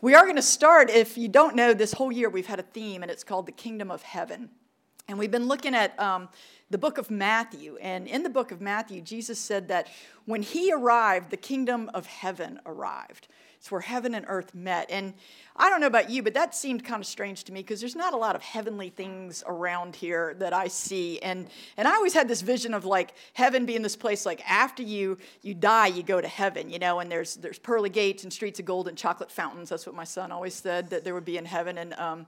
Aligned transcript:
We 0.00 0.14
are 0.14 0.22
going 0.22 0.36
to 0.36 0.42
start, 0.42 0.90
if 0.90 1.18
you 1.18 1.26
don't 1.26 1.56
know, 1.56 1.74
this 1.74 1.92
whole 1.92 2.12
year 2.12 2.30
we've 2.30 2.46
had 2.46 2.60
a 2.60 2.62
theme, 2.62 3.02
and 3.02 3.10
it's 3.10 3.24
called 3.24 3.46
the 3.46 3.52
Kingdom 3.52 3.90
of 3.90 4.02
Heaven. 4.02 4.48
And 5.08 5.18
we've 5.18 5.32
been 5.32 5.48
looking 5.48 5.74
at 5.74 5.98
um, 5.98 6.28
the 6.70 6.78
book 6.78 6.98
of 6.98 7.10
Matthew. 7.10 7.78
And 7.80 8.06
in 8.06 8.22
the 8.22 8.30
book 8.30 8.52
of 8.52 8.60
Matthew, 8.60 9.00
Jesus 9.00 9.40
said 9.40 9.66
that 9.68 9.88
when 10.24 10.42
he 10.42 10.72
arrived, 10.72 11.30
the 11.30 11.36
kingdom 11.36 11.90
of 11.94 12.06
heaven 12.06 12.60
arrived. 12.64 13.26
It's 13.56 13.72
where 13.72 13.80
heaven 13.80 14.14
and 14.14 14.24
earth 14.28 14.54
met. 14.54 14.88
And 14.88 15.14
I 15.60 15.70
don't 15.70 15.80
know 15.80 15.88
about 15.88 16.08
you, 16.08 16.22
but 16.22 16.34
that 16.34 16.54
seemed 16.54 16.84
kind 16.84 17.02
of 17.02 17.06
strange 17.06 17.42
to 17.44 17.52
me 17.52 17.60
because 17.60 17.80
there's 17.80 17.96
not 17.96 18.14
a 18.14 18.16
lot 18.16 18.36
of 18.36 18.42
heavenly 18.42 18.90
things 18.90 19.42
around 19.44 19.96
here 19.96 20.36
that 20.38 20.52
I 20.52 20.68
see. 20.68 21.18
And 21.20 21.48
and 21.76 21.88
I 21.88 21.94
always 21.94 22.14
had 22.14 22.28
this 22.28 22.42
vision 22.42 22.74
of 22.74 22.84
like 22.84 23.12
heaven 23.32 23.66
being 23.66 23.82
this 23.82 23.96
place 23.96 24.24
like 24.24 24.48
after 24.48 24.84
you 24.84 25.18
you 25.42 25.54
die, 25.54 25.88
you 25.88 26.04
go 26.04 26.20
to 26.20 26.28
heaven, 26.28 26.70
you 26.70 26.78
know, 26.78 27.00
and 27.00 27.10
there's 27.10 27.34
there's 27.34 27.58
pearly 27.58 27.90
gates 27.90 28.22
and 28.22 28.32
streets 28.32 28.60
of 28.60 28.66
gold 28.66 28.86
and 28.86 28.96
chocolate 28.96 29.32
fountains. 29.32 29.68
That's 29.68 29.84
what 29.84 29.96
my 29.96 30.04
son 30.04 30.30
always 30.30 30.54
said 30.54 30.90
that 30.90 31.02
there 31.02 31.14
would 31.14 31.24
be 31.24 31.36
in 31.36 31.44
heaven. 31.44 31.76
And 31.78 31.92
um, 31.94 32.26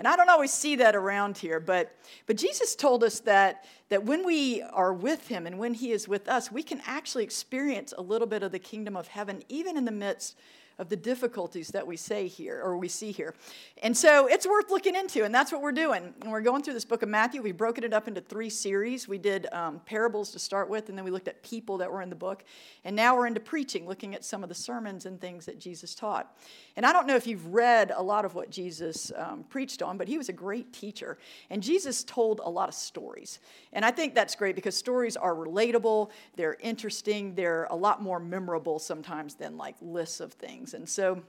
and 0.00 0.08
I 0.08 0.16
don't 0.16 0.28
always 0.28 0.52
see 0.52 0.74
that 0.76 0.96
around 0.96 1.38
here, 1.38 1.60
but 1.60 1.94
but 2.26 2.36
Jesus 2.36 2.74
told 2.74 3.04
us 3.04 3.20
that 3.20 3.64
that 3.90 4.04
when 4.04 4.26
we 4.26 4.60
are 4.60 4.92
with 4.92 5.28
him 5.28 5.46
and 5.46 5.56
when 5.56 5.74
he 5.74 5.92
is 5.92 6.08
with 6.08 6.28
us, 6.28 6.50
we 6.50 6.64
can 6.64 6.82
actually 6.84 7.22
experience 7.22 7.94
a 7.96 8.02
little 8.02 8.26
bit 8.26 8.42
of 8.42 8.50
the 8.50 8.58
kingdom 8.58 8.96
of 8.96 9.06
heaven, 9.06 9.44
even 9.48 9.76
in 9.76 9.84
the 9.84 9.92
midst 9.92 10.36
of 10.78 10.88
the 10.88 10.96
difficulties 10.96 11.68
that 11.68 11.86
we 11.86 11.96
say 11.96 12.26
here 12.26 12.60
we 12.76 12.88
see 12.88 13.12
here. 13.12 13.34
And 13.82 13.96
so 13.96 14.26
it's 14.26 14.46
worth 14.46 14.70
looking 14.70 14.94
into, 14.94 15.24
and 15.24 15.34
that's 15.34 15.50
what 15.50 15.60
we're 15.60 15.72
doing. 15.72 16.14
And 16.20 16.30
we're 16.30 16.40
going 16.40 16.62
through 16.62 16.74
this 16.74 16.84
book 16.84 17.02
of 17.02 17.08
Matthew. 17.08 17.42
We've 17.42 17.56
broken 17.56 17.84
it 17.84 17.92
up 17.92 18.08
into 18.08 18.20
three 18.20 18.50
series. 18.50 19.08
We 19.08 19.18
did 19.18 19.46
um, 19.52 19.80
parables 19.86 20.30
to 20.32 20.38
start 20.38 20.68
with, 20.68 20.88
and 20.88 20.96
then 20.96 21.04
we 21.04 21.10
looked 21.10 21.28
at 21.28 21.42
people 21.42 21.78
that 21.78 21.90
were 21.90 22.02
in 22.02 22.10
the 22.10 22.16
book. 22.16 22.44
And 22.84 22.94
now 22.94 23.16
we're 23.16 23.26
into 23.26 23.40
preaching, 23.40 23.86
looking 23.86 24.14
at 24.14 24.24
some 24.24 24.42
of 24.42 24.48
the 24.48 24.54
sermons 24.54 25.06
and 25.06 25.20
things 25.20 25.46
that 25.46 25.58
Jesus 25.58 25.94
taught. 25.94 26.36
And 26.76 26.86
I 26.86 26.92
don't 26.92 27.06
know 27.06 27.16
if 27.16 27.26
you've 27.26 27.46
read 27.46 27.92
a 27.94 28.02
lot 28.02 28.24
of 28.24 28.34
what 28.34 28.50
Jesus 28.50 29.12
um, 29.16 29.44
preached 29.48 29.82
on, 29.82 29.98
but 29.98 30.08
he 30.08 30.16
was 30.16 30.28
a 30.28 30.32
great 30.32 30.72
teacher. 30.72 31.18
And 31.50 31.62
Jesus 31.62 32.04
told 32.04 32.40
a 32.42 32.48
lot 32.48 32.68
of 32.68 32.74
stories. 32.74 33.40
And 33.72 33.84
I 33.84 33.90
think 33.90 34.14
that's 34.14 34.34
great 34.34 34.54
because 34.54 34.76
stories 34.76 35.16
are 35.16 35.34
relatable, 35.34 36.10
they're 36.36 36.56
interesting, 36.60 37.34
they're 37.34 37.66
a 37.70 37.76
lot 37.76 38.02
more 38.02 38.18
memorable 38.18 38.78
sometimes 38.78 39.34
than 39.34 39.56
like 39.56 39.76
lists 39.80 40.20
of 40.20 40.32
things. 40.32 40.74
And 40.74 40.88
so, 40.88 41.22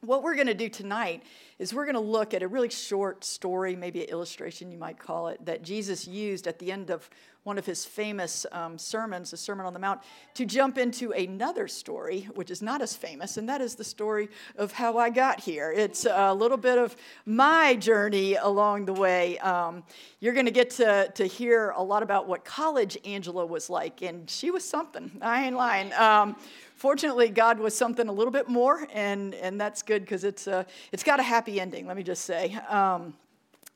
what 0.00 0.22
we're 0.22 0.36
going 0.36 0.46
to 0.46 0.54
do 0.54 0.68
tonight 0.68 1.24
is 1.58 1.74
we're 1.74 1.84
going 1.84 1.94
to 1.94 2.00
look 2.00 2.32
at 2.32 2.42
a 2.42 2.48
really 2.48 2.70
short 2.70 3.24
story, 3.24 3.74
maybe 3.74 4.04
an 4.04 4.08
illustration 4.10 4.70
you 4.70 4.78
might 4.78 4.96
call 4.96 5.26
it, 5.26 5.44
that 5.44 5.62
Jesus 5.62 6.06
used 6.06 6.46
at 6.46 6.60
the 6.60 6.70
end 6.70 6.90
of 6.90 7.10
one 7.42 7.58
of 7.58 7.66
his 7.66 7.84
famous 7.84 8.46
um, 8.52 8.78
sermons, 8.78 9.30
the 9.30 9.36
Sermon 9.36 9.64
on 9.66 9.72
the 9.72 9.78
Mount, 9.78 10.00
to 10.34 10.44
jump 10.44 10.78
into 10.78 11.12
another 11.12 11.66
story, 11.66 12.28
which 12.34 12.50
is 12.50 12.62
not 12.62 12.82
as 12.82 12.94
famous, 12.94 13.38
and 13.38 13.48
that 13.48 13.60
is 13.60 13.74
the 13.74 13.82
story 13.82 14.28
of 14.56 14.70
how 14.70 14.98
I 14.98 15.10
got 15.10 15.40
here. 15.40 15.72
It's 15.72 16.04
a 16.04 16.32
little 16.32 16.58
bit 16.58 16.78
of 16.78 16.94
my 17.24 17.74
journey 17.74 18.34
along 18.34 18.84
the 18.84 18.92
way. 18.92 19.38
Um, 19.38 19.82
you're 20.20 20.34
going 20.34 20.46
to 20.46 20.52
get 20.52 20.70
to, 20.70 21.10
to 21.14 21.24
hear 21.26 21.70
a 21.70 21.82
lot 21.82 22.02
about 22.02 22.28
what 22.28 22.44
college 22.44 22.98
Angela 23.04 23.46
was 23.46 23.70
like, 23.70 24.02
and 24.02 24.28
she 24.28 24.50
was 24.50 24.62
something. 24.62 25.10
I 25.22 25.46
ain't 25.46 25.56
lying. 25.56 25.92
Um, 25.94 26.36
fortunately, 26.78 27.28
God 27.28 27.58
was 27.58 27.76
something 27.76 28.08
a 28.08 28.12
little 28.12 28.30
bit 28.30 28.48
more, 28.48 28.86
and, 28.92 29.34
and 29.34 29.60
that's 29.60 29.82
good 29.82 30.02
because 30.02 30.24
it's, 30.24 30.46
uh, 30.48 30.64
it's 30.92 31.02
got 31.02 31.20
a 31.20 31.24
happy 31.24 31.60
ending, 31.60 31.86
let 31.86 31.96
me 31.96 32.02
just 32.02 32.24
say. 32.24 32.54
Um, 32.68 33.14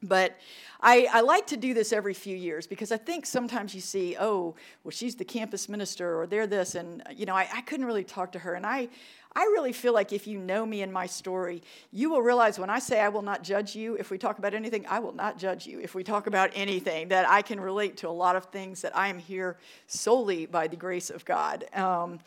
but 0.02 0.36
I, 0.80 1.06
I, 1.12 1.20
like 1.20 1.46
to 1.48 1.56
do 1.56 1.74
this 1.74 1.92
every 1.92 2.14
few 2.14 2.36
years 2.36 2.66
because 2.66 2.90
I 2.90 2.96
think 2.96 3.24
sometimes 3.24 3.72
you 3.72 3.80
see, 3.80 4.16
oh, 4.18 4.56
well, 4.82 4.90
she's 4.90 5.14
the 5.14 5.24
campus 5.24 5.68
minister 5.68 6.20
or 6.20 6.26
they're 6.26 6.48
this. 6.48 6.74
And, 6.74 7.04
you 7.14 7.24
know, 7.24 7.36
I, 7.36 7.48
I 7.54 7.60
couldn't 7.60 7.86
really 7.86 8.02
talk 8.02 8.32
to 8.32 8.40
her. 8.40 8.54
And 8.54 8.66
I, 8.66 8.88
I 9.34 9.42
really 9.44 9.72
feel 9.72 9.92
like 9.92 10.12
if 10.12 10.26
you 10.26 10.38
know 10.38 10.66
me 10.66 10.82
and 10.82 10.92
my 10.92 11.06
story, 11.06 11.62
you 11.92 12.10
will 12.10 12.20
realize 12.20 12.58
when 12.58 12.68
I 12.68 12.80
say 12.80 13.00
I 13.00 13.08
will 13.08 13.22
not 13.22 13.44
judge 13.44 13.76
you, 13.76 13.94
if 13.94 14.10
we 14.10 14.18
talk 14.18 14.38
about 14.38 14.54
anything, 14.54 14.84
I 14.88 14.98
will 14.98 15.14
not 15.14 15.38
judge 15.38 15.66
you. 15.66 15.78
If 15.78 15.94
we 15.94 16.02
talk 16.02 16.26
about 16.26 16.50
anything, 16.54 17.08
that 17.08 17.28
I 17.28 17.40
can 17.40 17.60
relate 17.60 17.96
to 17.98 18.08
a 18.08 18.10
lot 18.10 18.34
of 18.34 18.46
things, 18.46 18.82
that 18.82 18.96
I 18.96 19.06
am 19.08 19.18
here 19.18 19.56
solely 19.86 20.46
by 20.46 20.66
the 20.66 20.76
grace 20.76 21.10
of 21.10 21.24
God. 21.24 21.64
Um, 21.74 22.18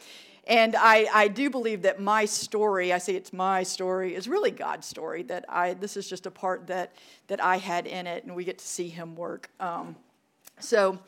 and 0.48 0.76
I, 0.76 1.08
I 1.14 1.28
do 1.28 1.50
believe 1.50 1.84
that 1.84 2.00
my 2.00 2.26
story, 2.26 2.94
I 2.94 2.98
say 3.00 3.16
it's 3.16 3.34
my 3.34 3.64
story, 3.64 4.16
is 4.16 4.28
really 4.28 4.52
God's 4.52 4.86
story. 4.86 5.24
That 5.24 5.46
I 5.50 5.74
this 5.74 5.98
is 5.98 6.08
just 6.08 6.26
a 6.26 6.32
part 6.32 6.68
that 6.68 6.94
that 7.28 7.44
I 7.44 7.58
had 7.58 7.88
in 7.88 8.08
it, 8.08 8.26
and 8.26 8.36
we 8.36 8.44
get 8.44 8.60
to 8.60 8.68
see 8.68 8.90
Him 8.90 9.16
work. 9.16 9.50
Um, 9.60 9.96
so. 10.60 11.00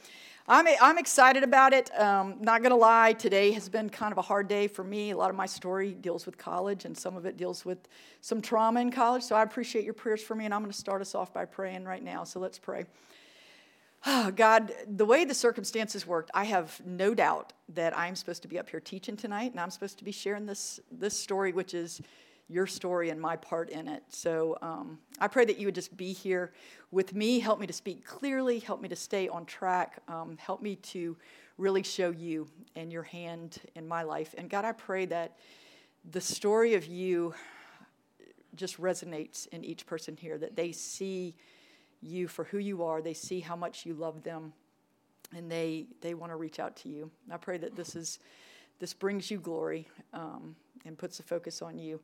I'm, 0.49 0.65
I'm 0.81 0.97
excited 0.97 1.43
about 1.43 1.73
it. 1.73 1.91
Um, 1.99 2.37
not 2.39 2.61
going 2.61 2.69
to 2.69 2.77
lie, 2.77 3.11
today 3.11 3.51
has 3.51 3.67
been 3.67 3.89
kind 3.89 4.13
of 4.13 4.17
a 4.17 4.21
hard 4.21 4.47
day 4.47 4.69
for 4.69 4.81
me. 4.81 5.11
A 5.11 5.17
lot 5.17 5.29
of 5.29 5.35
my 5.35 5.45
story 5.45 5.91
deals 5.91 6.25
with 6.25 6.37
college, 6.37 6.85
and 6.85 6.97
some 6.97 7.17
of 7.17 7.25
it 7.25 7.35
deals 7.35 7.65
with 7.65 7.79
some 8.21 8.41
trauma 8.41 8.79
in 8.79 8.89
college. 8.89 9.23
So 9.23 9.35
I 9.35 9.43
appreciate 9.43 9.83
your 9.83 9.93
prayers 9.93 10.23
for 10.23 10.35
me, 10.35 10.45
and 10.45 10.53
I'm 10.53 10.61
going 10.61 10.71
to 10.71 10.77
start 10.77 11.01
us 11.01 11.15
off 11.15 11.33
by 11.33 11.43
praying 11.43 11.83
right 11.83 12.01
now. 12.01 12.23
So 12.23 12.39
let's 12.39 12.57
pray. 12.57 12.85
Oh, 14.06 14.31
God, 14.35 14.72
the 14.88 15.06
way 15.06 15.25
the 15.25 15.34
circumstances 15.34 16.06
worked, 16.06 16.31
I 16.34 16.46
have 16.46 16.80
no 16.85 17.13
doubt 17.13 17.53
that 17.69 17.97
I'm 17.97 18.16
supposed 18.16 18.41
to 18.44 18.47
be 18.47 18.59
up 18.59 18.69
here 18.69 18.80
teaching 18.80 19.18
tonight, 19.18 19.52
and 19.52 19.59
I'm 19.59 19.69
supposed 19.69 19.97
to 20.00 20.03
be 20.03 20.12
sharing 20.12 20.46
this, 20.46 20.80
this 20.91 21.18
story, 21.18 21.52
which 21.52 21.74
is 21.74 22.02
your 22.50 22.66
story 22.66 23.09
and 23.09 23.19
my 23.19 23.35
part 23.35 23.69
in 23.69 23.88
it. 23.88 24.03
So 24.09 24.58
um, 24.62 25.00
I 25.19 25.28
pray 25.28 25.44
that 25.46 25.59
you 25.59 25.68
would 25.68 25.75
just 25.75 25.97
be 25.97 26.13
here 26.13 26.53
with 26.91 27.13
me, 27.13 27.40
help 27.40 27.59
me 27.59 27.68
to 27.68 27.74
speak 27.74 28.06
clearly, 28.06 28.59
help 28.59 28.81
me 28.81 28.88
to 28.88 28.96
stay 28.96 29.28
on 29.28 29.46
track, 29.46 30.02
um, 30.08 30.38
help 30.38 30.62
me 30.62 30.78
to 30.78 31.18
really 31.58 31.84
show 31.84 32.12
you 32.12 32.47
and 32.75 32.91
your 32.91 33.03
hand 33.03 33.58
in 33.75 33.85
my 33.85 34.03
life. 34.03 34.34
And 34.38 34.50
God, 34.50 34.64
I 34.64 34.72
pray 34.72 35.06
that 35.08 35.38
the 36.09 36.22
story 36.22 36.75
of 36.75 36.85
you 36.85 37.34
just 38.56 38.79
resonates 38.79 39.47
in 39.50 39.66
each 39.66 39.85
person 39.85 40.16
here, 40.16 40.38
that 40.38 40.56
they 40.56 40.72
see 40.72 41.35
you 42.02 42.28
for 42.28 42.46
who 42.46 42.58
you 42.58 42.84
are. 42.84 43.02
They 43.02 43.13
see 43.13 43.40
how 43.40 43.56
much 43.56 43.85
you 43.85 43.94
love 43.94 44.24
them, 44.24 44.53
and 45.35 45.52
they 45.52 45.88
they 46.02 46.13
want 46.13 46.31
to 46.31 46.35
reach 46.35 46.59
out 46.59 46.75
to 46.78 46.90
you. 46.90 47.12
I 47.31 47.38
pray 47.38 47.58
that 47.58 47.75
this 47.75 47.96
is 47.96 48.19
this 48.80 48.94
brings 48.94 49.31
you 49.31 49.40
glory 49.40 49.88
um, 50.13 50.56
and 50.85 50.97
puts 50.97 51.18
the 51.18 51.24
focus 51.24 51.62
on 51.62 51.78
you. 51.78 52.00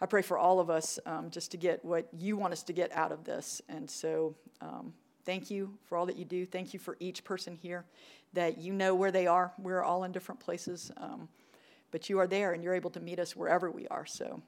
I 0.00 0.06
pray 0.06 0.22
for 0.22 0.38
all 0.38 0.60
of 0.60 0.70
us 0.70 0.98
um, 1.06 1.30
just 1.30 1.50
to 1.52 1.56
get 1.56 1.84
what 1.84 2.08
you 2.18 2.36
want 2.36 2.52
us 2.52 2.62
to 2.64 2.72
get 2.72 2.92
out 2.92 3.12
of 3.12 3.24
this. 3.24 3.62
And 3.68 3.88
so, 3.88 4.34
um, 4.60 4.92
thank 5.24 5.50
you 5.50 5.72
for 5.84 5.96
all 5.96 6.06
that 6.06 6.16
you 6.16 6.24
do. 6.24 6.44
Thank 6.44 6.74
you 6.74 6.80
for 6.80 6.96
each 7.00 7.24
person 7.24 7.54
here 7.54 7.84
that 8.32 8.58
you 8.58 8.72
know 8.72 8.94
where 8.94 9.12
they 9.12 9.26
are. 9.26 9.52
We're 9.58 9.82
all 9.82 10.04
in 10.04 10.12
different 10.12 10.40
places, 10.40 10.90
um, 10.96 11.28
but 11.90 12.10
you 12.10 12.18
are 12.18 12.26
there 12.26 12.52
and 12.52 12.62
you're 12.62 12.74
able 12.74 12.90
to 12.90 13.00
meet 13.00 13.18
us 13.18 13.36
wherever 13.36 13.70
we 13.70 13.86
are. 13.88 14.04
So, 14.04 14.42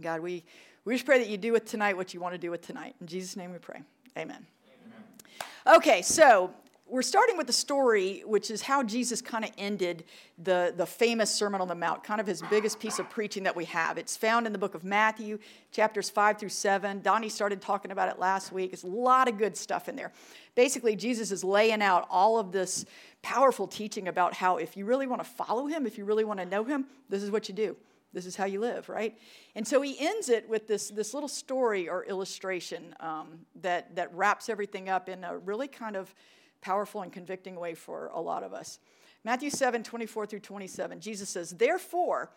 God, 0.00 0.20
we, 0.20 0.44
we 0.84 0.94
just 0.94 1.06
pray 1.06 1.18
that 1.18 1.28
you 1.28 1.36
do 1.36 1.52
with 1.52 1.64
tonight 1.64 1.96
what 1.96 2.12
you 2.12 2.20
want 2.20 2.34
to 2.34 2.38
do 2.38 2.50
with 2.50 2.62
tonight. 2.62 2.96
In 3.00 3.06
Jesus' 3.06 3.36
name 3.36 3.52
we 3.52 3.58
pray. 3.58 3.82
Amen. 4.16 4.46
Amen. 4.86 5.76
Okay, 5.76 6.02
so 6.02 6.52
we're 6.86 7.02
starting 7.02 7.36
with 7.36 7.46
the 7.46 7.52
story, 7.52 8.22
which 8.26 8.50
is 8.50 8.62
how 8.62 8.82
Jesus 8.82 9.20
kind 9.20 9.44
of 9.44 9.50
ended 9.58 10.04
the, 10.38 10.72
the 10.76 10.86
famous 10.86 11.34
Sermon 11.34 11.60
on 11.60 11.66
the 11.66 11.74
Mount, 11.74 12.04
kind 12.04 12.20
of 12.20 12.26
his 12.26 12.42
biggest 12.50 12.78
piece 12.78 12.98
of 12.98 13.10
preaching 13.10 13.42
that 13.42 13.56
we 13.56 13.64
have. 13.64 13.98
It's 13.98 14.16
found 14.16 14.46
in 14.46 14.52
the 14.52 14.58
book 14.58 14.74
of 14.74 14.84
Matthew, 14.84 15.38
chapters 15.72 16.10
5 16.10 16.38
through 16.38 16.50
7. 16.50 17.00
Donnie 17.00 17.28
started 17.28 17.60
talking 17.60 17.90
about 17.90 18.08
it 18.08 18.18
last 18.18 18.52
week. 18.52 18.72
It's 18.72 18.84
a 18.84 18.88
lot 18.88 19.28
of 19.28 19.38
good 19.38 19.56
stuff 19.56 19.88
in 19.88 19.96
there. 19.96 20.12
Basically, 20.54 20.94
Jesus 20.94 21.32
is 21.32 21.42
laying 21.42 21.82
out 21.82 22.06
all 22.10 22.38
of 22.38 22.52
this 22.52 22.84
powerful 23.22 23.66
teaching 23.66 24.06
about 24.06 24.34
how 24.34 24.58
if 24.58 24.76
you 24.76 24.84
really 24.84 25.06
want 25.06 25.24
to 25.24 25.28
follow 25.28 25.66
him, 25.66 25.86
if 25.86 25.98
you 25.98 26.04
really 26.04 26.24
want 26.24 26.38
to 26.38 26.46
know 26.46 26.62
him, 26.62 26.84
this 27.08 27.22
is 27.22 27.30
what 27.30 27.48
you 27.48 27.54
do. 27.54 27.76
This 28.14 28.26
is 28.26 28.36
how 28.36 28.44
you 28.44 28.60
live, 28.60 28.88
right? 28.88 29.18
And 29.56 29.66
so 29.66 29.82
he 29.82 29.98
ends 29.98 30.28
it 30.28 30.48
with 30.48 30.68
this, 30.68 30.88
this 30.88 31.12
little 31.12 31.28
story 31.28 31.88
or 31.88 32.04
illustration 32.04 32.94
um, 33.00 33.40
that, 33.60 33.96
that 33.96 34.14
wraps 34.14 34.48
everything 34.48 34.88
up 34.88 35.08
in 35.08 35.24
a 35.24 35.36
really 35.36 35.68
kind 35.68 35.96
of 35.96 36.14
powerful 36.60 37.02
and 37.02 37.12
convicting 37.12 37.56
way 37.56 37.74
for 37.74 38.10
a 38.14 38.20
lot 38.20 38.44
of 38.44 38.54
us. 38.54 38.78
Matthew 39.24 39.50
7 39.50 39.82
24 39.82 40.26
through 40.26 40.40
27, 40.40 41.00
Jesus 41.00 41.28
says, 41.28 41.50
Therefore, 41.50 42.30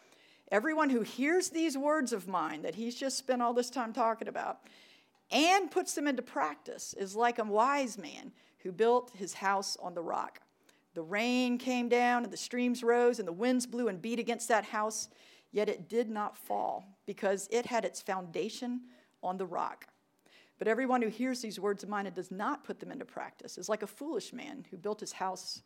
everyone 0.51 0.89
who 0.89 1.01
hears 1.01 1.49
these 1.49 1.77
words 1.77 2.11
of 2.11 2.27
mine 2.27 2.63
that 2.63 2.75
he's 2.75 2.95
just 2.95 3.17
spent 3.17 3.41
all 3.41 3.53
this 3.53 3.69
time 3.69 3.94
talking 3.94 4.27
about 4.27 4.59
and 5.31 5.69
puts 5.69 5.94
them 5.94 6.07
into 6.07 6.21
practice 6.21 6.95
is 6.97 7.15
like 7.15 7.38
a 7.38 7.44
wise 7.44 7.97
man 7.97 8.31
who 8.59 8.71
built 8.71 9.12
his 9.15 9.35
house 9.35 9.77
on 9.81 9.94
the 9.94 10.01
rock. 10.01 10.39
The 10.94 11.03
rain 11.03 11.57
came 11.57 11.89
down 11.89 12.23
and 12.23 12.33
the 12.33 12.38
streams 12.38 12.81
rose 12.81 13.19
and 13.19 13.27
the 13.27 13.33
winds 13.33 13.68
blew 13.68 13.88
and 13.88 14.01
beat 14.01 14.19
against 14.19 14.47
that 14.47 14.65
house 14.65 15.09
Yet 15.57 15.69
it 15.69 15.89
did 15.89 16.07
not 16.07 16.38
fall, 16.38 17.00
because 17.07 17.50
it 17.51 17.65
had 17.65 17.83
its 17.83 18.00
foundation 18.00 18.81
on 19.24 19.39
the 19.39 19.45
rock. 19.48 19.88
But 20.59 20.68
everyone 20.68 21.01
who 21.01 21.07
hears 21.07 21.42
these 21.42 21.59
words 21.59 21.81
of 21.81 21.89
mine 21.89 22.06
and 22.06 22.13
does 22.13 22.30
not 22.30 22.63
put 22.63 22.80
them 22.80 22.92
into 22.92 23.06
practice 23.06 23.57
is 23.57 23.68
like 23.68 23.81
a 23.81 23.88
foolish 23.88 24.33
man 24.33 24.68
who 24.69 24.77
built 24.77 25.00
his 25.00 25.13
house 25.13 25.63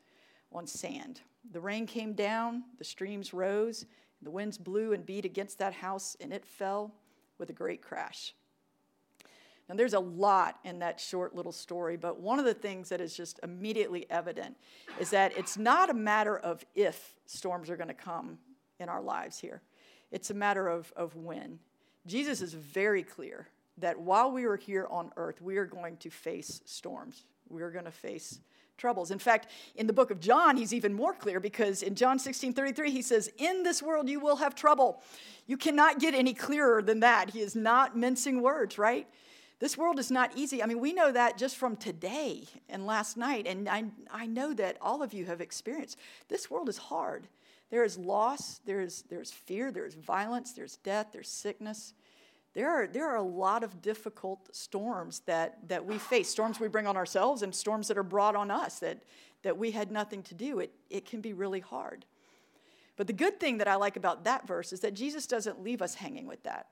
on 0.54 0.66
sand. 0.66 1.20
The 1.52 1.60
rain 1.60 1.86
came 1.86 2.14
down, 2.14 2.64
the 2.78 2.86
streams 2.86 3.34
rose, 3.34 3.86
the 4.22 4.32
winds 4.32 4.58
blew 4.58 4.94
and 4.94 5.06
beat 5.06 5.26
against 5.26 5.60
that 5.60 5.74
house, 5.74 6.16
and 6.22 6.32
it 6.32 6.46
fell 6.46 6.94
with 7.38 7.50
a 7.50 7.54
great 7.54 7.82
crash. 7.82 8.34
Now, 9.68 9.76
there's 9.76 9.94
a 9.94 10.00
lot 10.00 10.58
in 10.64 10.80
that 10.80 11.02
short 11.02 11.36
little 11.36 11.52
story, 11.52 11.98
but 11.98 12.18
one 12.18 12.40
of 12.40 12.46
the 12.46 12.54
things 12.54 12.88
that 12.88 13.02
is 13.02 13.14
just 13.14 13.42
immediately 13.44 14.10
evident 14.10 14.56
is 15.02 15.10
that 15.10 15.38
it's 15.38 15.58
not 15.58 15.90
a 15.90 15.94
matter 15.94 16.38
of 16.38 16.64
if 16.76 17.14
storms 17.26 17.70
are 17.70 17.76
going 17.76 17.90
to 17.90 17.94
come 17.94 18.38
in 18.80 18.88
our 18.88 19.02
lives 19.02 19.38
here. 19.38 19.62
It's 20.12 20.30
a 20.30 20.34
matter 20.34 20.68
of, 20.68 20.92
of 20.96 21.16
when. 21.16 21.60
Jesus 22.06 22.42
is 22.42 22.54
very 22.54 23.04
clear 23.04 23.48
that 23.78 24.00
while 24.00 24.32
we 24.32 24.46
are 24.46 24.56
here 24.56 24.88
on 24.90 25.12
earth, 25.18 25.42
we 25.42 25.58
are 25.58 25.66
going 25.66 25.98
to 25.98 26.10
face 26.10 26.62
storms. 26.66 27.24
We 27.50 27.62
are 27.62 27.72
going 27.72 27.86
to 27.86 27.92
face 27.92 28.40
troubles. 28.78 29.12
In 29.12 29.20
fact, 29.20 29.48
in 29.76 29.88
the 29.88 29.94
book 29.94 30.10
of 30.10 30.20
John, 30.20 30.58
he's 30.58 30.74
even 30.74 30.94
more 30.94 31.14
clear 31.14 31.40
because 31.40 31.84
in 31.84 31.96
John 31.96 32.18
16 32.18 32.54
33, 32.54 32.92
he 32.92 33.02
says, 33.02 33.32
In 33.38 33.64
this 33.64 33.82
world 33.82 34.10
you 34.10 34.20
will 34.20 34.38
have 34.38 34.56
trouble. 34.56 35.02
You 35.46 35.58
cannot 35.58 36.00
get 36.00 36.14
any 36.14 36.34
clearer 36.34 36.82
than 36.82 37.02
that. 37.02 37.30
He 37.30 37.42
is 37.42 37.56
not 37.56 37.98
mincing 37.98 38.42
words, 38.42 38.78
right? 38.78 39.08
This 39.60 39.78
world 39.78 40.00
is 40.00 40.10
not 40.10 40.32
easy. 40.36 40.64
I 40.64 40.66
mean, 40.66 40.80
we 40.80 40.92
know 40.92 41.12
that 41.12 41.38
just 41.38 41.56
from 41.56 41.76
today 41.76 42.46
and 42.68 42.88
last 42.88 43.16
night, 43.16 43.46
and 43.46 43.70
I, 43.70 43.86
I 44.12 44.26
know 44.26 44.56
that 44.56 44.78
all 44.82 45.04
of 45.04 45.14
you 45.14 45.26
have 45.26 45.40
experienced. 45.40 46.00
This 46.30 46.50
world 46.50 46.68
is 46.68 46.78
hard. 46.78 47.28
There 47.72 47.86
is 47.86 47.98
loss, 47.98 48.60
there 48.66 48.82
is, 48.82 49.04
there's 49.10 49.32
fear, 49.32 49.72
there's 49.72 49.96
violence, 49.96 50.52
there's 50.52 50.76
death, 50.78 51.08
there's 51.14 51.30
sickness. 51.30 51.94
There 52.54 52.70
are, 52.70 52.86
there 52.86 53.08
are 53.08 53.16
a 53.16 53.24
lot 53.24 53.64
of 53.64 53.82
difficult 53.82 54.54
storms 54.54 55.22
that, 55.22 55.70
that 55.70 55.86
we 55.86 55.98
face, 55.98 56.28
storms 56.28 56.60
we 56.60 56.68
bring 56.68 56.86
on 56.86 56.98
ourselves 56.98 57.42
and 57.42 57.56
storms 57.56 57.88
that 57.88 57.98
are 57.98 58.04
brought 58.04 58.36
on 58.36 58.52
us 58.52 58.80
that, 58.80 59.02
that 59.44 59.58
we 59.58 59.72
had 59.72 59.90
nothing 59.90 60.22
to 60.24 60.36
do. 60.36 60.60
It, 60.60 60.74
it 60.90 61.06
can 61.06 61.22
be 61.22 61.32
really 61.32 61.62
hard. 61.62 62.06
But 62.98 63.08
the 63.08 63.14
good 63.14 63.40
thing 63.40 63.60
that 63.60 63.70
I 63.70 63.76
like 63.76 63.96
about 63.96 64.26
that 64.26 64.46
verse 64.46 64.74
is 64.74 64.82
that 64.82 64.94
Jesus 64.94 65.26
doesn't 65.26 65.64
leave 65.64 65.82
us 65.82 65.96
hanging 65.96 66.28
with 66.28 66.44
that. 66.44 66.68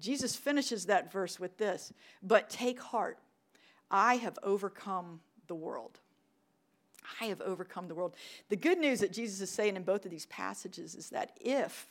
Jesus 0.00 0.34
finishes 0.34 0.86
that 0.86 1.12
verse 1.12 1.38
with 1.38 1.58
this 1.58 1.92
But 2.24 2.50
take 2.50 2.80
heart, 2.80 3.18
I 3.88 4.16
have 4.16 4.36
overcome 4.42 5.20
the 5.46 5.54
world. 5.54 6.00
I 7.20 7.26
have 7.26 7.40
overcome 7.40 7.88
the 7.88 7.94
world. 7.94 8.14
The 8.48 8.56
good 8.56 8.78
news 8.78 9.00
that 9.00 9.12
Jesus 9.12 9.40
is 9.40 9.50
saying 9.50 9.76
in 9.76 9.82
both 9.82 10.04
of 10.04 10.10
these 10.10 10.26
passages 10.26 10.94
is 10.94 11.10
that 11.10 11.36
if 11.40 11.86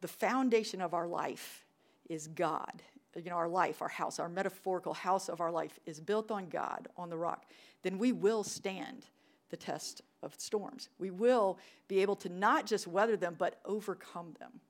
the 0.00 0.08
foundation 0.08 0.80
of 0.80 0.94
our 0.94 1.06
life 1.06 1.64
is 2.08 2.28
God. 2.28 2.82
You 3.14 3.30
know, 3.30 3.36
our 3.36 3.48
life, 3.48 3.80
our 3.80 3.88
house, 3.88 4.18
our 4.18 4.28
metaphorical 4.28 4.92
house 4.92 5.28
of 5.28 5.40
our 5.40 5.50
life 5.50 5.78
is 5.86 6.00
built 6.00 6.30
on 6.30 6.48
God, 6.48 6.88
on 6.98 7.08
the 7.08 7.16
rock, 7.16 7.46
then 7.82 7.98
we 7.98 8.12
will 8.12 8.44
stand 8.44 9.06
the 9.48 9.56
test 9.56 10.02
of 10.22 10.34
storms. 10.36 10.90
We 10.98 11.10
will 11.10 11.58
be 11.88 12.00
able 12.00 12.16
to 12.16 12.28
not 12.28 12.66
just 12.66 12.86
weather 12.86 13.16
them, 13.16 13.34
but 13.38 13.58
overcome 13.64 14.34
them, 14.38 14.60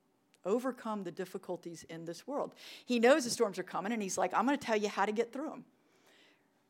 overcome 0.45 1.03
the 1.03 1.11
difficulties 1.11 1.83
in 1.89 2.05
this 2.05 2.25
world. 2.25 2.53
He 2.85 2.99
knows 2.99 3.25
the 3.25 3.29
storms 3.29 3.59
are 3.59 3.63
coming, 3.63 3.91
and 3.91 4.01
He's 4.01 4.17
like, 4.17 4.33
I'm 4.33 4.45
going 4.45 4.57
to 4.57 4.65
tell 4.65 4.77
you 4.77 4.87
how 4.87 5.05
to 5.05 5.11
get 5.11 5.33
through 5.33 5.49
them 5.49 5.65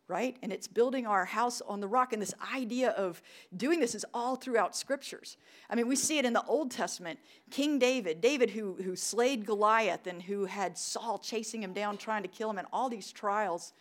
right? 0.07 0.38
And 0.42 0.54
it's 0.54 0.68
building 0.68 1.06
our 1.06 1.25
house 1.25 1.62
on 1.68 1.81
the 1.81 1.88
rock. 1.88 2.13
And 2.13 2.21
this 2.21 2.33
idea 2.54 2.92
of 2.92 3.21
doing 3.56 3.80
this 3.80 3.94
is 3.94 4.06
all 4.13 4.36
throughout 4.36 4.75
scriptures. 4.75 5.38
I 5.69 5.75
mean, 5.75 5.88
we 5.88 5.95
see 5.95 6.18
it 6.18 6.25
in 6.25 6.33
the 6.33 6.45
Old 6.45 6.71
Testament. 6.71 7.19
King 7.51 7.77
David, 7.77 8.21
David 8.21 8.51
who, 8.51 8.75
who 8.75 8.95
slayed 8.95 9.45
Goliath 9.45 10.07
and 10.07 10.21
who 10.21 10.45
had 10.45 10.77
Saul 10.77 11.18
chasing 11.18 11.62
him 11.62 11.74
down, 11.74 11.98
trying 11.98 12.24
to 12.24 12.30
kill 12.30 12.50
him, 12.50 12.57
and 12.57 12.68
all 12.71 12.89
these 12.89 13.12
trials, 13.12 13.74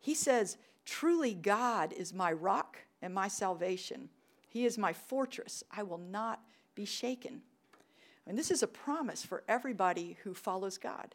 he 0.00 0.14
says, 0.14 0.56
Truly, 0.86 1.34
God 1.34 1.92
is 1.92 2.14
my 2.14 2.32
rock 2.32 2.78
and 3.02 3.12
my 3.12 3.28
salvation. 3.28 4.08
He 4.48 4.64
is 4.64 4.78
my 4.78 4.92
fortress. 4.92 5.62
I 5.70 5.82
will 5.82 5.98
not 5.98 6.40
be 6.74 6.86
shaken. 6.86 7.42
And 8.26 8.38
this 8.38 8.50
is 8.50 8.62
a 8.62 8.66
promise 8.66 9.22
for 9.24 9.44
everybody 9.46 10.16
who 10.22 10.34
follows 10.34 10.78
God 10.78 11.14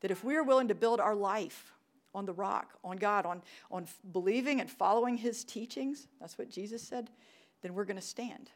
that 0.00 0.10
if 0.10 0.24
we 0.24 0.34
are 0.34 0.42
willing 0.42 0.68
to 0.68 0.74
build 0.74 0.98
our 0.98 1.14
life 1.14 1.72
on 2.14 2.26
the 2.26 2.32
rock, 2.32 2.74
on 2.84 2.96
God, 2.96 3.26
on, 3.26 3.42
on 3.70 3.86
believing 4.12 4.60
and 4.60 4.70
following 4.70 5.16
his 5.16 5.44
teachings, 5.44 6.08
that's 6.20 6.38
what 6.38 6.50
Jesus 6.50 6.82
said, 6.82 7.10
then 7.62 7.74
we're 7.74 7.84
going 7.84 7.96
to 7.96 8.02
stand. 8.02 8.50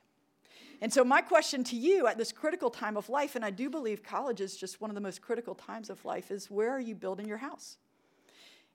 And 0.83 0.93
so, 0.93 1.05
my 1.05 1.23
question 1.23 1.65
to 1.65 1.77
you 1.77 2.07
at 2.07 2.19
this 2.19 2.33
critical 2.33 2.69
time 2.69 2.97
of 2.97 3.09
life, 3.09 3.35
and 3.35 3.45
I 3.45 3.51
do 3.51 3.71
believe 3.71 4.03
college 4.03 4.41
is 4.41 4.57
just 4.57 4.81
one 4.81 4.91
of 4.91 4.95
the 4.95 5.01
most 5.01 5.23
critical 5.23 5.55
times 5.55 5.89
of 5.89 6.05
life, 6.05 6.31
is 6.31 6.51
where 6.51 6.71
are 6.71 6.81
you 6.81 6.95
building 6.95 7.27
your 7.27 7.39
house? 7.39 7.79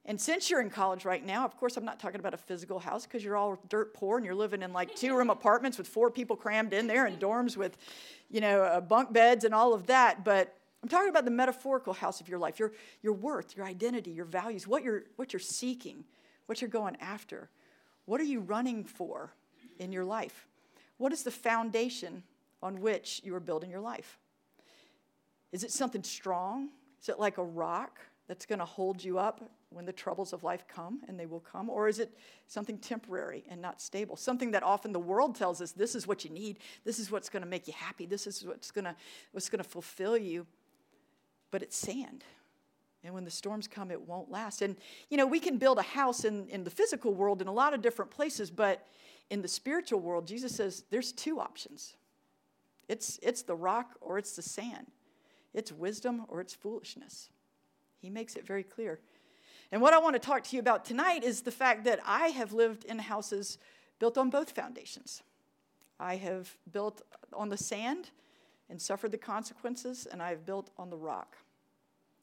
And 0.05 0.19
since 0.19 0.49
you're 0.49 0.61
in 0.61 0.71
college 0.71 1.05
right 1.05 1.23
now, 1.23 1.45
of 1.45 1.55
course, 1.57 1.77
I'm 1.77 1.85
not 1.85 1.99
talking 1.99 2.19
about 2.19 2.33
a 2.33 2.37
physical 2.37 2.79
house 2.79 3.05
because 3.05 3.23
you're 3.23 3.37
all 3.37 3.61
dirt 3.69 3.93
poor 3.93 4.17
and 4.17 4.25
you're 4.25 4.33
living 4.33 4.63
in 4.63 4.73
like 4.73 4.95
two 4.95 5.15
room 5.15 5.29
apartments 5.29 5.77
with 5.77 5.87
four 5.87 6.09
people 6.09 6.35
crammed 6.35 6.73
in 6.73 6.87
there 6.87 7.05
and 7.05 7.19
dorms 7.19 7.55
with, 7.55 7.77
you 8.29 8.41
know, 8.41 8.63
uh, 8.63 8.81
bunk 8.81 9.13
beds 9.13 9.45
and 9.45 9.53
all 9.53 9.75
of 9.75 9.85
that. 9.87 10.25
But 10.25 10.55
I'm 10.83 10.89
talking 10.89 11.09
about 11.09 11.25
the 11.25 11.31
metaphorical 11.31 11.93
house 11.93 12.21
of 12.21 12.27
your 12.27 12.39
life, 12.39 12.57
your, 12.59 12.71
your 13.03 13.13
worth, 13.13 13.55
your 13.55 13.65
identity, 13.65 14.11
your 14.11 14.25
values, 14.25 14.67
what 14.67 14.83
you're, 14.83 15.03
what 15.15 15.31
you're 15.31 15.39
seeking, 15.39 16.03
what 16.47 16.59
you're 16.59 16.69
going 16.69 16.97
after. 16.99 17.49
What 18.05 18.19
are 18.19 18.25
you 18.25 18.39
running 18.39 18.83
for 18.83 19.33
in 19.77 19.91
your 19.91 20.05
life? 20.05 20.47
What 20.97 21.13
is 21.13 21.23
the 21.23 21.31
foundation 21.31 22.23
on 22.63 22.81
which 22.81 23.21
you 23.23 23.35
are 23.35 23.39
building 23.39 23.69
your 23.69 23.79
life? 23.79 24.17
Is 25.51 25.63
it 25.63 25.71
something 25.71 26.03
strong? 26.03 26.69
Is 27.01 27.09
it 27.09 27.19
like 27.19 27.37
a 27.37 27.43
rock 27.43 27.99
that's 28.27 28.45
going 28.45 28.59
to 28.59 28.65
hold 28.65 29.03
you 29.03 29.19
up 29.19 29.51
when 29.69 29.85
the 29.85 29.93
troubles 29.93 30.33
of 30.33 30.43
life 30.43 30.65
come, 30.67 31.01
and 31.07 31.19
they 31.19 31.25
will 31.25 31.39
come? 31.39 31.69
Or 31.69 31.87
is 31.87 31.99
it 31.99 32.17
something 32.47 32.77
temporary 32.77 33.43
and 33.49 33.61
not 33.61 33.81
stable? 33.81 34.15
Something 34.15 34.51
that 34.51 34.63
often 34.63 34.91
the 34.91 34.99
world 34.99 35.35
tells 35.35 35.61
us 35.61 35.71
this 35.71 35.95
is 35.95 36.07
what 36.07 36.23
you 36.25 36.31
need, 36.31 36.59
this 36.85 36.99
is 36.99 37.11
what's 37.11 37.29
going 37.29 37.43
to 37.43 37.47
make 37.47 37.67
you 37.67 37.73
happy, 37.73 38.05
this 38.05 38.27
is 38.27 38.45
what's 38.45 38.71
going 38.71 38.85
to, 38.85 38.95
what's 39.31 39.49
going 39.49 39.63
to 39.63 39.69
fulfill 39.69 40.17
you 40.17 40.45
but 41.51 41.61
it's 41.61 41.77
sand. 41.77 42.23
And 43.03 43.13
when 43.13 43.25
the 43.25 43.31
storms 43.31 43.67
come, 43.67 43.91
it 43.91 44.07
won't 44.07 44.29
last. 44.29 44.61
And, 44.61 44.75
you 45.09 45.17
know, 45.17 45.25
we 45.25 45.39
can 45.39 45.57
build 45.57 45.79
a 45.79 45.83
house 45.83 46.23
in, 46.23 46.47
in 46.49 46.63
the 46.63 46.69
physical 46.69 47.13
world 47.13 47.41
in 47.41 47.47
a 47.47 47.51
lot 47.51 47.73
of 47.73 47.81
different 47.81 48.11
places, 48.11 48.51
but 48.51 48.87
in 49.29 49.41
the 49.41 49.47
spiritual 49.47 49.99
world, 49.99 50.27
Jesus 50.27 50.55
says 50.55 50.83
there's 50.89 51.11
two 51.11 51.39
options 51.39 51.95
it's, 52.87 53.19
it's 53.23 53.43
the 53.43 53.55
rock 53.55 53.95
or 54.01 54.17
it's 54.17 54.35
the 54.35 54.41
sand, 54.41 54.87
it's 55.53 55.71
wisdom 55.71 56.25
or 56.27 56.41
it's 56.41 56.53
foolishness. 56.53 57.29
He 58.01 58.09
makes 58.09 58.35
it 58.35 58.45
very 58.45 58.63
clear. 58.63 58.99
And 59.71 59.81
what 59.81 59.93
I 59.93 59.99
want 59.99 60.15
to 60.15 60.19
talk 60.19 60.43
to 60.43 60.55
you 60.57 60.59
about 60.59 60.83
tonight 60.83 61.23
is 61.23 61.41
the 61.41 61.51
fact 61.51 61.85
that 61.85 62.01
I 62.05 62.27
have 62.29 62.51
lived 62.51 62.83
in 62.83 62.99
houses 62.99 63.57
built 63.99 64.17
on 64.17 64.29
both 64.29 64.51
foundations. 64.51 65.23
I 66.01 66.17
have 66.17 66.57
built 66.69 67.01
on 67.31 67.47
the 67.47 67.55
sand 67.57 68.09
and 68.71 68.81
suffered 68.81 69.11
the 69.11 69.17
consequences, 69.17 70.07
and 70.11 70.23
I 70.23 70.29
have 70.29 70.45
built 70.45 70.71
on 70.77 70.89
the 70.89 70.97
rock. 70.97 71.35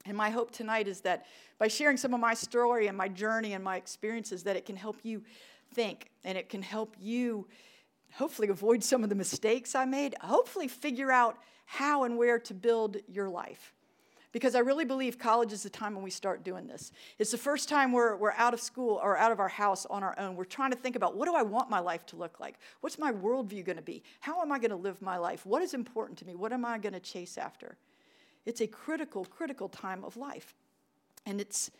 And 0.06 0.17
my 0.17 0.31
hope 0.31 0.50
tonight 0.50 0.89
is 0.89 1.03
that 1.03 1.27
by 1.59 1.69
sharing 1.69 1.97
some 1.97 2.15
of 2.15 2.21
my 2.21 2.35
story 2.35 2.89
and 2.89 2.97
my 2.97 3.09
journey 3.09 3.53
and 3.53 3.62
my 3.62 3.77
experiences, 3.77 4.43
that 4.45 4.56
it 4.56 4.65
can 4.65 4.75
help 4.75 4.97
you 5.03 5.23
think 5.75 6.11
and 6.25 6.39
it 6.39 6.49
can 6.49 6.62
help 6.62 6.97
you 6.99 7.47
hopefully 8.15 8.49
avoid 8.49 8.83
some 8.83 9.05
of 9.05 9.11
the 9.11 9.15
mistakes 9.15 9.75
I 9.75 9.85
made, 9.85 10.15
hopefully 10.23 10.67
figure 10.67 11.12
out 11.12 11.37
how 11.67 12.05
and 12.05 12.17
where 12.17 12.39
to 12.39 12.55
build 12.55 12.97
your 13.06 13.29
life 13.29 13.75
because 14.33 14.55
I 14.55 14.61
really 14.61 14.85
believe 14.85 15.19
college 15.19 15.53
is 15.53 15.63
the 15.63 15.71
time 15.71 15.95
when 15.95 16.05
we 16.05 16.11
start 16.11 16.45
doing 16.45 16.67
this. 16.67 16.93
It's 17.19 17.31
the 17.31 17.39
first 17.39 17.69
time 17.69 17.93
we're, 17.93 18.17
we're 18.17 18.33
out 18.33 18.55
of 18.55 18.61
school 18.61 19.00
or 19.02 19.17
out 19.17 19.33
of 19.33 19.41
our 19.41 19.49
house 19.49 19.87
on 19.87 20.02
our 20.02 20.19
own. 20.19 20.37
We're 20.37 20.45
trying 20.45 20.71
to 20.71 20.76
think 20.76 20.97
about 20.97 21.17
what 21.17 21.26
do 21.26 21.35
I 21.35 21.43
want 21.43 21.71
my 21.71 21.81
life 21.81 22.05
to 22.07 22.17
look 22.17 22.41
like? 22.41 22.59
What's 22.81 22.99
my 22.99 23.12
worldview 23.12 23.64
going 23.64 23.76
to 23.76 23.83
be? 23.83 24.02
How 24.21 24.41
am 24.43 24.52
I 24.52 24.59
going 24.59 24.71
to 24.71 24.76
live 24.76 25.00
my 25.00 25.17
life? 25.17 25.47
What 25.47 25.62
is 25.62 25.75
important 25.75 26.19
to 26.19 26.26
me? 26.26 26.35
What 26.35 26.52
am 26.52 26.64
I 26.64 26.79
going 26.79 26.93
to 26.93 27.00
chase 27.00 27.38
after? 27.38 27.76
It's 28.45 28.61
a 28.61 28.67
critical, 28.67 29.25
critical 29.25 29.69
time 29.69 30.05
of 30.05 30.17
life. 30.17 30.55
And 31.26 31.41
it's, 31.41 31.71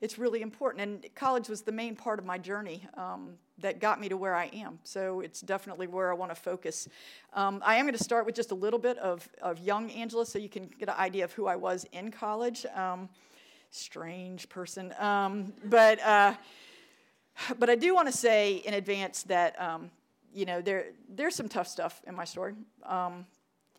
it's 0.00 0.18
really 0.18 0.40
important. 0.40 0.82
And 0.82 1.14
college 1.14 1.48
was 1.48 1.62
the 1.62 1.72
main 1.72 1.94
part 1.94 2.18
of 2.18 2.24
my 2.24 2.38
journey 2.38 2.86
um, 2.96 3.34
that 3.58 3.80
got 3.80 4.00
me 4.00 4.08
to 4.08 4.16
where 4.16 4.34
I 4.34 4.46
am. 4.46 4.78
So 4.82 5.20
it's 5.20 5.40
definitely 5.40 5.86
where 5.86 6.10
I 6.10 6.14
want 6.14 6.34
to 6.34 6.40
focus. 6.40 6.88
Um, 7.34 7.62
I 7.64 7.76
am 7.76 7.84
going 7.84 7.96
to 7.96 8.02
start 8.02 8.24
with 8.24 8.34
just 8.34 8.50
a 8.50 8.54
little 8.54 8.78
bit 8.78 8.96
of, 8.98 9.28
of 9.42 9.58
young 9.58 9.90
Angela 9.90 10.24
so 10.24 10.38
you 10.38 10.48
can 10.48 10.70
get 10.78 10.88
an 10.88 10.94
idea 10.96 11.24
of 11.24 11.32
who 11.32 11.46
I 11.46 11.56
was 11.56 11.84
in 11.92 12.10
college. 12.10 12.64
Um, 12.74 13.08
strange 13.70 14.48
person. 14.48 14.94
Um, 14.98 15.52
but, 15.64 16.00
uh, 16.00 16.34
but 17.58 17.68
I 17.68 17.74
do 17.74 17.94
want 17.94 18.08
to 18.08 18.16
say 18.16 18.56
in 18.56 18.74
advance 18.74 19.22
that, 19.24 19.60
um, 19.60 19.90
you 20.32 20.46
know, 20.46 20.60
there, 20.60 20.86
there's 21.08 21.34
some 21.34 21.48
tough 21.48 21.68
stuff 21.68 22.00
in 22.06 22.14
my 22.14 22.24
story. 22.24 22.54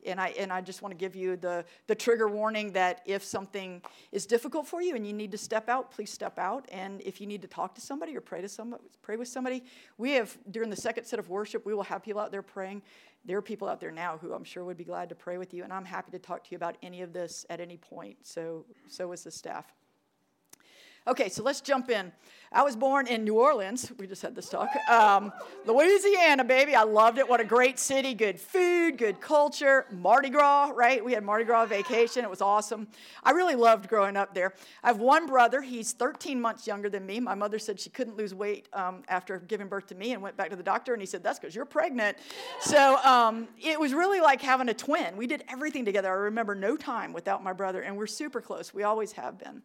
And 0.05 0.19
I, 0.19 0.29
and 0.29 0.51
I 0.51 0.61
just 0.61 0.81
want 0.81 0.91
to 0.91 0.97
give 0.97 1.15
you 1.15 1.35
the, 1.37 1.65
the 1.87 1.95
trigger 1.95 2.27
warning 2.27 2.71
that 2.73 3.01
if 3.05 3.23
something 3.23 3.81
is 4.11 4.25
difficult 4.25 4.67
for 4.67 4.81
you 4.81 4.95
and 4.95 5.05
you 5.05 5.13
need 5.13 5.31
to 5.31 5.37
step 5.37 5.69
out, 5.69 5.91
please 5.91 6.11
step 6.11 6.37
out. 6.39 6.67
And 6.71 7.01
if 7.01 7.21
you 7.21 7.27
need 7.27 7.41
to 7.41 7.47
talk 7.47 7.75
to 7.75 7.81
somebody 7.81 8.15
or 8.15 8.21
pray 8.21 8.41
to 8.41 8.49
somebody, 8.49 8.83
pray 9.01 9.17
with 9.17 9.27
somebody, 9.27 9.63
we 9.97 10.11
have 10.11 10.37
during 10.49 10.69
the 10.69 10.75
second 10.75 11.05
set 11.05 11.19
of 11.19 11.29
worship, 11.29 11.65
we 11.65 11.73
will 11.73 11.83
have 11.83 12.03
people 12.03 12.21
out 12.21 12.31
there 12.31 12.41
praying. 12.41 12.81
There 13.25 13.37
are 13.37 13.41
people 13.41 13.67
out 13.67 13.79
there 13.79 13.91
now 13.91 14.17
who 14.17 14.33
I'm 14.33 14.43
sure 14.43 14.63
would 14.65 14.77
be 14.77 14.83
glad 14.83 15.09
to 15.09 15.15
pray 15.15 15.37
with 15.37 15.53
you, 15.53 15.63
and 15.63 15.71
I'm 15.71 15.85
happy 15.85 16.11
to 16.11 16.19
talk 16.19 16.43
to 16.45 16.51
you 16.51 16.55
about 16.55 16.77
any 16.81 17.01
of 17.01 17.13
this 17.13 17.45
at 17.49 17.59
any 17.59 17.77
point. 17.77 18.17
So, 18.23 18.65
so 18.87 19.11
is 19.11 19.23
the 19.23 19.31
staff. 19.31 19.71
Okay, 21.07 21.29
so 21.29 21.41
let's 21.41 21.61
jump 21.61 21.89
in. 21.89 22.11
I 22.53 22.61
was 22.61 22.75
born 22.75 23.07
in 23.07 23.23
New 23.23 23.39
Orleans. 23.39 23.91
We 23.97 24.05
just 24.05 24.21
had 24.21 24.35
this 24.35 24.49
talk. 24.49 24.69
Um, 24.87 25.31
Louisiana, 25.65 26.43
baby. 26.43 26.75
I 26.75 26.83
loved 26.83 27.17
it. 27.17 27.27
What 27.27 27.39
a 27.39 27.43
great 27.43 27.79
city. 27.79 28.13
Good 28.13 28.39
food, 28.39 28.99
good 28.99 29.19
culture. 29.19 29.87
Mardi 29.89 30.29
Gras, 30.29 30.71
right? 30.75 31.03
We 31.03 31.13
had 31.13 31.23
Mardi 31.23 31.45
Gras 31.45 31.65
vacation. 31.65 32.23
It 32.23 32.29
was 32.29 32.41
awesome. 32.41 32.87
I 33.23 33.31
really 33.31 33.55
loved 33.55 33.87
growing 33.87 34.15
up 34.15 34.35
there. 34.35 34.53
I 34.83 34.87
have 34.89 34.99
one 34.99 35.25
brother. 35.25 35.61
He's 35.61 35.93
13 35.93 36.39
months 36.39 36.67
younger 36.67 36.89
than 36.89 37.03
me. 37.03 37.19
My 37.19 37.33
mother 37.33 37.57
said 37.57 37.79
she 37.79 37.89
couldn't 37.89 38.15
lose 38.15 38.35
weight 38.35 38.67
um, 38.73 39.01
after 39.07 39.39
giving 39.39 39.67
birth 39.67 39.87
to 39.87 39.95
me 39.95 40.11
and 40.11 40.21
went 40.21 40.37
back 40.37 40.51
to 40.51 40.55
the 40.55 40.61
doctor, 40.61 40.93
and 40.93 41.01
he 41.01 41.07
said, 41.07 41.23
That's 41.23 41.39
because 41.39 41.55
you're 41.55 41.65
pregnant. 41.65 42.17
So 42.59 42.97
um, 42.97 43.47
it 43.59 43.79
was 43.79 43.93
really 43.93 44.19
like 44.19 44.41
having 44.41 44.69
a 44.69 44.73
twin. 44.75 45.17
We 45.17 45.25
did 45.25 45.45
everything 45.49 45.83
together. 45.83 46.09
I 46.09 46.15
remember 46.15 46.53
no 46.53 46.77
time 46.77 47.11
without 47.11 47.43
my 47.43 47.53
brother, 47.53 47.81
and 47.81 47.97
we're 47.97 48.07
super 48.07 48.39
close. 48.39 48.71
We 48.71 48.83
always 48.83 49.13
have 49.13 49.39
been. 49.39 49.63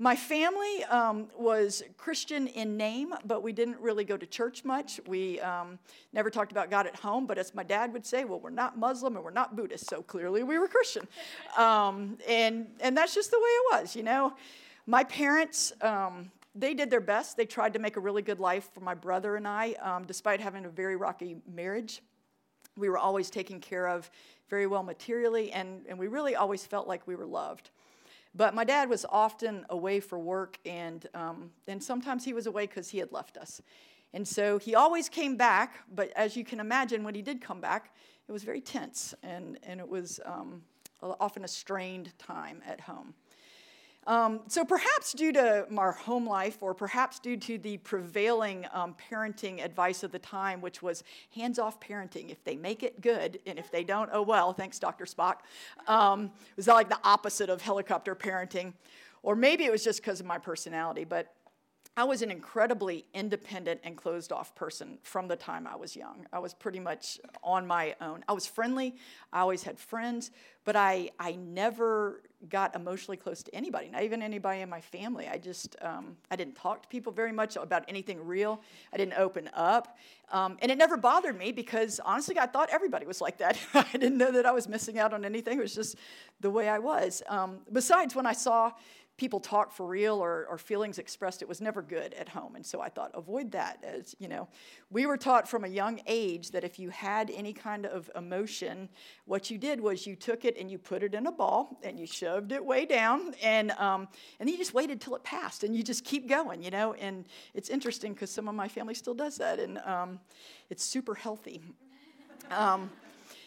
My 0.00 0.14
family 0.14 0.84
um, 0.84 1.26
was 1.36 1.82
Christian 1.96 2.46
in 2.46 2.76
name, 2.76 3.12
but 3.24 3.42
we 3.42 3.52
didn't 3.52 3.80
really 3.80 4.04
go 4.04 4.16
to 4.16 4.26
church 4.26 4.64
much. 4.64 5.00
We 5.08 5.40
um, 5.40 5.76
never 6.12 6.30
talked 6.30 6.52
about 6.52 6.70
God 6.70 6.86
at 6.86 6.94
home, 6.94 7.26
but 7.26 7.36
as 7.36 7.52
my 7.52 7.64
dad 7.64 7.92
would 7.92 8.06
say, 8.06 8.24
well, 8.24 8.38
we're 8.38 8.50
not 8.50 8.78
Muslim 8.78 9.16
and 9.16 9.24
we're 9.24 9.32
not 9.32 9.56
Buddhist, 9.56 9.90
so 9.90 10.00
clearly 10.00 10.44
we 10.44 10.58
were 10.58 10.68
Christian. 10.68 11.06
Um, 11.56 12.18
and, 12.28 12.68
and 12.78 12.96
that's 12.96 13.14
just 13.14 13.32
the 13.32 13.38
way 13.38 13.42
it 13.42 13.80
was, 13.80 13.96
you 13.96 14.04
know. 14.04 14.34
My 14.86 15.02
parents, 15.02 15.72
um, 15.80 16.30
they 16.54 16.72
did 16.72 16.88
their 16.88 17.00
best. 17.00 17.36
They 17.36 17.46
tried 17.46 17.72
to 17.72 17.80
make 17.80 17.96
a 17.96 18.00
really 18.00 18.22
good 18.22 18.38
life 18.38 18.68
for 18.72 18.80
my 18.80 18.94
brother 18.94 19.34
and 19.34 19.48
I, 19.48 19.72
um, 19.82 20.04
despite 20.04 20.40
having 20.40 20.66
a 20.66 20.68
very 20.68 20.94
rocky 20.94 21.38
marriage. 21.52 22.00
We 22.76 22.88
were 22.88 22.98
always 22.98 23.28
taken 23.28 23.58
care 23.58 23.88
of 23.88 24.08
very 24.48 24.68
well 24.68 24.84
materially, 24.84 25.50
and, 25.50 25.84
and 25.88 25.98
we 25.98 26.06
really 26.06 26.36
always 26.36 26.64
felt 26.64 26.86
like 26.86 27.06
we 27.08 27.16
were 27.16 27.26
loved. 27.26 27.70
But 28.38 28.54
my 28.54 28.62
dad 28.62 28.88
was 28.88 29.04
often 29.10 29.66
away 29.68 29.98
for 29.98 30.16
work, 30.16 30.60
and, 30.64 31.04
um, 31.12 31.50
and 31.66 31.82
sometimes 31.82 32.24
he 32.24 32.32
was 32.32 32.46
away 32.46 32.66
because 32.66 32.88
he 32.88 32.98
had 32.98 33.10
left 33.10 33.36
us. 33.36 33.60
And 34.12 34.26
so 34.26 34.58
he 34.58 34.76
always 34.76 35.08
came 35.08 35.36
back, 35.36 35.80
but 35.92 36.12
as 36.14 36.36
you 36.36 36.44
can 36.44 36.60
imagine, 36.60 37.02
when 37.02 37.16
he 37.16 37.20
did 37.20 37.40
come 37.40 37.60
back, 37.60 37.96
it 38.28 38.32
was 38.32 38.44
very 38.44 38.60
tense, 38.60 39.12
and, 39.24 39.58
and 39.64 39.80
it 39.80 39.88
was 39.88 40.20
um, 40.24 40.62
often 41.02 41.42
a 41.42 41.48
strained 41.48 42.16
time 42.16 42.62
at 42.64 42.80
home. 42.80 43.12
Um, 44.08 44.40
so 44.48 44.64
perhaps 44.64 45.12
due 45.12 45.32
to 45.34 45.66
our 45.76 45.92
home 45.92 46.26
life, 46.26 46.56
or 46.62 46.72
perhaps 46.72 47.18
due 47.18 47.36
to 47.36 47.58
the 47.58 47.76
prevailing 47.76 48.64
um, 48.72 48.96
parenting 49.10 49.62
advice 49.62 50.02
of 50.02 50.12
the 50.12 50.18
time, 50.18 50.62
which 50.62 50.82
was 50.82 51.04
hands-off 51.34 51.78
parenting. 51.78 52.30
If 52.30 52.42
they 52.42 52.56
make 52.56 52.82
it 52.82 53.02
good, 53.02 53.38
and 53.46 53.58
if 53.58 53.70
they 53.70 53.84
don't, 53.84 54.08
oh 54.10 54.22
well. 54.22 54.54
Thanks, 54.54 54.78
Dr. 54.78 55.04
Spock. 55.04 55.40
Um, 55.86 56.30
was 56.56 56.66
like 56.66 56.88
the 56.88 56.98
opposite 57.04 57.50
of 57.50 57.60
helicopter 57.60 58.16
parenting, 58.16 58.72
or 59.22 59.36
maybe 59.36 59.66
it 59.66 59.70
was 59.70 59.84
just 59.84 60.00
because 60.00 60.20
of 60.20 60.26
my 60.26 60.38
personality. 60.38 61.04
But 61.04 61.34
I 61.98 62.04
was 62.04 62.22
an 62.22 62.30
incredibly 62.30 63.06
independent 63.12 63.80
and 63.82 63.96
closed 63.96 64.30
off 64.30 64.54
person 64.54 64.98
from 65.02 65.26
the 65.26 65.34
time 65.34 65.66
I 65.66 65.74
was 65.74 65.96
young. 65.96 66.26
I 66.32 66.38
was 66.38 66.54
pretty 66.54 66.78
much 66.78 67.18
on 67.42 67.66
my 67.66 67.96
own. 68.00 68.22
I 68.28 68.34
was 68.34 68.46
friendly, 68.46 68.94
I 69.32 69.40
always 69.40 69.64
had 69.64 69.80
friends, 69.80 70.30
but 70.64 70.76
I, 70.76 71.10
I 71.18 71.32
never 71.32 72.22
got 72.48 72.76
emotionally 72.76 73.16
close 73.16 73.42
to 73.42 73.52
anybody, 73.52 73.88
not 73.90 74.04
even 74.04 74.22
anybody 74.22 74.60
in 74.60 74.70
my 74.70 74.80
family. 74.80 75.26
I 75.26 75.38
just, 75.38 75.74
um, 75.82 76.16
I 76.30 76.36
didn't 76.36 76.54
talk 76.54 76.82
to 76.82 76.88
people 76.88 77.10
very 77.10 77.32
much 77.32 77.56
about 77.56 77.84
anything 77.88 78.24
real. 78.24 78.60
I 78.92 78.96
didn't 78.96 79.18
open 79.18 79.50
up. 79.52 79.98
Um, 80.30 80.56
and 80.62 80.70
it 80.70 80.78
never 80.78 80.96
bothered 80.96 81.36
me 81.36 81.50
because 81.50 82.00
honestly, 82.04 82.38
I 82.38 82.46
thought 82.46 82.68
everybody 82.70 83.06
was 83.06 83.20
like 83.20 83.38
that. 83.38 83.58
I 83.74 83.90
didn't 83.90 84.18
know 84.18 84.30
that 84.30 84.46
I 84.46 84.52
was 84.52 84.68
missing 84.68 85.00
out 85.00 85.12
on 85.12 85.24
anything. 85.24 85.58
It 85.58 85.62
was 85.62 85.74
just 85.74 85.96
the 86.38 86.50
way 86.50 86.68
I 86.68 86.78
was. 86.78 87.24
Um, 87.28 87.58
besides, 87.72 88.14
when 88.14 88.26
I 88.26 88.34
saw 88.34 88.70
people 89.18 89.40
talk 89.40 89.72
for 89.72 89.84
real 89.86 90.14
or, 90.14 90.46
or 90.48 90.56
feelings 90.56 90.98
expressed, 90.98 91.42
it 91.42 91.48
was 91.48 91.60
never 91.60 91.82
good 91.82 92.14
at 92.14 92.28
home. 92.30 92.54
And 92.56 92.64
so 92.64 92.80
I 92.80 92.88
thought, 92.88 93.10
avoid 93.12 93.50
that. 93.52 93.84
As 93.84 94.14
you 94.18 94.28
know, 94.28 94.48
we 94.90 95.04
were 95.04 95.18
taught 95.18 95.46
from 95.46 95.64
a 95.64 95.68
young 95.68 96.00
age 96.06 96.52
that 96.52 96.64
if 96.64 96.78
you 96.78 96.88
had 96.88 97.30
any 97.30 97.52
kind 97.52 97.84
of 97.84 98.10
emotion, 98.16 98.88
what 99.26 99.50
you 99.50 99.58
did 99.58 99.80
was 99.80 100.06
you 100.06 100.16
took 100.16 100.44
it 100.44 100.56
and 100.56 100.70
you 100.70 100.78
put 100.78 101.02
it 101.02 101.14
in 101.14 101.26
a 101.26 101.32
ball 101.32 101.78
and 101.82 101.98
you 101.98 102.06
shoved 102.06 102.52
it 102.52 102.64
way 102.64 102.86
down, 102.86 103.34
and 103.42 103.72
um, 103.72 104.08
and 104.38 104.46
then 104.46 104.48
you 104.48 104.56
just 104.56 104.72
waited 104.72 105.00
till 105.00 105.16
it 105.16 105.24
passed, 105.24 105.64
and 105.64 105.76
you 105.76 105.82
just 105.82 106.04
keep 106.04 106.28
going, 106.28 106.62
you 106.62 106.70
know. 106.70 106.94
And 106.94 107.26
it's 107.54 107.68
interesting 107.68 108.14
because 108.14 108.30
some 108.30 108.48
of 108.48 108.54
my 108.54 108.68
family 108.68 108.94
still 108.94 109.14
does 109.14 109.36
that, 109.38 109.58
and 109.58 109.78
um, 109.78 110.20
it's 110.70 110.84
super 110.84 111.14
healthy. 111.14 111.60
Um, 112.50 112.90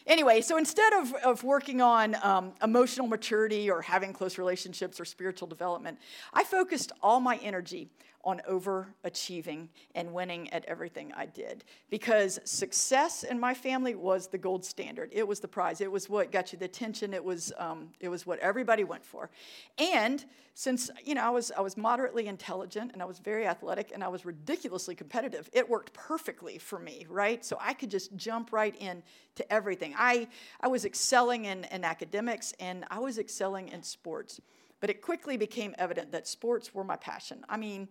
Anyway, 0.08 0.42
so 0.42 0.58
instead 0.58 0.94
of, 0.94 1.14
of 1.16 1.44
working 1.44 1.82
on 1.82 2.16
um, 2.24 2.54
emotional 2.64 3.08
maturity 3.08 3.70
or 3.70 3.82
having 3.82 4.14
close 4.14 4.38
relationships 4.38 5.00
or 5.00 5.06
spiritual 5.06 5.48
development, 5.48 6.00
I 6.34 6.44
focused 6.44 6.92
all 7.02 7.20
my 7.20 7.38
energy 7.38 7.90
on 8.24 8.42
overachieving 8.50 9.68
and 9.96 10.14
winning 10.14 10.50
at 10.54 10.66
everything 10.66 11.12
I 11.16 11.26
did. 11.26 11.64
Because 11.90 12.40
success 12.44 13.24
in 13.24 13.40
my 13.40 13.54
family 13.54 13.96
was 13.96 14.28
the 14.28 14.38
gold 14.38 14.64
standard. 14.64 15.10
It 15.12 15.28
was 15.28 15.40
the 15.40 15.48
prize. 15.48 15.82
It 15.82 15.92
was 15.92 16.10
what 16.10 16.32
got 16.32 16.54
you 16.54 16.60
the 16.60 16.66
attention. 16.66 17.14
It 17.14 17.24
was, 17.24 17.52
um, 17.58 17.90
it 18.00 18.10
was 18.10 18.26
what 18.26 18.40
everybody 18.40 18.84
went 18.84 19.06
for. 19.06 19.30
And 19.78 20.24
since 20.62 20.92
you 21.04 21.16
know 21.16 21.24
I 21.24 21.32
was, 21.32 21.52
I 21.58 21.62
was 21.62 21.76
moderately 21.76 22.28
intelligent 22.28 22.92
and 22.94 23.02
I 23.02 23.06
was 23.06 23.18
very 23.18 23.48
athletic 23.48 23.90
and 23.96 24.04
I 24.04 24.08
was 24.10 24.26
ridiculously 24.26 24.94
competitive, 24.94 25.50
it 25.54 25.68
worked 25.68 25.92
perfectly 25.92 26.60
for 26.60 26.78
me, 26.78 27.08
right? 27.10 27.44
So 27.44 27.58
I 27.60 27.74
could 27.74 27.90
just 27.90 28.16
jump 28.16 28.54
right 28.54 28.76
in 28.80 29.02
to 29.38 29.52
everything. 29.52 29.96
I, 29.98 30.28
I 30.60 30.68
was 30.68 30.86
excelling 30.86 31.46
in, 31.46 31.64
in 31.72 31.84
academics 31.84 32.54
and 32.60 32.86
I 32.92 33.00
was 33.00 33.18
excelling 33.18 33.70
in 33.70 33.82
sports. 33.82 34.40
But 34.82 34.92
it 34.92 35.02
quickly 35.02 35.36
became 35.36 35.74
evident 35.80 36.12
that 36.12 36.28
sports 36.28 36.76
were 36.76 36.84
my 36.84 36.96
passion. 36.96 37.44
I 37.50 37.58
mean, 37.58 37.88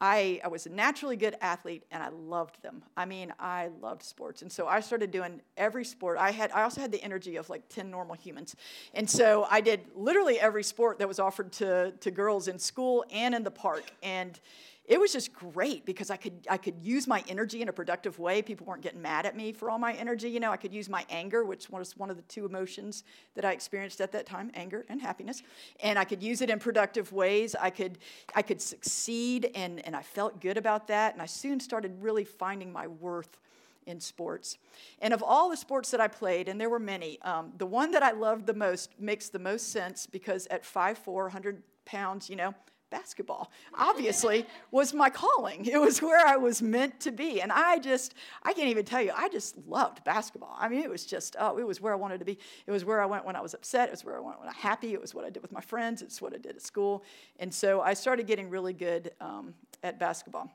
I, 0.00 0.40
I 0.44 0.48
was 0.48 0.66
a 0.66 0.68
naturally 0.68 1.16
good 1.16 1.36
athlete 1.40 1.84
and 1.90 2.02
I 2.02 2.08
loved 2.10 2.62
them. 2.62 2.82
I 2.96 3.06
mean, 3.06 3.32
I 3.40 3.70
loved 3.80 4.02
sports. 4.02 4.42
And 4.42 4.52
so 4.52 4.66
I 4.66 4.80
started 4.80 5.10
doing 5.10 5.40
every 5.56 5.84
sport. 5.84 6.18
I 6.18 6.32
had 6.32 6.50
I 6.52 6.64
also 6.64 6.82
had 6.82 6.92
the 6.92 7.02
energy 7.02 7.36
of 7.36 7.48
like 7.48 7.66
10 7.70 7.90
normal 7.90 8.14
humans. 8.14 8.56
And 8.92 9.08
so 9.08 9.46
I 9.50 9.62
did 9.62 9.80
literally 9.94 10.38
every 10.38 10.64
sport 10.64 10.98
that 10.98 11.08
was 11.08 11.18
offered 11.18 11.50
to, 11.52 11.92
to 11.92 12.10
girls 12.10 12.46
in 12.46 12.58
school 12.58 13.06
and 13.10 13.34
in 13.34 13.42
the 13.42 13.50
park. 13.50 13.84
And 14.02 14.38
it 14.86 15.00
was 15.00 15.12
just 15.12 15.32
great 15.32 15.84
because 15.84 16.10
I 16.10 16.16
could 16.16 16.46
I 16.48 16.56
could 16.56 16.80
use 16.80 17.08
my 17.08 17.24
energy 17.28 17.60
in 17.60 17.68
a 17.68 17.72
productive 17.72 18.18
way. 18.20 18.40
People 18.40 18.66
weren't 18.66 18.82
getting 18.82 19.02
mad 19.02 19.26
at 19.26 19.36
me 19.36 19.52
for 19.52 19.68
all 19.68 19.78
my 19.78 19.92
energy. 19.94 20.28
You 20.28 20.38
know, 20.38 20.52
I 20.52 20.56
could 20.56 20.72
use 20.72 20.88
my 20.88 21.04
anger, 21.10 21.44
which 21.44 21.68
was 21.68 21.96
one 21.96 22.08
of 22.08 22.16
the 22.16 22.22
two 22.22 22.46
emotions 22.46 23.02
that 23.34 23.44
I 23.44 23.52
experienced 23.52 24.00
at 24.00 24.12
that 24.12 24.26
time, 24.26 24.50
anger 24.54 24.86
and 24.88 25.00
happiness, 25.00 25.42
and 25.80 25.98
I 25.98 26.04
could 26.04 26.22
use 26.22 26.40
it 26.40 26.50
in 26.50 26.60
productive 26.60 27.12
ways. 27.12 27.56
I 27.60 27.70
could 27.70 27.98
I 28.34 28.42
could 28.42 28.62
succeed, 28.62 29.50
and 29.56 29.84
and 29.84 29.96
I 29.96 30.02
felt 30.02 30.40
good 30.40 30.56
about 30.56 30.86
that. 30.86 31.14
And 31.14 31.22
I 31.22 31.26
soon 31.26 31.58
started 31.58 32.00
really 32.00 32.24
finding 32.24 32.72
my 32.72 32.86
worth 32.86 33.38
in 33.86 34.00
sports. 34.00 34.58
And 35.00 35.12
of 35.12 35.22
all 35.22 35.48
the 35.50 35.56
sports 35.56 35.90
that 35.90 36.00
I 36.00 36.08
played, 36.08 36.48
and 36.48 36.60
there 36.60 36.70
were 36.70 36.80
many, 36.80 37.20
um, 37.22 37.52
the 37.56 37.66
one 37.66 37.92
that 37.92 38.02
I 38.02 38.10
loved 38.10 38.46
the 38.46 38.54
most 38.54 39.00
makes 39.00 39.28
the 39.28 39.38
most 39.38 39.70
sense 39.70 40.06
because 40.06 40.46
at 40.48 40.64
5'4", 40.64 41.06
100 41.06 41.62
pounds, 41.84 42.28
you 42.28 42.36
know, 42.36 42.52
basketball 42.90 43.50
obviously 43.76 44.46
was 44.70 44.94
my 44.94 45.10
calling. 45.10 45.66
It 45.66 45.80
was 45.80 46.00
where 46.00 46.24
i 46.24 46.36
was 46.36 46.62
meant 46.62 47.00
to 47.00 47.10
be. 47.10 47.40
And 47.40 47.50
i 47.52 47.78
just 47.78 48.14
i 48.42 48.52
can't 48.52 48.68
even 48.68 48.84
tell 48.84 49.02
you 49.02 49.12
i 49.16 49.28
just 49.28 49.56
loved 49.66 50.04
basketball. 50.04 50.56
I 50.58 50.68
mean 50.68 50.82
it 50.82 50.90
was 50.90 51.04
just 51.04 51.36
oh 51.38 51.58
it 51.58 51.66
was 51.66 51.80
where 51.80 51.92
i 51.92 51.96
wanted 51.96 52.18
to 52.18 52.24
be. 52.24 52.38
It 52.66 52.70
was 52.70 52.84
where 52.84 53.00
i 53.00 53.06
went 53.06 53.24
when 53.24 53.36
i 53.36 53.40
was 53.40 53.54
upset. 53.54 53.88
It 53.88 53.92
was 53.92 54.04
where 54.04 54.16
i 54.16 54.20
went 54.20 54.38
when 54.38 54.48
i 54.48 54.52
was 54.52 54.56
happy. 54.56 54.92
It 54.92 55.00
was 55.00 55.14
what 55.14 55.24
i 55.24 55.30
did 55.30 55.42
with 55.42 55.52
my 55.52 55.60
friends. 55.60 56.02
It's 56.02 56.22
what 56.22 56.32
i 56.34 56.38
did 56.38 56.56
at 56.56 56.62
school. 56.62 57.04
And 57.38 57.52
so 57.52 57.80
i 57.80 57.94
started 57.94 58.26
getting 58.26 58.50
really 58.50 58.72
good 58.72 59.12
um, 59.20 59.54
at 59.82 59.98
basketball. 59.98 60.50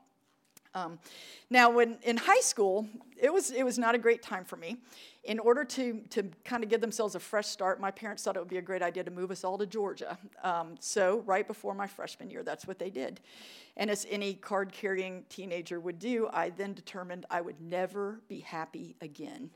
Um, 0.73 0.99
now, 1.49 1.69
when 1.69 1.97
in 2.03 2.15
high 2.15 2.39
school, 2.39 2.87
it 3.17 3.31
was 3.31 3.51
it 3.51 3.63
was 3.63 3.77
not 3.77 3.93
a 3.93 3.97
great 3.97 4.21
time 4.21 4.45
for 4.45 4.55
me. 4.55 4.77
In 5.23 5.37
order 5.37 5.63
to 5.63 6.01
to 6.09 6.23
kind 6.43 6.63
of 6.63 6.69
give 6.69 6.81
themselves 6.81 7.13
a 7.15 7.19
fresh 7.19 7.47
start, 7.47 7.79
my 7.79 7.91
parents 7.91 8.23
thought 8.23 8.35
it 8.35 8.39
would 8.39 8.47
be 8.47 8.57
a 8.57 8.61
great 8.61 8.81
idea 8.81 9.03
to 9.03 9.11
move 9.11 9.29
us 9.29 9.43
all 9.43 9.57
to 9.57 9.67
Georgia. 9.67 10.17
Um, 10.43 10.75
so 10.79 11.21
right 11.27 11.47
before 11.47 11.75
my 11.75 11.87
freshman 11.87 12.31
year, 12.31 12.43
that's 12.43 12.65
what 12.65 12.79
they 12.79 12.89
did. 12.89 13.19
And 13.77 13.91
as 13.91 14.07
any 14.09 14.33
card-carrying 14.33 15.25
teenager 15.29 15.79
would 15.79 15.99
do, 15.99 16.27
I 16.33 16.49
then 16.49 16.73
determined 16.73 17.25
I 17.29 17.41
would 17.41 17.61
never 17.61 18.21
be 18.27 18.39
happy 18.39 18.95
again 18.99 19.51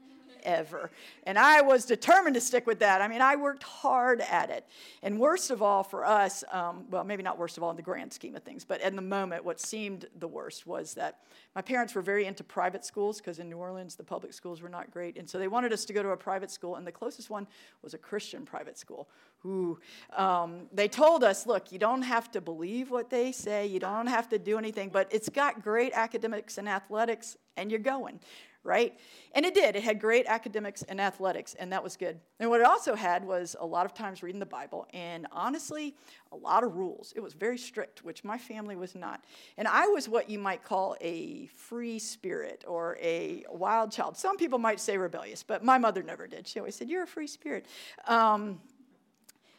ever. 0.46 0.92
And 1.24 1.38
I 1.38 1.62
was 1.62 1.86
determined 1.86 2.36
to 2.36 2.42
stick 2.42 2.66
with 2.66 2.80
that. 2.80 3.02
I 3.02 3.08
mean, 3.08 3.22
I 3.22 3.36
worked 3.36 3.64
hard 3.64 4.22
at 4.22 4.50
it. 4.50 4.66
And 5.04 5.20
worst 5.20 5.52
of 5.52 5.62
all 5.62 5.84
for 5.84 6.06
us, 6.06 6.44
um, 6.52 6.86
well, 6.90 7.04
maybe 7.04 7.24
not 7.24 7.38
worst 7.38 7.58
of 7.58 7.64
all 7.64 7.72
in 7.72 7.76
the 7.76 7.82
grand 7.82 8.14
scheme 8.14 8.36
of 8.36 8.44
things, 8.44 8.64
but 8.64 8.80
in 8.82 8.96
the 8.96 9.02
moment, 9.02 9.44
what 9.44 9.60
seemed 9.60 10.06
the 10.20 10.28
worst 10.28 10.66
was 10.66 10.94
that 10.94 11.20
my 11.56 11.62
parents 11.62 11.96
were 11.96 12.02
very 12.02 12.26
into 12.26 12.44
private 12.44 12.86
schools 12.86 13.18
because 13.18 13.40
in 13.40 13.50
New 13.50 13.58
Orleans, 13.58 13.96
the 13.96 14.04
public 14.04 14.34
schools 14.34 14.62
were 14.62 14.70
not 14.70 14.92
great. 14.92 15.18
And 15.18 15.30
so 15.30 15.40
they 15.40 15.48
wanted 15.48 15.74
us 15.74 15.86
to 15.86 15.94
go 15.94 16.04
to 16.04 16.10
a 16.10 16.18
private 16.18 16.52
school, 16.52 16.76
and 16.76 16.86
the 16.86 16.92
closest 16.92 17.30
one 17.30 17.48
was 17.82 17.94
a 17.94 17.98
Christian 17.98 18.46
private 18.46 18.78
school. 18.78 19.10
Ooh. 19.46 19.80
Um, 20.16 20.68
they 20.74 20.88
told 20.88 21.24
us, 21.24 21.46
look, 21.46 21.72
you 21.72 21.80
don't 21.80 22.02
have 22.02 22.32
to 22.32 22.42
believe 22.42 22.90
what 22.90 23.10
they 23.10 23.32
say, 23.32 23.68
you 23.68 23.80
don't 23.80 24.08
have 24.08 24.30
to 24.30 24.40
do 24.40 24.58
anything, 24.58 24.90
but 24.90 25.08
it's 25.12 25.30
got 25.30 25.64
great 25.64 25.94
academics 25.94 26.58
and 26.58 26.68
athletics, 26.68 27.38
and 27.56 27.72
you're 27.72 27.80
going 27.80 28.20
right? 28.66 28.98
And 29.34 29.46
it 29.46 29.54
did. 29.54 29.76
It 29.76 29.84
had 29.84 30.02
great 30.02 30.26
academics 30.26 30.82
and 30.82 31.00
athletics, 31.00 31.54
and 31.54 31.72
that 31.72 31.84
was 31.84 31.96
good. 31.96 32.20
And 32.40 32.50
what 32.50 32.60
it 32.60 32.66
also 32.66 32.96
had 32.96 33.24
was 33.24 33.56
a 33.60 33.66
lot 33.66 33.86
of 33.86 33.94
times 33.94 34.24
reading 34.24 34.40
the 34.40 34.46
Bible, 34.46 34.88
and 34.94 35.28
honestly, 35.32 35.96
a 36.32 36.36
lot 36.36 36.64
of 36.64 36.76
rules. 36.76 37.14
It 37.16 37.22
was 37.22 37.34
very 37.34 37.58
strict, 37.58 38.04
which 38.04 38.24
my 38.24 38.38
family 38.38 38.76
was 38.76 38.96
not. 38.96 39.24
And 39.58 39.68
I 39.68 39.88
was 39.88 40.10
what 40.10 40.30
you 40.30 40.40
might 40.40 40.64
call 40.64 40.98
a 41.00 41.48
free 41.56 42.00
spirit 42.00 42.66
or 42.68 42.98
a 43.02 43.46
wild 43.50 43.92
child. 43.92 44.18
Some 44.18 44.36
people 44.36 44.60
might 44.60 44.80
say 44.80 44.98
rebellious, 44.98 45.44
but 45.44 45.64
my 45.64 45.78
mother 45.78 46.02
never 46.02 46.28
did. 46.28 46.48
She 46.48 46.60
always 46.60 46.76
said, 46.76 46.90
You're 46.90 47.04
a 47.04 47.08
free 47.08 47.28
spirit. 47.28 47.68
Um, 48.08 48.60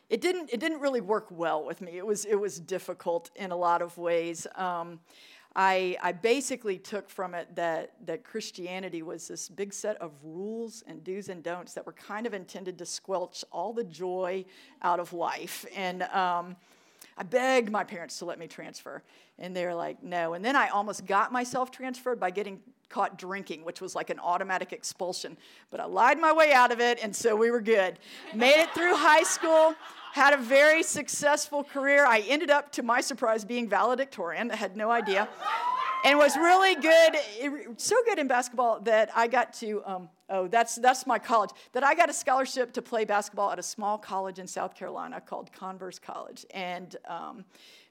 it 0.09 0.21
didn't, 0.21 0.51
it 0.53 0.61
didn't 0.61 0.81
really 0.81 1.01
work 1.01 1.27
well 1.31 1.65
with 1.65 1.81
me. 1.81 1.97
It 1.97 2.07
was, 2.07 2.25
it 2.25 2.37
was 2.37 2.61
difficult 2.61 3.31
in 3.35 3.51
a 3.51 3.57
lot 3.57 3.83
of 3.83 3.99
ways. 3.99 4.47
Um, 4.55 5.01
I, 5.59 5.97
I 6.03 6.13
basically 6.13 6.77
took 6.77 7.09
from 7.09 7.35
it 7.35 7.57
that, 7.57 7.95
that 8.05 8.25
Christianity 8.25 9.03
was 9.03 9.27
this 9.27 9.49
big 9.49 9.73
set 9.73 9.97
of 10.03 10.13
rules 10.23 10.85
and 10.87 11.03
do's 11.03 11.31
and 11.31 11.43
don'ts 11.43 11.73
that 11.73 11.87
were 11.87 11.95
kind 11.95 12.27
of 12.27 12.35
intended 12.35 12.77
to 12.77 12.85
squelch 12.85 13.43
all 13.51 13.73
the 13.73 13.85
joy 13.85 14.45
out 14.83 15.01
of 15.01 15.15
life. 15.15 15.65
And 15.75 16.03
um, 16.03 16.57
I 17.17 17.23
begged 17.23 17.73
my 17.73 17.85
parents 17.85 18.19
to 18.19 18.27
let 18.27 18.39
me 18.39 18.47
transfer, 18.47 19.03
and 19.39 19.57
they 19.57 19.65
were 19.65 19.75
like, 19.75 20.03
no. 20.03 20.35
And 20.35 20.45
then 20.45 20.57
I 20.57 20.69
almost 20.69 21.07
got 21.07 21.33
myself 21.33 21.71
transferred 21.71 22.21
by 22.21 22.31
getting 22.31 22.61
caught 22.91 23.17
drinking, 23.17 23.65
which 23.65 23.81
was 23.81 23.95
like 23.95 24.11
an 24.11 24.19
automatic 24.21 24.75
expulsion. 24.75 25.39
But 25.71 25.81
I 25.81 25.87
lied 25.87 26.21
my 26.21 26.33
way 26.33 26.53
out 26.53 26.71
of 26.71 26.81
it, 26.81 26.99
and 27.03 27.17
so 27.17 27.35
we 27.35 27.51
were 27.51 27.63
good. 27.63 27.99
Made 28.35 28.61
it 28.61 28.71
through 28.75 28.95
high 28.95 29.23
school, 29.23 29.75
had 30.13 30.33
a 30.33 30.37
very 30.37 30.83
successful 30.83 31.63
career. 31.63 32.07
I 32.07 32.21
ended 32.21 32.51
up, 32.51 32.73
to 32.73 32.83
my 32.83 33.01
surprise, 33.01 33.45
being 33.45 33.69
valedictorian. 33.69 34.51
I 34.51 34.57
had 34.57 34.77
no 34.77 34.91
idea. 34.91 35.29
And 36.05 36.19
was 36.19 36.37
really 36.37 36.77
good, 36.77 37.17
so 37.79 37.97
good 38.05 38.19
in 38.19 38.29
basketball 38.29 38.81
that 38.81 39.11
I 39.15 39.27
got 39.27 39.53
to, 39.55 39.83
um, 39.85 40.09
oh, 40.31 40.47
that's, 40.47 40.77
that's 40.77 41.07
my 41.07 41.19
college, 41.19 41.51
that 41.73 41.83
I 41.83 41.95
got 41.95 42.09
a 42.09 42.13
scholarship 42.13 42.73
to 42.75 42.83
play 42.83 43.05
basketball 43.05 43.51
at 43.51 43.59
a 43.59 43.63
small 43.63 43.99
college 43.99 44.39
in 44.39 44.47
South 44.47 44.77
Carolina 44.77 45.21
called 45.21 45.53
Converse 45.53 45.99
College. 45.99 46.47
And 46.53 46.95
um, 47.09 47.45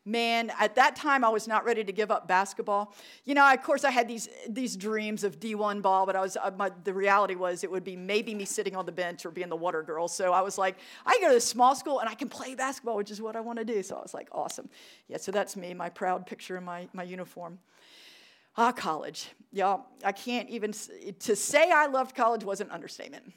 man, 0.05 0.51
at 0.59 0.75
that 0.75 0.95
time 0.95 1.23
I 1.23 1.29
was 1.29 1.47
not 1.47 1.65
ready 1.65 1.83
to 1.83 1.91
give 1.91 2.11
up 2.11 2.27
basketball. 2.27 2.93
You 3.25 3.33
know, 3.33 3.51
of 3.51 3.61
course 3.63 3.83
I 3.83 3.91
had 3.91 4.07
these 4.07 4.29
these 4.47 4.75
dreams 4.75 5.23
of 5.23 5.39
D1 5.39 5.81
ball, 5.81 6.05
but 6.05 6.15
I 6.15 6.21
was 6.21 6.37
uh, 6.37 6.51
my, 6.55 6.71
the 6.83 6.93
reality 6.93 7.35
was 7.35 7.63
it 7.63 7.71
would 7.71 7.83
be 7.83 7.95
maybe 7.95 8.35
me 8.35 8.45
sitting 8.45 8.75
on 8.75 8.85
the 8.85 8.91
bench 8.91 9.25
or 9.25 9.31
being 9.31 9.49
the 9.49 9.55
water 9.55 9.81
girl. 9.81 10.07
So 10.07 10.31
I 10.31 10.41
was 10.41 10.57
like, 10.57 10.77
I 11.05 11.17
go 11.19 11.27
to 11.29 11.33
this 11.33 11.45
small 11.45 11.75
school 11.75 11.99
and 11.99 12.07
I 12.07 12.13
can 12.13 12.29
play 12.29 12.53
basketball, 12.55 12.95
which 12.95 13.11
is 13.11 13.21
what 13.21 13.35
I 13.35 13.39
want 13.39 13.59
to 13.59 13.65
do. 13.65 13.81
So 13.81 13.95
I 13.95 14.01
was 14.01 14.13
like, 14.13 14.29
awesome. 14.31 14.69
Yeah, 15.07 15.17
so 15.17 15.31
that's 15.31 15.55
me, 15.55 15.73
my 15.73 15.89
proud 15.89 16.27
picture 16.27 16.57
in 16.57 16.63
my, 16.63 16.87
my 16.93 17.03
uniform. 17.03 17.59
Ah, 18.57 18.71
college. 18.71 19.31
Y'all, 19.51 19.85
I 20.03 20.13
can't 20.13 20.49
even, 20.49 20.73
to 21.19 21.35
say 21.35 21.71
I 21.71 21.87
loved 21.87 22.15
college 22.15 22.43
was 22.43 22.61
an 22.61 22.71
understatement. 22.71 23.33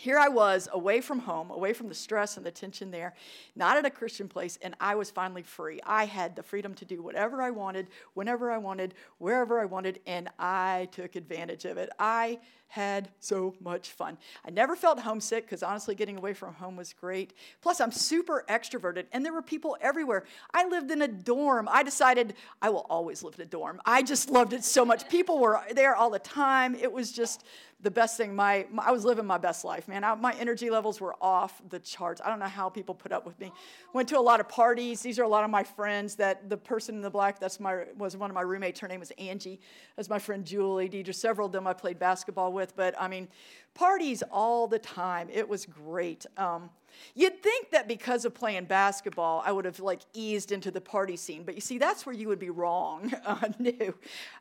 Here 0.00 0.18
I 0.18 0.28
was, 0.28 0.66
away 0.72 1.02
from 1.02 1.18
home, 1.18 1.50
away 1.50 1.74
from 1.74 1.88
the 1.90 1.94
stress 1.94 2.38
and 2.38 2.46
the 2.46 2.50
tension 2.50 2.90
there, 2.90 3.12
not 3.54 3.76
at 3.76 3.84
a 3.84 3.90
Christian 3.90 4.28
place, 4.28 4.58
and 4.62 4.74
I 4.80 4.94
was 4.94 5.10
finally 5.10 5.42
free. 5.42 5.78
I 5.84 6.06
had 6.06 6.36
the 6.36 6.42
freedom 6.42 6.72
to 6.76 6.86
do 6.86 7.02
whatever 7.02 7.42
I 7.42 7.50
wanted, 7.50 7.88
whenever 8.14 8.50
I 8.50 8.56
wanted, 8.56 8.94
wherever 9.18 9.60
I 9.60 9.66
wanted, 9.66 10.00
and 10.06 10.30
I 10.38 10.88
took 10.90 11.16
advantage 11.16 11.66
of 11.66 11.76
it. 11.76 11.90
I 11.98 12.38
had 12.68 13.10
so 13.18 13.52
much 13.60 13.90
fun. 13.90 14.16
I 14.46 14.50
never 14.50 14.76
felt 14.76 15.00
homesick 15.00 15.44
because 15.44 15.62
honestly, 15.62 15.96
getting 15.96 16.16
away 16.16 16.32
from 16.34 16.54
home 16.54 16.76
was 16.76 16.92
great. 16.92 17.34
Plus, 17.60 17.80
I'm 17.80 17.90
super 17.92 18.44
extroverted, 18.48 19.04
and 19.12 19.22
there 19.22 19.32
were 19.32 19.42
people 19.42 19.76
everywhere. 19.82 20.24
I 20.54 20.66
lived 20.66 20.90
in 20.92 21.02
a 21.02 21.08
dorm. 21.08 21.68
I 21.70 21.82
decided 21.82 22.34
I 22.62 22.70
will 22.70 22.86
always 22.88 23.22
live 23.22 23.34
in 23.34 23.42
a 23.42 23.44
dorm. 23.44 23.82
I 23.84 24.02
just 24.02 24.30
loved 24.30 24.52
it 24.52 24.64
so 24.64 24.84
much. 24.84 25.08
People 25.10 25.40
were 25.40 25.60
there 25.74 25.94
all 25.94 26.10
the 26.10 26.20
time. 26.20 26.74
It 26.76 26.90
was 26.90 27.12
just 27.12 27.44
the 27.82 27.90
best 27.90 28.16
thing. 28.16 28.34
My, 28.34 28.66
my 28.70 28.84
I 28.86 28.90
was 28.90 29.04
living 29.04 29.26
my 29.26 29.38
best 29.38 29.64
life, 29.64 29.88
man. 29.88 30.04
I, 30.04 30.14
my 30.14 30.34
energy 30.34 30.70
levels 30.70 31.00
were 31.00 31.14
off 31.20 31.60
the 31.68 31.78
charts. 31.78 32.20
I 32.24 32.28
don't 32.28 32.38
know 32.38 32.46
how 32.46 32.68
people 32.68 32.94
put 32.94 33.12
up 33.12 33.24
with 33.24 33.38
me. 33.40 33.52
Went 33.92 34.08
to 34.10 34.18
a 34.18 34.20
lot 34.20 34.40
of 34.40 34.48
parties. 34.48 35.00
These 35.00 35.18
are 35.18 35.22
a 35.22 35.28
lot 35.28 35.44
of 35.44 35.50
my 35.50 35.64
friends. 35.64 36.16
That 36.16 36.48
the 36.48 36.56
person 36.56 36.96
in 36.96 37.00
the 37.00 37.10
black 37.10 37.38
that's 37.38 37.60
my 37.60 37.84
was 37.96 38.16
one 38.16 38.30
of 38.30 38.34
my 38.34 38.42
roommates. 38.42 38.80
Her 38.80 38.88
name 38.88 39.00
was 39.00 39.12
Angie. 39.12 39.60
That's 39.96 40.08
my 40.08 40.18
friend 40.18 40.44
Julie, 40.44 40.88
Deidre. 40.88 41.14
Several 41.14 41.46
of 41.46 41.52
them 41.52 41.66
I 41.66 41.72
played 41.72 41.98
basketball 41.98 42.52
with. 42.52 42.76
But 42.76 42.94
I 43.00 43.08
mean, 43.08 43.28
parties 43.74 44.22
all 44.30 44.66
the 44.66 44.78
time. 44.78 45.28
It 45.32 45.48
was 45.48 45.66
great. 45.66 46.26
Um, 46.36 46.70
You'd 47.14 47.42
think 47.42 47.70
that 47.70 47.88
because 47.88 48.24
of 48.24 48.34
playing 48.34 48.64
basketball, 48.64 49.42
I 49.44 49.52
would 49.52 49.64
have 49.64 49.80
like 49.80 50.00
eased 50.12 50.52
into 50.52 50.70
the 50.70 50.80
party 50.80 51.16
scene, 51.16 51.44
but 51.44 51.54
you 51.54 51.60
see, 51.60 51.78
that's 51.78 52.06
where 52.06 52.14
you 52.14 52.28
would 52.28 52.38
be 52.38 52.50
wrong. 52.50 53.12
Uh, 53.30 53.48
no, 53.58 53.94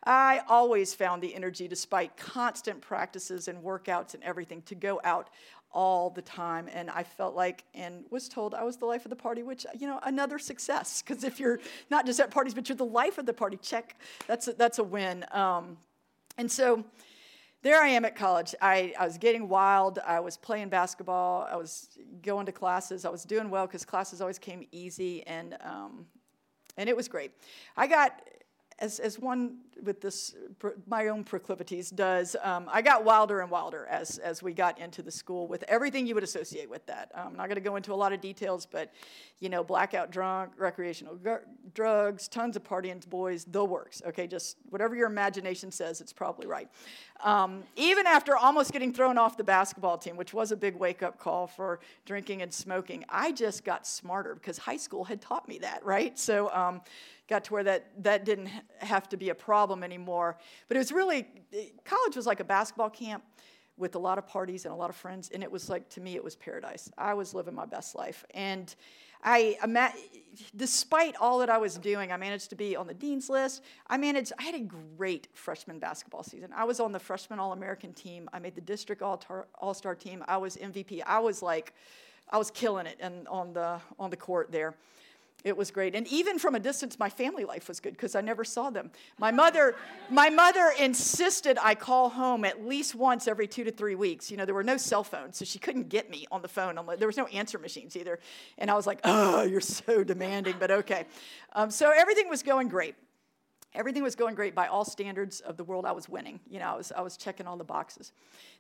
I 0.04 0.42
always 0.48 0.96
found 0.96 1.22
the 1.22 1.36
energy, 1.36 1.68
despite 1.68 2.18
constant 2.18 2.82
practices 2.82 3.48
and 3.48 3.62
workouts 3.62 4.16
and 4.16 4.24
everything, 4.24 4.64
to 4.64 4.74
go 4.74 5.00
out 5.04 5.30
all 5.72 6.10
the 6.10 6.22
time. 6.22 6.68
And 6.74 6.90
I 6.90 7.04
felt 7.04 7.36
like 7.36 7.66
and 7.76 8.04
was 8.10 8.28
told 8.28 8.56
I 8.56 8.64
was 8.64 8.78
the 8.78 8.86
life 8.86 9.06
of 9.06 9.10
the 9.10 9.16
party, 9.16 9.44
which, 9.44 9.66
you 9.78 9.86
know, 9.86 10.00
another 10.04 10.40
success. 10.40 11.04
Because 11.04 11.24
if 11.24 11.40
you're 11.40 11.60
not 11.92 12.06
just 12.06 12.20
at 12.20 12.32
parties, 12.32 12.54
but 12.54 12.68
you're 12.68 12.78
the 12.78 12.86
life 12.86 13.18
of 13.18 13.26
the 13.26 13.34
party, 13.34 13.58
check, 13.62 14.00
that's 14.28 14.48
a, 14.48 14.54
that's 14.54 14.80
a 14.80 14.84
win. 14.84 15.24
Um, 15.32 15.78
and 16.38 16.52
so, 16.52 16.84
there 17.62 17.82
I 17.82 17.90
am 17.90 18.06
at 18.06 18.16
college. 18.16 18.56
I, 18.62 18.94
I 18.98 19.06
was 19.06 19.18
getting 19.18 19.50
wild. 19.50 20.00
I 20.00 20.20
was 20.20 20.38
playing 20.38 20.70
basketball. 20.70 21.48
I 21.52 21.56
was 21.56 21.90
going 22.22 22.46
to 22.46 22.52
classes. 22.52 23.06
I 23.06 23.10
was 23.10 23.24
doing 23.24 23.50
well 23.50 23.68
because 23.68 23.86
classes 23.86 24.22
always 24.22 24.40
came 24.40 24.68
easy, 24.72 25.26
and 25.28 25.58
um, 25.62 26.06
and 26.78 26.88
it 26.88 26.96
was 26.96 27.08
great. 27.08 27.32
I 27.76 27.88
got 27.88 28.22
as, 28.80 29.00
as 29.00 29.20
one 29.20 29.58
with 29.84 30.02
this, 30.02 30.36
my 30.88 31.08
own 31.08 31.24
proclivities 31.24 31.90
does, 31.90 32.36
um, 32.42 32.70
I 32.72 32.82
got 32.82 33.04
wilder 33.04 33.42
and 33.42 33.52
wilder 33.52 33.86
as, 33.90 34.18
as 34.18 34.42
we 34.42 34.54
got 34.54 34.80
into 34.80 35.02
the 35.02 35.12
school 35.12 35.48
with 35.48 35.64
everything 35.68 36.08
you 36.08 36.16
would 36.16 36.24
associate 36.24 36.70
with 36.70 36.86
that. 36.86 37.12
I'm 37.14 37.36
not 37.36 37.48
going 37.48 37.56
to 37.56 37.62
go 37.62 37.76
into 37.76 37.94
a 37.94 37.96
lot 37.96 38.14
of 38.14 38.22
details, 38.22 38.66
but, 38.66 38.92
you 39.40 39.50
know, 39.50 39.64
blackout 39.64 40.12
drunk, 40.12 40.54
recreational 40.58 41.18
drugs, 41.74 42.28
tons 42.28 42.56
of 42.56 42.64
partying, 42.64 43.08
boys, 43.10 43.46
the 43.46 43.64
works, 43.64 44.02
okay? 44.06 44.28
Just 44.28 44.58
whatever 44.70 44.96
your 44.96 45.08
imagination 45.08 45.72
says, 45.72 46.02
it's 46.02 46.14
probably 46.14 46.48
right. 46.48 46.70
Um, 47.22 47.64
even 47.76 48.08
after 48.08 48.38
almost 48.38 48.72
getting 48.72 48.94
thrown 48.94 49.18
off 49.18 49.36
the 49.36 49.44
basketball 49.44 49.98
team, 49.98 50.16
which 50.16 50.34
was 50.34 50.52
a 50.52 50.56
big 50.56 50.76
wake 50.76 51.04
up 51.04 51.20
call 51.20 51.48
for 51.48 51.80
drinking 52.06 52.42
and 52.42 52.54
smoking, 52.54 53.04
I 53.10 53.32
just 53.32 53.66
got 53.66 53.86
smarter 53.86 54.36
because 54.36 54.58
high 54.58 54.78
school 54.78 55.04
had 55.04 55.22
taught 55.22 55.48
me 55.48 55.60
that, 55.60 55.84
right? 55.84 56.18
So, 56.18 56.50
um, 56.54 56.82
got 57.28 57.44
to 57.44 57.54
where 57.54 57.64
that, 57.64 58.04
that 58.04 58.26
didn't 58.26 58.50
have 58.80 59.08
to 59.10 59.18
be 59.18 59.30
a 59.30 59.36
problem 59.36 59.84
anymore. 59.84 60.38
But 60.68 60.78
it 60.78 60.80
was 60.80 60.92
really, 60.92 61.28
college 61.86 62.16
was 62.16 62.26
like 62.26 62.40
a 62.40 62.44
basketball 62.46 62.90
camp 62.90 63.24
with 63.78 63.96
a 63.96 64.00
lot 64.00 64.18
of 64.18 64.28
parties 64.28 64.66
and 64.66 64.74
a 64.74 64.76
lot 64.76 64.90
of 64.90 64.96
friends, 64.96 65.30
and 65.34 65.42
it 65.42 65.52
was 65.52 65.70
like, 65.70 65.88
to 65.90 66.02
me, 66.02 66.16
it 66.16 66.24
was 66.24 66.36
paradise. 66.36 66.92
I 66.98 67.14
was 67.14 67.34
living 67.34 67.56
my 67.56 67.66
best 67.66 67.96
life. 67.96 68.26
And 68.34 68.74
I, 69.24 69.58
despite 70.56 71.16
all 71.18 71.40
that 71.40 71.50
I 71.50 71.58
was 71.58 71.78
doing, 71.78 72.12
I 72.12 72.18
managed 72.18 72.50
to 72.52 72.56
be 72.56 72.76
on 72.76 72.88
the 72.88 72.94
dean's 72.94 73.30
list. 73.30 73.64
I 73.88 73.98
managed, 73.98 74.32
I 74.40 74.44
had 74.44 74.56
a 74.56 74.60
great 74.60 75.28
freshman 75.34 75.80
basketball 75.80 76.24
season. 76.24 76.52
I 76.56 76.64
was 76.64 76.80
on 76.80 76.92
the 76.92 77.00
freshman 77.00 77.40
All 77.40 77.52
American 77.52 77.94
team. 77.94 78.30
I 78.32 78.40
made 78.40 78.56
the 78.56 78.62
district 78.62 79.02
All 79.02 79.74
Star 79.74 79.96
team. 79.96 80.24
I 80.28 80.38
was 80.38 80.56
MVP. 80.58 81.02
I 81.06 81.20
was 81.20 81.42
like, 81.42 81.74
I 82.30 82.38
was 82.38 82.52
killing 82.52 82.86
it 82.86 82.98
and 83.00 83.28
on 83.28 83.54
the 83.54 83.82
on 83.98 84.10
the 84.10 84.18
court 84.18 84.52
there. 84.52 84.76
It 85.46 85.56
was 85.56 85.72
great. 85.72 85.96
And 85.96 86.06
even 86.08 86.38
from 86.38 86.56
a 86.56 86.60
distance, 86.60 87.00
my 87.00 87.10
family 87.10 87.46
life 87.46 87.70
was 87.70 87.80
good 87.80 87.94
because 87.94 88.14
I 88.14 88.22
never 88.22 88.44
saw 88.44 88.70
them. 88.70 88.92
My 89.18 89.32
mother, 89.32 89.76
my 90.10 90.30
mother 90.30 90.74
insisted 90.78 91.58
I 91.62 91.76
call 91.76 92.10
home 92.10 92.44
at 92.44 92.66
least 92.66 92.94
once 92.94 93.26
every 93.26 93.48
two 93.48 93.64
to 93.64 93.72
three 93.72 93.96
weeks. 93.96 94.30
You 94.30 94.36
know, 94.36 94.44
there 94.44 94.56
were 94.56 94.66
no 94.66 94.76
cell 94.76 95.04
phones, 95.04 95.38
so 95.38 95.46
she 95.46 95.58
couldn't 95.58 95.88
get 95.88 96.10
me 96.10 96.28
on 96.30 96.42
the 96.42 96.50
phone. 96.50 96.78
There 96.98 97.08
was 97.08 97.16
no 97.16 97.28
answer 97.28 97.58
machines 97.58 97.96
either. 97.96 98.20
And 98.58 98.70
I 98.70 98.74
was 98.74 98.86
like, 98.86 99.00
oh, 99.06 99.44
you're 99.44 99.62
so 99.62 100.04
demanding, 100.04 100.56
but 100.60 100.72
okay. 100.72 101.06
Um, 101.54 101.72
so 101.72 101.92
everything 101.96 102.28
was 102.28 102.44
going 102.44 102.68
great. 102.68 102.96
Everything 103.74 104.04
was 104.04 104.16
going 104.16 104.36
great 104.36 104.56
by 104.56 104.68
all 104.68 104.84
standards 104.84 105.40
of 105.40 105.56
the 105.56 105.64
world. 105.64 105.86
I 105.86 105.94
was 105.94 106.10
winning. 106.10 106.42
You 106.50 106.60
know, 106.60 106.74
I 106.74 106.76
was, 106.76 106.92
I 106.92 107.02
was 107.02 107.16
checking 107.16 107.48
all 107.48 107.56
the 107.56 107.64
boxes. 107.64 108.12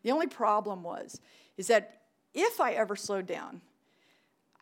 The 0.03 0.11
only 0.11 0.27
problem 0.27 0.81
was, 0.83 1.19
is 1.57 1.67
that 1.67 2.03
if 2.33 2.61
I 2.61 2.73
ever 2.73 2.95
slowed 2.95 3.25
down, 3.25 3.59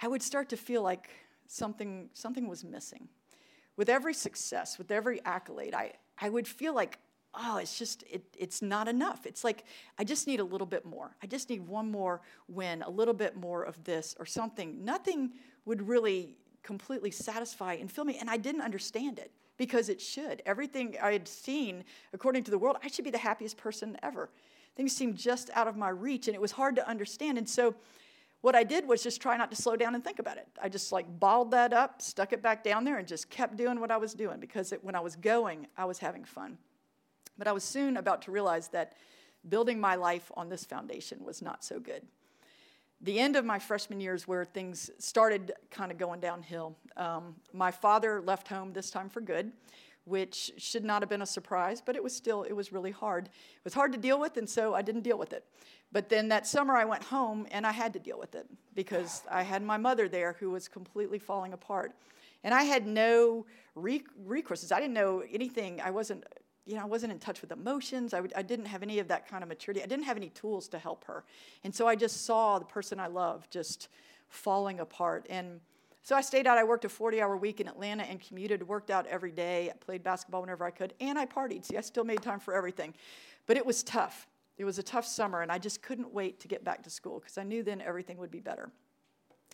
I 0.01 0.07
would 0.07 0.23
start 0.23 0.49
to 0.49 0.57
feel 0.57 0.81
like 0.81 1.09
something, 1.47 2.09
something 2.13 2.47
was 2.47 2.63
missing. 2.63 3.07
With 3.75 3.89
every 3.89 4.13
success, 4.13 4.77
with 4.77 4.91
every 4.91 5.23
accolade, 5.25 5.73
I, 5.73 5.93
I 6.19 6.29
would 6.29 6.47
feel 6.47 6.73
like, 6.73 6.99
oh, 7.33 7.57
it's 7.57 7.77
just, 7.77 8.03
it, 8.09 8.23
it's 8.37 8.61
not 8.61 8.87
enough. 8.87 9.25
It's 9.25 9.43
like, 9.43 9.65
I 9.99 10.03
just 10.03 10.27
need 10.27 10.39
a 10.39 10.43
little 10.43 10.65
bit 10.65 10.85
more. 10.85 11.15
I 11.21 11.27
just 11.27 11.49
need 11.49 11.67
one 11.67 11.91
more 11.91 12.21
win, 12.47 12.81
a 12.81 12.89
little 12.89 13.13
bit 13.13 13.35
more 13.35 13.63
of 13.63 13.83
this 13.83 14.15
or 14.19 14.25
something. 14.25 14.83
Nothing 14.83 15.33
would 15.65 15.87
really 15.87 16.37
completely 16.63 17.11
satisfy 17.11 17.73
and 17.73 17.91
fill 17.91 18.05
me. 18.05 18.17
And 18.19 18.29
I 18.29 18.37
didn't 18.37 18.61
understand 18.61 19.19
it 19.19 19.31
because 19.57 19.89
it 19.89 20.01
should. 20.01 20.41
Everything 20.45 20.95
I 21.01 21.11
had 21.11 21.27
seen, 21.27 21.83
according 22.13 22.43
to 22.43 22.51
the 22.51 22.57
world, 22.57 22.77
I 22.83 22.87
should 22.87 23.05
be 23.05 23.11
the 23.11 23.17
happiest 23.17 23.57
person 23.57 23.97
ever. 24.03 24.29
Things 24.75 24.95
seemed 24.95 25.17
just 25.17 25.49
out 25.53 25.67
of 25.67 25.75
my 25.75 25.89
reach, 25.89 26.27
and 26.27 26.35
it 26.35 26.41
was 26.41 26.51
hard 26.51 26.75
to 26.75 26.87
understand. 26.87 27.37
And 27.37 27.49
so 27.49 27.73
what 28.41 28.55
I 28.55 28.63
did 28.63 28.87
was 28.87 29.03
just 29.03 29.21
try 29.21 29.35
not 29.35 29.49
to 29.51 29.57
slow 29.57 29.75
down 29.75 29.95
and 29.95 30.03
think 30.03 30.19
about 30.19 30.37
it. 30.37 30.47
I 30.61 30.69
just 30.69 30.91
like 30.91 31.05
balled 31.19 31.51
that 31.51 31.73
up, 31.73 32.01
stuck 32.01 32.33
it 32.33 32.41
back 32.41 32.63
down 32.63 32.83
there, 32.83 32.97
and 32.97 33.07
just 33.07 33.29
kept 33.29 33.57
doing 33.57 33.79
what 33.79 33.91
I 33.91 33.97
was 33.97 34.13
doing 34.13 34.39
because 34.39 34.71
it, 34.71 34.83
when 34.83 34.95
I 34.95 34.99
was 34.99 35.15
going, 35.15 35.67
I 35.77 35.85
was 35.85 35.99
having 35.99 36.23
fun. 36.23 36.57
But 37.37 37.47
I 37.47 37.51
was 37.51 37.63
soon 37.63 37.97
about 37.97 38.21
to 38.23 38.31
realize 38.31 38.67
that 38.69 38.93
building 39.47 39.79
my 39.79 39.95
life 39.95 40.31
on 40.35 40.49
this 40.49 40.65
foundation 40.65 41.23
was 41.23 41.41
not 41.41 41.63
so 41.63 41.79
good. 41.79 42.03
The 43.01 43.19
end 43.19 43.35
of 43.35 43.45
my 43.45 43.59
freshman 43.59 43.99
year 43.99 44.15
is 44.15 44.27
where 44.27 44.43
things 44.43 44.89
started 44.97 45.51
kind 45.69 45.91
of 45.91 45.99
going 45.99 46.19
downhill. 46.19 46.75
Um, 46.95 47.35
my 47.53 47.69
father 47.69 48.21
left 48.21 48.47
home 48.47 48.73
this 48.73 48.89
time 48.89 49.07
for 49.07 49.21
good, 49.21 49.51
which 50.07 50.53
should 50.57 50.85
not 50.85 51.01
have 51.01 51.09
been 51.09 51.21
a 51.21 51.25
surprise, 51.25 51.81
but 51.85 51.95
it 51.95 52.03
was 52.03 52.15
still, 52.15 52.43
it 52.43 52.53
was 52.53 52.71
really 52.71 52.91
hard. 52.91 53.25
It 53.25 53.63
was 53.65 53.73
hard 53.73 53.91
to 53.91 53.97
deal 53.97 54.19
with, 54.19 54.37
and 54.37 54.49
so 54.49 54.73
I 54.73 54.81
didn't 54.81 55.01
deal 55.01 55.17
with 55.17 55.33
it. 55.33 55.43
But 55.91 56.07
then 56.07 56.29
that 56.29 56.47
summer 56.47 56.75
I 56.75 56.85
went 56.85 57.03
home 57.03 57.45
and 57.51 57.67
I 57.67 57.71
had 57.71 57.93
to 57.93 57.99
deal 57.99 58.17
with 58.17 58.33
it 58.33 58.47
because 58.73 59.23
I 59.29 59.43
had 59.43 59.63
my 59.63 59.77
mother 59.77 60.07
there 60.07 60.35
who 60.39 60.49
was 60.51 60.67
completely 60.67 61.19
falling 61.19 61.53
apart. 61.53 61.93
And 62.43 62.53
I 62.53 62.63
had 62.63 62.87
no 62.87 63.45
recourses. 63.75 64.71
I 64.71 64.79
didn't 64.79 64.93
know 64.93 65.23
anything. 65.31 65.81
I 65.81 65.91
wasn't, 65.91 66.23
you 66.65 66.75
know, 66.75 66.81
I 66.81 66.85
wasn't 66.85 67.11
in 67.11 67.19
touch 67.19 67.41
with 67.41 67.51
emotions. 67.51 68.13
I, 68.13 68.21
I 68.35 68.41
didn't 68.41 68.65
have 68.65 68.83
any 68.83 68.99
of 68.99 69.07
that 69.09 69.27
kind 69.27 69.43
of 69.43 69.49
maturity. 69.49 69.83
I 69.83 69.87
didn't 69.87 70.05
have 70.05 70.17
any 70.17 70.29
tools 70.29 70.67
to 70.69 70.79
help 70.79 71.03
her. 71.05 71.25
And 71.63 71.75
so 71.75 71.87
I 71.87 71.95
just 71.95 72.25
saw 72.25 72.59
the 72.59 72.65
person 72.65 72.99
I 72.99 73.07
love 73.07 73.49
just 73.49 73.89
falling 74.29 74.79
apart. 74.79 75.25
And 75.29 75.59
so 76.03 76.15
I 76.15 76.21
stayed 76.21 76.47
out. 76.47 76.57
I 76.57 76.63
worked 76.63 76.85
a 76.85 76.89
40 76.89 77.21
hour 77.21 77.35
week 77.35 77.59
in 77.59 77.67
Atlanta 77.67 78.03
and 78.03 78.19
commuted, 78.19 78.67
worked 78.67 78.89
out 78.89 79.05
every 79.07 79.31
day. 79.31 79.69
I 79.69 79.73
played 79.73 80.03
basketball 80.03 80.41
whenever 80.41 80.63
I 80.63 80.71
could, 80.71 80.93
and 80.99 81.17
I 81.19 81.25
partied. 81.25 81.65
See, 81.65 81.77
I 81.77 81.81
still 81.81 82.05
made 82.05 82.21
time 82.21 82.39
for 82.39 82.53
everything. 82.53 82.93
But 83.45 83.57
it 83.57 83.65
was 83.65 83.83
tough. 83.83 84.27
It 84.57 84.65
was 84.65 84.79
a 84.79 84.83
tough 84.83 85.05
summer, 85.05 85.41
and 85.41 85.51
I 85.51 85.57
just 85.57 85.81
couldn't 85.81 86.13
wait 86.13 86.39
to 86.39 86.47
get 86.47 86.63
back 86.63 86.83
to 86.83 86.89
school 86.89 87.19
because 87.19 87.37
I 87.37 87.43
knew 87.43 87.63
then 87.63 87.81
everything 87.81 88.17
would 88.17 88.31
be 88.31 88.39
better. 88.39 88.71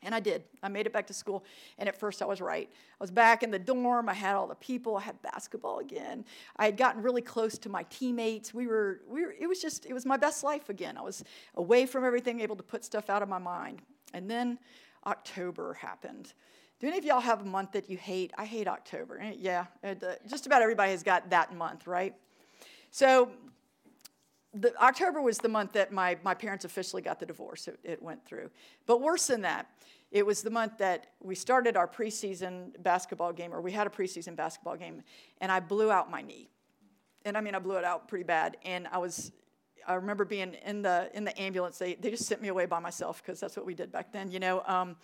And 0.05 0.13
I 0.13 0.19
did. 0.19 0.43
I 0.61 0.67
made 0.67 0.85
it 0.85 0.93
back 0.93 1.07
to 1.07 1.13
school. 1.13 1.45
And 1.77 1.87
at 1.87 1.97
first, 1.97 2.21
I 2.21 2.25
was 2.25 2.41
right. 2.41 2.69
I 2.71 3.03
was 3.03 3.11
back 3.11 3.41
in 3.41 3.51
the 3.51 3.59
dorm. 3.59 4.09
I 4.09 4.13
had 4.13 4.35
all 4.35 4.47
the 4.47 4.55
people. 4.55 4.97
I 4.97 5.01
had 5.01 5.21
basketball 5.21 5.79
again. 5.79 6.25
I 6.57 6.65
had 6.65 6.77
gotten 6.77 7.01
really 7.01 7.21
close 7.21 7.57
to 7.59 7.69
my 7.69 7.83
teammates. 7.83 8.53
We 8.53 8.67
were, 8.67 9.01
we 9.07 9.21
were, 9.21 9.33
it 9.39 9.47
was 9.47 9.61
just, 9.61 9.85
it 9.85 9.93
was 9.93 10.05
my 10.05 10.17
best 10.17 10.43
life 10.43 10.69
again. 10.69 10.97
I 10.97 11.01
was 11.01 11.23
away 11.55 11.85
from 11.85 12.03
everything, 12.03 12.41
able 12.41 12.57
to 12.57 12.63
put 12.63 12.83
stuff 12.83 13.09
out 13.09 13.23
of 13.23 13.29
my 13.29 13.39
mind. 13.39 13.81
And 14.13 14.29
then 14.29 14.59
October 15.05 15.73
happened. 15.73 16.33
Do 16.79 16.87
any 16.87 16.97
of 16.97 17.05
y'all 17.05 17.21
have 17.21 17.41
a 17.41 17.45
month 17.45 17.71
that 17.73 17.89
you 17.89 17.97
hate? 17.97 18.31
I 18.37 18.45
hate 18.45 18.67
October. 18.67 19.21
Yeah, 19.37 19.65
uh, 19.83 19.95
just 20.27 20.45
about 20.45 20.61
everybody 20.61 20.91
has 20.91 21.03
got 21.03 21.29
that 21.29 21.55
month, 21.55 21.87
right? 21.87 22.13
So 22.91 23.31
the, 24.53 24.75
October 24.81 25.21
was 25.21 25.37
the 25.37 25.49
month 25.49 25.73
that 25.73 25.91
my, 25.91 26.17
my 26.23 26.33
parents 26.33 26.65
officially 26.65 27.01
got 27.01 27.19
the 27.19 27.25
divorce. 27.25 27.67
It, 27.67 27.79
it, 27.83 28.01
went 28.01 28.25
through. 28.25 28.49
But 28.85 29.01
worse 29.01 29.27
than 29.27 29.41
that, 29.41 29.67
it 30.11 30.25
was 30.25 30.43
the 30.43 30.51
month 30.51 30.77
that 30.77 31.07
we 31.21 31.33
started 31.33 31.75
our 31.75 31.87
preseason 31.87 32.81
basketball 32.83 33.33
game, 33.33 33.53
or 33.53 33.61
we 33.61 33.71
had 33.71 33.87
a 33.87 33.89
preseason 33.89 34.35
basketball 34.35 34.75
game, 34.75 35.01
and 35.41 35.51
I 35.51 35.59
blew 35.59 35.91
out 35.91 36.11
my 36.11 36.21
knee. 36.21 36.49
And 37.25 37.37
I 37.37 37.41
mean, 37.41 37.55
I 37.55 37.59
blew 37.59 37.77
it 37.77 37.83
out 37.83 38.07
pretty 38.07 38.25
bad. 38.25 38.57
And 38.63 38.87
I 38.91 38.97
was, 38.97 39.31
I 39.87 39.95
remember 39.95 40.25
being 40.25 40.55
in 40.65 40.81
the 40.81 41.09
in 41.13 41.23
the 41.23 41.39
ambulance. 41.39 41.77
They 41.77 41.95
they 41.95 42.11
just 42.11 42.25
sent 42.25 42.41
me 42.41 42.49
away 42.49 42.65
by 42.65 42.79
myself 42.79 43.21
because 43.23 43.39
that's 43.39 43.55
what 43.55 43.65
we 43.65 43.73
did 43.73 43.91
back 43.91 44.11
then, 44.11 44.31
you 44.31 44.39
know. 44.39 44.63
Um, 44.65 44.95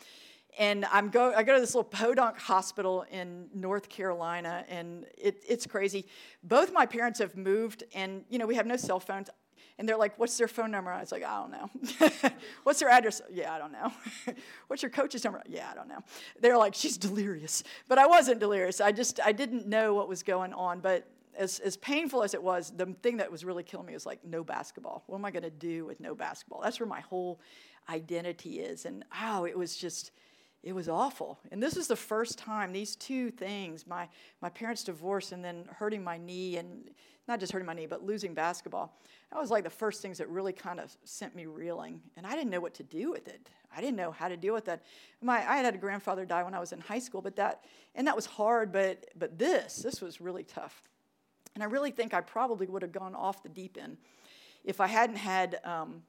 and 0.58 0.86
I'm 0.86 1.10
go 1.10 1.34
I 1.34 1.44
go 1.44 1.54
to 1.54 1.60
this 1.60 1.76
little 1.76 1.89
podunk 1.89 2.38
hospital 2.38 3.06
in 3.12 3.48
North 3.54 3.89
Carolina, 3.89 4.65
and 4.68 5.06
it, 5.18 5.44
it's 5.48 5.65
crazy. 5.68 6.06
Both 6.44 6.74
my 6.74 6.86
parents 6.86 7.20
have 7.20 7.36
moved, 7.36 7.84
and 7.94 8.24
you 8.30 8.39
know 8.39 8.46
we 8.46 8.56
have 8.56 8.65
no 8.65 8.78
cell 8.78 9.00
phones. 9.00 9.30
And 9.78 9.88
they're 9.88 9.98
like, 9.98 10.20
what's 10.20 10.38
their 10.38 10.50
phone 10.50 10.72
number? 10.72 10.92
I 10.92 11.00
was 11.00 11.13
like, 11.13 11.24
I 11.24 11.39
don't 11.39 11.52
know. 11.52 12.32
what's 12.63 12.82
their 12.82 12.89
address? 12.89 13.22
Yeah, 13.32 13.54
I 13.54 13.58
don't 13.58 13.72
know. 13.72 13.94
what's 14.68 14.84
your 14.84 14.89
coach's 14.89 15.24
number? 15.24 15.42
Yeah, 15.48 15.70
I 15.72 15.74
don't 15.74 15.88
know. 15.88 16.00
They're 16.42 16.58
like, 16.58 16.76
she's 16.76 16.98
delirious. 16.98 17.63
But 17.88 17.98
I 17.98 18.06
wasn't 18.06 18.42
delirious. 18.42 18.82
I 18.82 18.92
just, 18.92 19.22
I 19.24 19.32
didn't 19.32 19.68
know 19.68 19.94
what 19.94 20.10
was 20.10 20.22
going 20.22 20.52
on. 20.52 20.82
But 20.82 21.08
as, 21.39 21.60
as 21.60 21.78
painful 21.78 22.21
as 22.21 22.34
it 22.34 22.43
was, 22.43 22.71
the 22.75 22.86
thing 23.02 23.17
that 23.17 23.32
was 23.32 23.43
really 23.43 23.63
killing 23.63 23.88
me 23.88 23.93
was 23.93 24.06
like, 24.06 24.23
no 24.23 24.43
basketball. 24.43 25.04
What 25.08 25.17
am 25.17 25.25
I 25.25 25.32
going 25.32 25.43
to 25.43 25.49
do 25.49 25.86
with 25.86 25.99
no 25.99 26.13
basketball? 26.13 26.62
That's 26.62 26.80
where 26.80 26.88
my 26.88 26.99
whole 26.99 27.39
identity 27.89 28.60
is. 28.60 28.86
And 28.86 29.04
oh, 29.21 29.45
it 29.45 29.58
was 29.58 29.75
just, 29.75 30.12
it 30.62 30.73
was 30.73 30.88
awful. 30.88 31.39
And 31.52 31.63
this 31.63 31.75
was 31.75 31.88
the 31.88 31.95
first 31.95 32.38
time 32.38 32.71
these 32.71 32.95
two 32.95 33.32
things 33.32 33.88
my, 33.88 34.08
my 34.41 34.49
parents' 34.49 34.84
divorce 34.84 35.32
and 35.32 35.43
then 35.43 35.65
hurting 35.78 36.04
my 36.04 36.17
knee, 36.17 36.58
and 36.58 36.91
not 37.28 37.39
just 37.39 37.54
hurting 37.54 37.65
my 37.65 37.73
knee, 37.73 37.88
but 37.88 38.06
losing 38.06 38.34
basketball 38.34 38.93
that 39.32 39.39
was 39.39 39.52
like 39.52 39.63
the 39.63 39.69
first 39.69 40.02
things 40.02 40.17
that 40.17 40.28
really 40.30 40.54
kind 40.54 40.80
of 40.80 40.95
sent 41.04 41.36
me 41.36 41.45
reeling. 41.45 42.02
And 42.17 42.25
I 42.25 42.32
didn't 42.32 42.49
know 42.49 42.60
what 42.60 42.73
to 42.75 42.84
do 42.84 43.12
with 43.12 43.28
it. 43.28 43.49
I 43.75 43.82
didn't 43.82 43.97
know 43.97 44.12
how 44.12 44.28
to 44.28 44.36
deal 44.36 44.56
with 44.56 44.65
that. 44.65 44.82
My, 45.21 45.38
I 45.38 45.58
had 45.58 45.65
had 45.65 45.75
a 45.75 45.78
grandfather 45.78 46.25
die 46.25 46.41
when 46.41 46.56
I 46.56 46.60
was 46.60 46.71
in 46.71 46.80
high 46.80 46.99
school, 46.99 47.21
but 47.21 47.36
that, 47.36 47.63
and 47.93 48.08
that 48.08 48.15
was 48.15 48.25
hard, 48.25 48.71
but, 48.71 49.06
but 49.15 49.38
this, 49.38 49.78
this 49.78 50.02
was 50.02 50.19
really 50.19 50.43
tough. 50.43 50.88
And 51.55 51.63
I 51.63 51.67
really 51.67 51.91
think 51.91 52.13
I 52.13 52.21
probably 52.21 52.67
would 52.67 52.81
have 52.81 52.91
gone 52.91 53.15
off 53.15 53.43
the 53.43 53.49
deep 53.49 53.77
end 53.79 53.97
if 54.63 54.79
I 54.79 54.88
hadn't 54.88 55.17
had 55.17 55.59
um, 55.63 56.03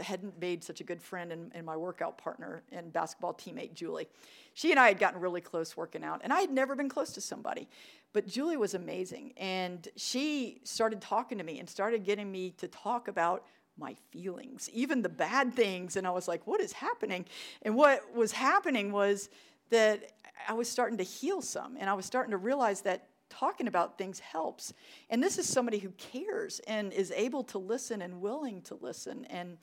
hadn't 0.00 0.38
made 0.40 0.62
such 0.62 0.80
a 0.80 0.84
good 0.84 1.02
friend 1.02 1.32
and, 1.32 1.50
and, 1.54 1.64
my 1.64 1.76
workout 1.76 2.18
partner 2.18 2.62
and 2.72 2.92
basketball 2.92 3.34
teammate, 3.34 3.74
Julie. 3.74 4.08
She 4.54 4.70
and 4.70 4.80
I 4.80 4.88
had 4.88 4.98
gotten 4.98 5.20
really 5.20 5.40
close 5.40 5.76
working 5.76 6.04
out, 6.04 6.20
and 6.22 6.32
I 6.32 6.40
had 6.40 6.50
never 6.50 6.74
been 6.74 6.88
close 6.88 7.12
to 7.12 7.20
somebody. 7.20 7.68
But 8.12 8.26
Julie 8.26 8.56
was 8.56 8.74
amazing, 8.74 9.32
and 9.36 9.86
she 9.96 10.60
started 10.64 11.00
talking 11.00 11.38
to 11.38 11.44
me 11.44 11.58
and 11.58 11.68
started 11.68 12.04
getting 12.04 12.30
me 12.30 12.50
to 12.58 12.68
talk 12.68 13.08
about 13.08 13.44
my 13.78 13.94
feelings, 14.10 14.70
even 14.72 15.02
the 15.02 15.08
bad 15.08 15.54
things. 15.54 15.96
And 15.96 16.06
I 16.06 16.10
was 16.10 16.26
like, 16.26 16.46
what 16.46 16.60
is 16.60 16.72
happening? 16.72 17.26
And 17.62 17.74
what 17.74 18.14
was 18.14 18.32
happening 18.32 18.92
was 18.92 19.28
that 19.70 20.12
I 20.48 20.54
was 20.54 20.68
starting 20.68 20.96
to 20.98 21.04
heal 21.04 21.42
some, 21.42 21.76
and 21.78 21.90
I 21.90 21.94
was 21.94 22.06
starting 22.06 22.30
to 22.30 22.38
realize 22.38 22.82
that 22.82 23.08
talking 23.38 23.68
about 23.68 23.98
things 23.98 24.18
helps. 24.18 24.72
And 25.10 25.22
this 25.22 25.38
is 25.38 25.46
somebody 25.46 25.78
who 25.78 25.90
cares 25.90 26.60
and 26.66 26.92
is 26.92 27.12
able 27.14 27.44
to 27.44 27.58
listen 27.58 28.02
and 28.02 28.20
willing 28.20 28.62
to 28.62 28.74
listen. 28.80 29.26
And 29.26 29.58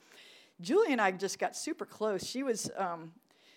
Julie 0.60 0.92
and 0.92 1.00
I 1.00 1.10
just 1.10 1.38
got 1.38 1.56
super 1.56 1.84
close. 1.84 2.24
She 2.24 2.42
was, 2.42 2.70
um, 2.76 3.12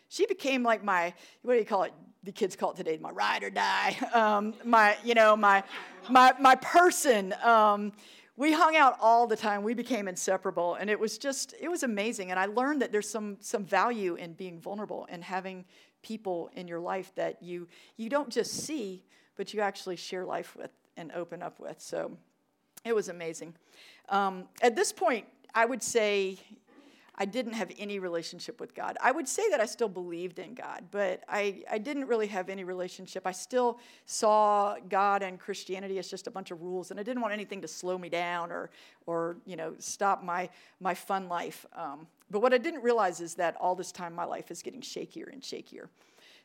she 0.10 0.25
became 0.25 0.63
like 0.63 0.84
my, 0.84 1.13
what 1.43 1.53
do 1.53 1.60
you 1.60 1.65
call 1.65 1.84
it? 1.84 1.93
The 2.23 2.32
kids 2.32 2.56
call 2.56 2.71
it 2.71 2.77
today, 2.77 2.97
my 2.99 3.12
ride 3.12 3.43
or 3.43 3.49
die. 3.49 3.95
Um, 4.13 4.56
my, 4.63 4.97
you 5.03 5.13
know, 5.13 5.36
my, 5.36 5.63
my, 6.10 6.34
my 6.39 6.56
person. 6.56 7.34
Um, 7.43 7.93
we 8.36 8.51
hung 8.51 8.75
out 8.75 8.97
all 8.99 9.27
the 9.27 9.36
time. 9.36 9.63
We 9.63 9.73
became 9.73 10.08
inseparable, 10.08 10.75
and 10.75 10.89
it 10.89 10.99
was 10.99 11.17
just, 11.17 11.53
it 11.60 11.69
was 11.69 11.84
amazing. 11.84 12.32
And 12.32 12.39
I 12.39 12.45
learned 12.45 12.82
that 12.82 12.91
there's 12.91 13.10
some, 13.10 13.38
some 13.39 13.65
value 13.65 14.15
in 14.15 14.34
being 14.34 14.60
vulnerable 14.60 15.08
and 15.10 15.23
having 15.23 15.65
people 16.01 16.49
in 16.56 16.67
your 16.67 16.80
life 16.80 17.13
that 17.15 17.41
you, 17.41 17.67
you 17.95 18.10
don't 18.10 18.30
just 18.30 18.51
see, 18.65 19.03
but 19.38 19.54
you 19.54 19.62
actually 19.62 19.95
share 19.95 20.26
life 20.26 20.56
with 20.56 20.71
and 20.97 21.12
open 21.13 21.41
up 21.41 21.60
with. 21.60 21.80
So 21.80 22.12
it 22.84 22.93
was 22.95 23.10
amazing. 23.10 23.54
Um, 24.10 24.45
at 24.62 24.76
this 24.76 24.91
point, 24.91 25.26
I 25.54 25.65
would 25.65 25.84
say 25.84 26.38
I 27.19 27.26
didn't 27.26 27.54
have 27.54 27.71
any 27.80 27.97
relationship 27.97 28.60
with 28.60 28.76
God. 28.76 28.95
I 29.02 29.12
would 29.12 29.28
say 29.28 29.50
that 29.50 29.60
I 29.60 29.65
still 29.65 29.89
believed 29.89 30.38
in 30.38 30.54
God, 30.54 30.86
but 30.91 31.23
I, 31.28 31.63
I 31.69 31.80
didn't 31.80 32.06
really 32.06 32.28
have 32.28 32.47
any 32.47 32.63
relationship. 32.63 33.26
I 33.26 33.32
still 33.32 33.80
saw 34.06 34.76
God 34.88 35.23
and 35.23 35.39
Christianity 35.39 35.97
as 35.97 36.08
just 36.08 36.28
a 36.28 36.32
bunch 36.32 36.52
of 36.52 36.62
rules, 36.62 36.91
and 36.91 37.00
I 37.00 37.04
didn't 37.04 37.21
want 37.21 37.34
anything 37.34 37.62
to 37.62 37.67
slow 37.67 37.97
me 37.97 38.10
down 38.10 38.52
or, 38.52 38.69
or 39.08 39.38
you 39.47 39.56
know, 39.56 39.73
stop 39.80 40.23
my, 40.23 40.47
my 40.80 40.93
fun 40.93 41.28
life. 41.28 41.65
Um, 41.76 42.06
but 42.30 42.41
what 42.41 42.54
I 42.54 42.60
didn't 42.60 42.84
realize 42.84 43.19
is 43.19 43.34
that 43.36 43.56
all 43.60 43.73
this 43.73 43.91
time 43.91 44.13
my 44.13 44.26
life 44.26 44.52
is 44.52 44.62
getting 44.62 44.82
shakier 44.82 45.32
and 45.32 45.41
shakier. 45.41 45.88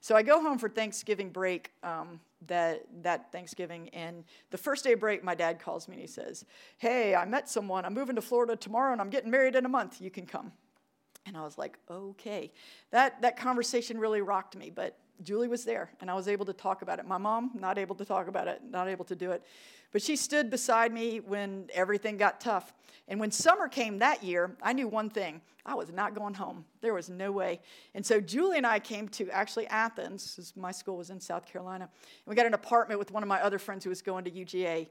So 0.02 0.16
I 0.16 0.22
go 0.22 0.42
home 0.42 0.58
for 0.58 0.68
Thanksgiving 0.68 1.30
break 1.30 1.70
um, 1.84 2.18
that, 2.48 2.82
that 3.02 3.30
Thanksgiving, 3.30 3.88
and 3.90 4.24
the 4.50 4.58
first 4.58 4.82
day 4.82 4.94
of 4.94 5.00
break, 5.00 5.22
my 5.22 5.36
dad 5.36 5.60
calls 5.60 5.86
me 5.86 5.94
and 5.94 6.00
he 6.00 6.08
says, 6.08 6.44
Hey, 6.78 7.14
I 7.14 7.24
met 7.24 7.48
someone. 7.48 7.84
I'm 7.84 7.94
moving 7.94 8.16
to 8.16 8.20
Florida 8.20 8.56
tomorrow 8.56 8.90
and 8.90 9.00
I'm 9.00 9.10
getting 9.10 9.30
married 9.30 9.54
in 9.54 9.64
a 9.64 9.68
month. 9.68 10.00
You 10.00 10.10
can 10.10 10.26
come. 10.26 10.50
And 11.26 11.36
I 11.36 11.42
was 11.42 11.56
like, 11.56 11.78
okay. 11.90 12.52
That, 12.90 13.22
that 13.22 13.36
conversation 13.36 13.98
really 13.98 14.22
rocked 14.22 14.56
me, 14.56 14.70
but 14.74 14.98
Julie 15.22 15.48
was 15.48 15.64
there 15.64 15.90
and 16.00 16.10
I 16.10 16.14
was 16.14 16.28
able 16.28 16.44
to 16.46 16.52
talk 16.52 16.82
about 16.82 16.98
it. 16.98 17.06
My 17.06 17.18
mom, 17.18 17.52
not 17.54 17.78
able 17.78 17.94
to 17.96 18.04
talk 18.04 18.28
about 18.28 18.48
it, 18.48 18.60
not 18.68 18.88
able 18.88 19.04
to 19.06 19.14
do 19.14 19.30
it. 19.30 19.42
But 19.92 20.02
she 20.02 20.16
stood 20.16 20.50
beside 20.50 20.92
me 20.92 21.20
when 21.20 21.68
everything 21.74 22.16
got 22.16 22.40
tough. 22.40 22.72
And 23.08 23.20
when 23.20 23.30
summer 23.30 23.68
came 23.68 23.98
that 23.98 24.22
year, 24.24 24.56
I 24.62 24.72
knew 24.72 24.88
one 24.88 25.10
thing 25.10 25.42
I 25.66 25.74
was 25.74 25.92
not 25.92 26.14
going 26.14 26.34
home. 26.34 26.64
There 26.80 26.94
was 26.94 27.10
no 27.10 27.30
way. 27.30 27.60
And 27.94 28.04
so 28.04 28.20
Julie 28.20 28.56
and 28.56 28.66
I 28.66 28.78
came 28.78 29.08
to 29.10 29.30
actually 29.30 29.66
Athens, 29.68 30.52
my 30.56 30.72
school 30.72 30.96
was 30.96 31.10
in 31.10 31.20
South 31.20 31.46
Carolina. 31.46 31.84
And 31.84 32.30
we 32.30 32.34
got 32.34 32.46
an 32.46 32.54
apartment 32.54 32.98
with 32.98 33.12
one 33.12 33.22
of 33.22 33.28
my 33.28 33.40
other 33.42 33.58
friends 33.58 33.84
who 33.84 33.90
was 33.90 34.02
going 34.02 34.24
to 34.24 34.30
UGA 34.30 34.88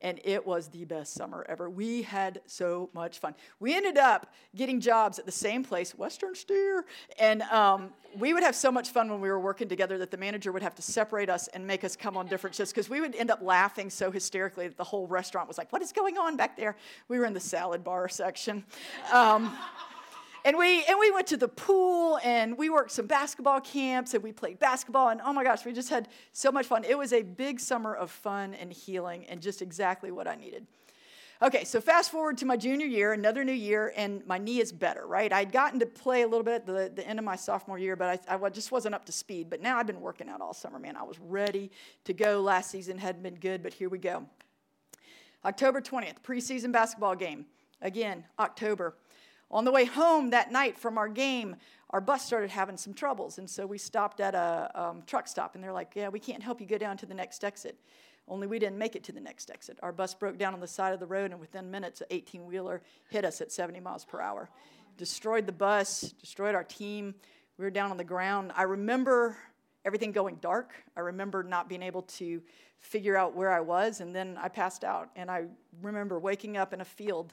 and 0.00 0.20
it 0.24 0.46
was 0.46 0.68
the 0.68 0.84
best 0.84 1.14
summer 1.14 1.44
ever. 1.48 1.70
We 1.70 2.02
had 2.02 2.40
so 2.46 2.90
much 2.92 3.18
fun. 3.18 3.34
We 3.60 3.74
ended 3.74 3.96
up 3.96 4.32
getting 4.54 4.80
jobs 4.80 5.18
at 5.18 5.26
the 5.26 5.32
same 5.32 5.64
place, 5.64 5.92
Western 5.96 6.34
Steer, 6.34 6.84
and 7.18 7.42
um, 7.42 7.90
we 8.18 8.34
would 8.34 8.42
have 8.42 8.54
so 8.54 8.70
much 8.70 8.90
fun 8.90 9.10
when 9.10 9.20
we 9.20 9.28
were 9.28 9.40
working 9.40 9.68
together 9.68 9.98
that 9.98 10.10
the 10.10 10.16
manager 10.16 10.52
would 10.52 10.62
have 10.62 10.74
to 10.74 10.82
separate 10.82 11.28
us 11.28 11.48
and 11.48 11.66
make 11.66 11.84
us 11.84 11.96
come 11.96 12.16
on 12.16 12.26
different 12.26 12.54
shifts 12.54 12.72
because 12.72 12.88
we 12.88 13.00
would 13.00 13.14
end 13.14 13.30
up 13.30 13.40
laughing 13.42 13.90
so 13.90 14.10
hysterically 14.10 14.68
that 14.68 14.76
the 14.76 14.84
whole 14.84 15.06
restaurant 15.06 15.48
was 15.48 15.58
like, 15.58 15.72
"What 15.72 15.82
is 15.82 15.92
going 15.92 16.18
on 16.18 16.36
back 16.36 16.56
there?" 16.56 16.76
We 17.08 17.18
were 17.18 17.24
in 17.24 17.34
the 17.34 17.40
salad 17.40 17.82
bar 17.82 18.08
section. 18.08 18.64
Um, 19.12 19.56
and 20.46 20.56
we 20.56 20.84
and 20.84 20.96
we 20.98 21.10
went 21.10 21.26
to 21.26 21.36
the 21.36 21.48
pool 21.48 22.18
and 22.22 22.56
we 22.56 22.70
worked 22.70 22.92
some 22.92 23.06
basketball 23.06 23.60
camps 23.60 24.14
and 24.14 24.22
we 24.22 24.30
played 24.30 24.58
basketball 24.60 25.08
and 25.08 25.20
oh 25.24 25.32
my 25.32 25.42
gosh 25.42 25.64
we 25.64 25.72
just 25.72 25.90
had 25.90 26.08
so 26.32 26.52
much 26.52 26.66
fun 26.66 26.84
it 26.84 26.96
was 26.96 27.12
a 27.12 27.22
big 27.22 27.58
summer 27.58 27.94
of 27.94 28.10
fun 28.10 28.54
and 28.54 28.72
healing 28.72 29.26
and 29.26 29.42
just 29.42 29.60
exactly 29.60 30.10
what 30.10 30.26
i 30.26 30.36
needed 30.36 30.66
Okay, 31.42 31.64
so 31.64 31.82
fast 31.82 32.10
forward 32.10 32.38
to 32.38 32.46
my 32.46 32.56
junior 32.56 32.86
year, 32.86 33.12
another 33.12 33.44
new 33.44 33.52
year, 33.52 33.92
and 33.94 34.26
my 34.26 34.38
knee 34.38 34.58
is 34.58 34.72
better, 34.72 35.06
right? 35.06 35.30
I'd 35.30 35.52
gotten 35.52 35.78
to 35.80 35.84
play 35.84 36.22
a 36.22 36.26
little 36.26 36.42
bit 36.42 36.54
at 36.54 36.66
the, 36.66 36.90
the 36.94 37.06
end 37.06 37.18
of 37.18 37.26
my 37.26 37.36
sophomore 37.36 37.78
year, 37.78 37.94
but 37.94 38.26
I, 38.26 38.36
I 38.42 38.48
just 38.48 38.72
wasn't 38.72 38.94
up 38.94 39.04
to 39.04 39.12
speed. 39.12 39.50
But 39.50 39.60
now 39.60 39.76
I've 39.76 39.86
been 39.86 40.00
working 40.00 40.30
out 40.30 40.40
all 40.40 40.54
summer, 40.54 40.78
man. 40.78 40.96
I 40.96 41.02
was 41.02 41.18
ready 41.20 41.70
to 42.04 42.14
go. 42.14 42.40
Last 42.40 42.70
season 42.70 42.96
hadn't 42.96 43.22
been 43.22 43.34
good, 43.34 43.62
but 43.62 43.74
here 43.74 43.90
we 43.90 43.98
go. 43.98 44.24
October 45.44 45.82
20th, 45.82 46.22
preseason 46.26 46.72
basketball 46.72 47.14
game. 47.14 47.44
Again, 47.82 48.24
October. 48.38 48.94
On 49.50 49.64
the 49.64 49.70
way 49.70 49.84
home 49.84 50.30
that 50.30 50.50
night 50.50 50.76
from 50.76 50.98
our 50.98 51.08
game, 51.08 51.56
our 51.90 52.00
bus 52.00 52.24
started 52.26 52.50
having 52.50 52.76
some 52.76 52.92
troubles, 52.92 53.38
and 53.38 53.48
so 53.48 53.64
we 53.66 53.78
stopped 53.78 54.20
at 54.20 54.34
a 54.34 54.70
um, 54.74 55.02
truck 55.06 55.28
stop, 55.28 55.54
and 55.54 55.62
they're 55.62 55.72
like, 55.72 55.92
Yeah, 55.94 56.08
we 56.08 56.18
can't 56.18 56.42
help 56.42 56.60
you 56.60 56.66
go 56.66 56.78
down 56.78 56.96
to 56.98 57.06
the 57.06 57.14
next 57.14 57.44
exit. 57.44 57.78
Only 58.28 58.48
we 58.48 58.58
didn't 58.58 58.78
make 58.78 58.96
it 58.96 59.04
to 59.04 59.12
the 59.12 59.20
next 59.20 59.50
exit. 59.50 59.78
Our 59.82 59.92
bus 59.92 60.12
broke 60.14 60.36
down 60.36 60.52
on 60.52 60.58
the 60.58 60.66
side 60.66 60.92
of 60.92 60.98
the 60.98 61.06
road, 61.06 61.30
and 61.30 61.38
within 61.38 61.70
minutes, 61.70 62.00
an 62.00 62.08
18 62.10 62.44
wheeler 62.44 62.82
hit 63.08 63.24
us 63.24 63.40
at 63.40 63.52
70 63.52 63.78
miles 63.80 64.04
per 64.04 64.20
hour. 64.20 64.50
Destroyed 64.96 65.46
the 65.46 65.52
bus, 65.52 66.12
destroyed 66.20 66.56
our 66.56 66.64
team. 66.64 67.14
We 67.56 67.64
were 67.64 67.70
down 67.70 67.92
on 67.92 67.96
the 67.96 68.04
ground. 68.04 68.50
I 68.56 68.64
remember 68.64 69.36
everything 69.84 70.10
going 70.10 70.36
dark. 70.40 70.72
I 70.96 71.00
remember 71.00 71.44
not 71.44 71.68
being 71.68 71.82
able 71.82 72.02
to 72.02 72.42
figure 72.80 73.16
out 73.16 73.36
where 73.36 73.52
I 73.52 73.60
was, 73.60 74.00
and 74.00 74.14
then 74.14 74.36
I 74.42 74.48
passed 74.48 74.82
out. 74.82 75.10
And 75.14 75.30
I 75.30 75.44
remember 75.80 76.18
waking 76.18 76.56
up 76.56 76.72
in 76.72 76.80
a 76.80 76.84
field 76.84 77.32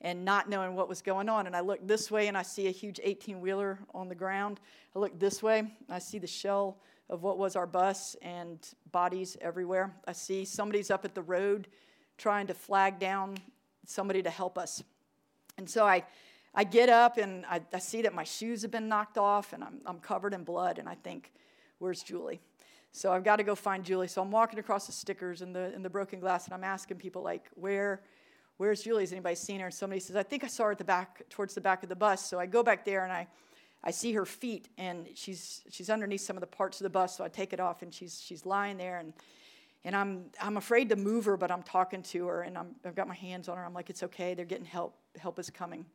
and 0.00 0.24
not 0.24 0.48
knowing 0.48 0.74
what 0.74 0.88
was 0.88 1.02
going 1.02 1.28
on. 1.28 1.46
And 1.46 1.56
I 1.56 1.60
look 1.60 1.86
this 1.86 2.10
way 2.10 2.28
and 2.28 2.36
I 2.36 2.42
see 2.42 2.68
a 2.68 2.70
huge 2.70 3.00
18 3.02 3.40
wheeler 3.40 3.78
on 3.94 4.08
the 4.08 4.14
ground. 4.14 4.60
I 4.94 4.98
look 4.98 5.18
this 5.18 5.42
way, 5.42 5.64
I 5.88 5.98
see 5.98 6.18
the 6.18 6.26
shell 6.26 6.78
of 7.08 7.22
what 7.22 7.38
was 7.38 7.56
our 7.56 7.66
bus 7.66 8.16
and 8.20 8.58
bodies 8.90 9.36
everywhere. 9.40 9.94
I 10.06 10.12
see 10.12 10.44
somebody's 10.44 10.90
up 10.90 11.04
at 11.04 11.14
the 11.14 11.22
road 11.22 11.68
trying 12.18 12.46
to 12.48 12.54
flag 12.54 12.98
down 12.98 13.36
somebody 13.86 14.22
to 14.22 14.30
help 14.30 14.58
us. 14.58 14.82
And 15.58 15.68
so 15.68 15.86
I, 15.86 16.04
I 16.54 16.64
get 16.64 16.88
up 16.88 17.16
and 17.18 17.46
I, 17.46 17.60
I 17.72 17.78
see 17.78 18.02
that 18.02 18.14
my 18.14 18.24
shoes 18.24 18.62
have 18.62 18.70
been 18.70 18.88
knocked 18.88 19.18
off 19.18 19.52
and 19.52 19.62
I'm, 19.62 19.80
I'm 19.86 20.00
covered 20.00 20.34
in 20.34 20.42
blood. 20.42 20.78
And 20.78 20.88
I 20.88 20.94
think, 20.94 21.32
where's 21.78 22.02
Julie? 22.02 22.40
So 22.92 23.12
I've 23.12 23.24
got 23.24 23.36
to 23.36 23.44
go 23.44 23.54
find 23.54 23.84
Julie. 23.84 24.08
So 24.08 24.22
I'm 24.22 24.30
walking 24.30 24.58
across 24.58 24.86
the 24.86 24.92
stickers 24.92 25.42
and 25.42 25.54
the, 25.54 25.72
in 25.74 25.82
the 25.82 25.90
broken 25.90 26.18
glass 26.18 26.46
and 26.46 26.54
I'm 26.54 26.64
asking 26.64 26.96
people, 26.96 27.22
like, 27.22 27.44
where, 27.54 28.00
where's 28.56 28.82
Julie? 28.82 29.02
Has 29.02 29.12
anybody 29.12 29.34
seen 29.34 29.60
her? 29.60 29.66
And 29.66 29.74
somebody 29.74 30.00
says, 30.00 30.16
I 30.16 30.22
think 30.22 30.44
I 30.44 30.46
saw 30.48 30.64
her 30.64 30.72
at 30.72 30.78
the 30.78 30.84
back, 30.84 31.22
towards 31.30 31.54
the 31.54 31.60
back 31.60 31.82
of 31.82 31.88
the 31.88 31.96
bus. 31.96 32.24
So 32.24 32.38
I 32.38 32.46
go 32.46 32.62
back 32.62 32.84
there 32.84 33.04
and 33.04 33.12
I, 33.12 33.26
I 33.84 33.90
see 33.92 34.12
her 34.14 34.24
feet, 34.24 34.68
and 34.78 35.06
she's, 35.14 35.62
she's 35.70 35.90
underneath 35.90 36.22
some 36.22 36.36
of 36.36 36.40
the 36.40 36.46
parts 36.48 36.80
of 36.80 36.84
the 36.84 36.90
bus, 36.90 37.16
so 37.16 37.22
I 37.22 37.28
take 37.28 37.52
it 37.52 37.60
off, 37.60 37.82
and 37.82 37.94
she's, 37.94 38.20
she's 38.20 38.44
lying 38.44 38.78
there, 38.78 38.98
and, 38.98 39.12
and 39.84 39.94
I'm, 39.94 40.24
I'm 40.42 40.56
afraid 40.56 40.88
to 40.88 40.96
move 40.96 41.26
her, 41.26 41.36
but 41.36 41.52
I'm 41.52 41.62
talking 41.62 42.02
to 42.02 42.26
her, 42.26 42.42
and 42.42 42.58
I'm, 42.58 42.74
I've 42.84 42.96
got 42.96 43.06
my 43.06 43.14
hands 43.14 43.48
on 43.48 43.56
her. 43.56 43.64
I'm 43.64 43.74
like, 43.74 43.88
it's 43.88 44.02
okay, 44.02 44.34
they're 44.34 44.44
getting 44.44 44.64
help. 44.64 44.96
Help 45.16 45.38
is 45.38 45.50
coming. 45.50 45.86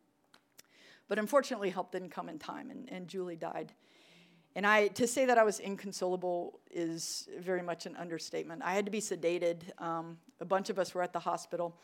But 1.09 1.19
unfortunately, 1.19 1.69
help 1.69 1.91
didn't 1.91 2.11
come 2.11 2.29
in 2.29 2.39
time, 2.39 2.71
and, 2.71 2.87
and 2.89 3.09
Julie 3.09 3.35
died. 3.35 3.73
And 4.55 4.65
I, 4.65 4.87
to 4.89 5.05
say 5.05 5.25
that 5.25 5.37
I 5.37 5.43
was 5.43 5.59
inconsolable 5.59 6.61
is 6.71 7.27
very 7.39 7.61
much 7.61 7.85
an 7.85 7.97
understatement. 7.97 8.61
I 8.63 8.73
had 8.73 8.85
to 8.85 8.91
be 8.91 9.01
sedated. 9.01 9.63
Um, 9.81 10.17
a 10.39 10.45
bunch 10.45 10.69
of 10.69 10.79
us 10.79 10.93
were 10.93 11.03
at 11.03 11.11
the 11.11 11.19
hospital. 11.19 11.75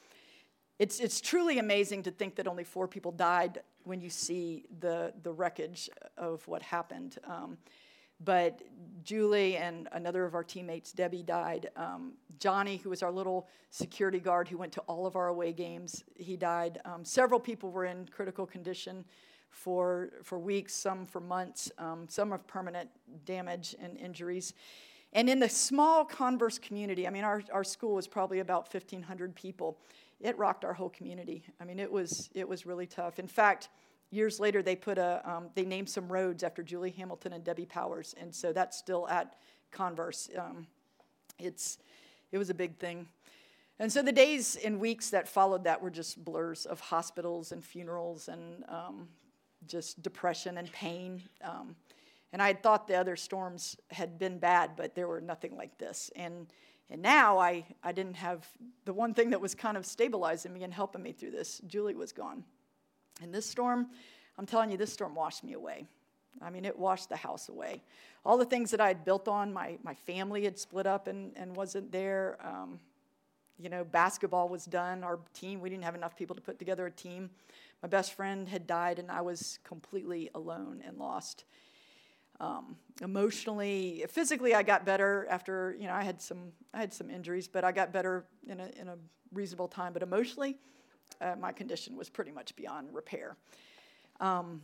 It's, 0.80 1.00
it's 1.00 1.22
truly 1.22 1.58
amazing 1.58 2.04
to 2.04 2.12
think 2.12 2.36
that 2.36 2.48
only 2.48 2.64
four 2.64 2.88
people 2.88 3.12
died 3.12 3.62
when 3.84 4.00
you 4.00 4.10
see 4.10 4.66
the, 4.80 5.14
the 5.24 5.32
wreckage 5.32 5.90
of 6.18 6.48
what 6.48 6.62
happened. 6.62 7.18
Um, 7.24 7.58
but 8.20 8.62
Julie 9.04 9.58
and 9.58 9.88
another 9.92 10.26
of 10.26 10.34
our 10.34 10.44
teammates, 10.44 10.92
Debbie, 10.92 11.24
died. 11.24 11.70
Um, 11.76 12.14
Johnny, 12.40 12.78
who 12.78 12.90
was 12.90 13.04
our 13.04 13.12
little 13.12 13.48
security 13.70 14.20
guard 14.20 14.48
who 14.48 14.58
went 14.58 14.72
to 14.74 14.82
all 14.82 15.06
of 15.06 15.16
our 15.16 15.28
away 15.28 15.54
games, 15.54 16.04
he 16.16 16.36
died. 16.36 16.80
Um, 16.86 17.06
several 17.06 17.40
people 17.40 17.72
were 17.72 17.86
in 17.86 18.08
critical 18.08 18.46
condition 18.46 19.06
for, 19.50 20.10
for 20.24 20.40
weeks, 20.40 20.74
some 20.74 21.06
for 21.06 21.20
months, 21.20 21.72
um, 21.78 22.06
some 22.08 22.32
of 22.32 22.46
permanent 22.48 22.90
damage 23.26 23.76
and 23.80 23.98
injuries. 23.98 24.54
And 25.14 25.30
in 25.30 25.40
the 25.40 25.50
small 25.50 26.04
Converse 26.04 26.60
community, 26.60 27.08
I 27.08 27.12
mean, 27.12 27.24
our, 27.24 27.42
our 27.52 27.64
school 27.64 27.96
was 27.96 28.08
probably 28.08 28.40
about 28.40 28.72
1,500 28.74 29.36
people 29.36 29.78
it 30.20 30.38
rocked 30.38 30.66
our 30.66 30.74
whole 30.74 30.90
community. 30.90 31.44
I 31.60 31.66
mean, 31.66 31.80
it 31.80 31.92
was 31.92 32.30
it 32.34 32.48
was 32.48 32.66
really 32.66 32.88
tough. 32.88 33.20
In 33.20 33.28
fact, 33.28 33.70
years 34.12 34.40
later, 34.40 34.62
they 34.62 34.76
put 34.76 34.98
a 34.98 35.22
um, 35.30 35.50
they 35.56 35.66
named 35.66 35.90
some 35.90 36.12
roads 36.12 36.44
after 36.44 36.64
Julie 36.64 36.92
Hamilton 36.92 37.34
and 37.34 37.44
Debbie 37.44 37.66
Powers, 37.66 38.16
and 38.20 38.34
so 38.34 38.54
that's 38.54 38.78
still 38.78 39.08
at 39.08 39.36
Converse. 39.72 40.30
Um, 40.38 40.68
it's 41.40 41.78
it 42.32 42.38
was 42.38 42.50
a 42.50 42.56
big 42.56 42.78
thing. 42.78 43.08
And 43.80 43.94
so 43.94 44.02
the 44.02 44.12
days 44.12 44.56
and 44.56 44.80
weeks 44.80 45.12
that 45.12 45.28
followed 45.30 45.64
that 45.66 45.82
were 45.82 45.92
just 45.92 46.24
blurs 46.26 46.66
of 46.66 46.80
hospitals 46.80 47.52
and 47.52 47.64
funerals 47.64 48.28
and 48.28 48.64
um, 48.68 49.08
just 49.68 50.02
depression 50.02 50.58
and 50.58 50.72
pain. 50.72 51.22
Um, 51.44 51.76
and 52.34 52.42
I 52.42 52.48
had 52.48 52.64
thought 52.64 52.88
the 52.88 52.96
other 52.96 53.16
storms 53.16 53.78
had 53.92 54.18
been 54.18 54.40
bad, 54.40 54.72
but 54.76 54.96
there 54.96 55.08
were 55.08 55.22
nothing 55.22 55.56
like 55.56 55.78
this. 55.78 56.12
And 56.16 56.48
and 56.90 57.02
now 57.02 57.38
I, 57.38 57.66
I 57.84 57.92
didn't 57.92 58.16
have 58.16 58.48
the 58.86 58.94
one 58.94 59.14
thing 59.14 59.32
that 59.32 59.42
was 59.42 59.54
kind 59.54 59.76
of 59.76 59.86
stabilizing 59.86 60.54
me 60.54 60.64
and 60.64 60.74
helping 60.74 61.04
me 61.04 61.12
through 61.12 61.32
this. 61.32 61.60
Julie 61.68 61.96
was 61.96 62.14
gone. 62.14 62.44
And 63.22 63.34
this 63.34 63.46
storm, 63.46 63.88
I'm 64.38 64.46
telling 64.46 64.72
you, 64.72 64.78
this 64.78 64.94
storm 64.94 65.16
washed 65.16 65.44
me 65.44 65.54
away. 65.54 65.86
I 66.42 66.50
mean, 66.50 66.66
it 66.66 66.78
washed 66.78 67.10
the 67.10 67.16
house 67.16 67.50
away. 67.50 67.82
All 68.24 68.38
the 68.38 68.46
things 68.46 68.72
that 68.72 68.80
I 68.80 68.88
had 68.88 69.04
built 69.04 69.28
on, 69.28 69.52
my, 69.52 69.78
my 69.84 69.96
family 69.96 70.44
had 70.44 70.58
split 70.58 70.86
up 70.86 71.08
and, 71.08 71.34
and 71.36 71.56
wasn't 71.56 71.92
there. 71.92 72.38
Um, 72.42 72.80
you 73.60 73.70
know, 73.70 73.84
basketball 73.84 74.48
was 74.48 74.66
done. 74.66 75.04
Our 75.04 75.20
team, 75.34 75.62
we 75.62 75.70
didn't 75.70 75.84
have 75.84 75.96
enough 75.96 76.16
people 76.16 76.36
to 76.36 76.42
put 76.42 76.60
together 76.60 76.86
a 76.86 76.92
team. 76.92 77.32
My 77.82 77.90
best 77.90 78.14
friend 78.14 78.48
had 78.48 78.68
died, 78.68 79.00
and 79.00 79.12
I 79.12 79.22
was 79.22 79.60
completely 79.64 80.30
alone 80.36 80.84
and 80.86 80.98
lost. 80.98 81.46
Um, 82.40 82.76
emotionally, 83.02 84.06
physically, 84.10 84.54
I 84.54 84.64
got 84.64 84.86
better 84.86 85.26
after 85.30 85.76
you 85.80 85.88
know 85.88 85.94
I 85.94 86.04
had 86.04 86.22
some 86.22 86.52
I 86.74 86.80
had 86.80 86.94
some 86.94 87.10
injuries, 87.10 87.48
but 87.48 87.64
I 87.64 87.72
got 87.72 87.92
better 87.92 88.26
in 88.48 88.60
a 88.60 88.70
in 88.80 88.88
a 88.88 88.98
reasonable 89.34 89.68
time. 89.68 89.94
But 89.94 90.04
emotionally, 90.04 90.58
uh, 91.20 91.36
my 91.40 91.52
condition 91.52 91.96
was 91.96 92.10
pretty 92.10 92.32
much 92.32 92.56
beyond 92.56 92.94
repair. 92.94 93.38
Um, 94.20 94.62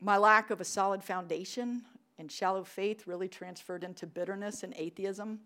my 0.00 0.16
lack 0.16 0.50
of 0.50 0.60
a 0.60 0.64
solid 0.64 1.04
foundation 1.04 1.82
and 2.18 2.30
shallow 2.30 2.64
faith 2.64 3.06
really 3.06 3.28
transferred 3.28 3.84
into 3.84 4.06
bitterness 4.06 4.62
and 4.62 4.74
atheism. 4.76 5.40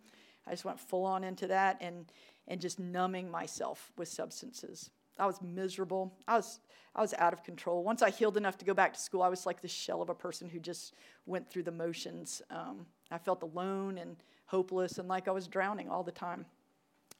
I 0.46 0.52
just 0.52 0.64
went 0.64 0.78
full 0.78 1.04
on 1.04 1.24
into 1.24 1.48
that 1.48 1.78
and 1.80 2.06
and 2.48 2.60
just 2.60 2.78
numbing 2.78 3.28
myself 3.28 3.90
with 3.96 4.08
substances. 4.08 4.90
I 5.18 5.26
was 5.26 5.40
miserable. 5.40 6.12
I 6.28 6.36
was, 6.36 6.60
I 6.94 7.00
was 7.00 7.14
out 7.14 7.32
of 7.32 7.42
control. 7.42 7.82
Once 7.82 8.02
I 8.02 8.10
healed 8.10 8.36
enough 8.36 8.58
to 8.58 8.64
go 8.64 8.74
back 8.74 8.94
to 8.94 9.00
school, 9.00 9.22
I 9.22 9.28
was 9.28 9.46
like 9.46 9.60
the 9.60 9.68
shell 9.68 10.02
of 10.02 10.10
a 10.10 10.14
person 10.14 10.48
who 10.48 10.58
just 10.58 10.94
went 11.26 11.48
through 11.48 11.64
the 11.64 11.72
motions. 11.72 12.42
Um, 12.50 12.86
I 13.10 13.18
felt 13.18 13.42
alone 13.42 13.98
and 13.98 14.16
hopeless 14.46 14.98
and 14.98 15.08
like 15.08 15.28
I 15.28 15.32
was 15.32 15.46
drowning 15.46 15.88
all 15.88 16.02
the 16.02 16.12
time. 16.12 16.46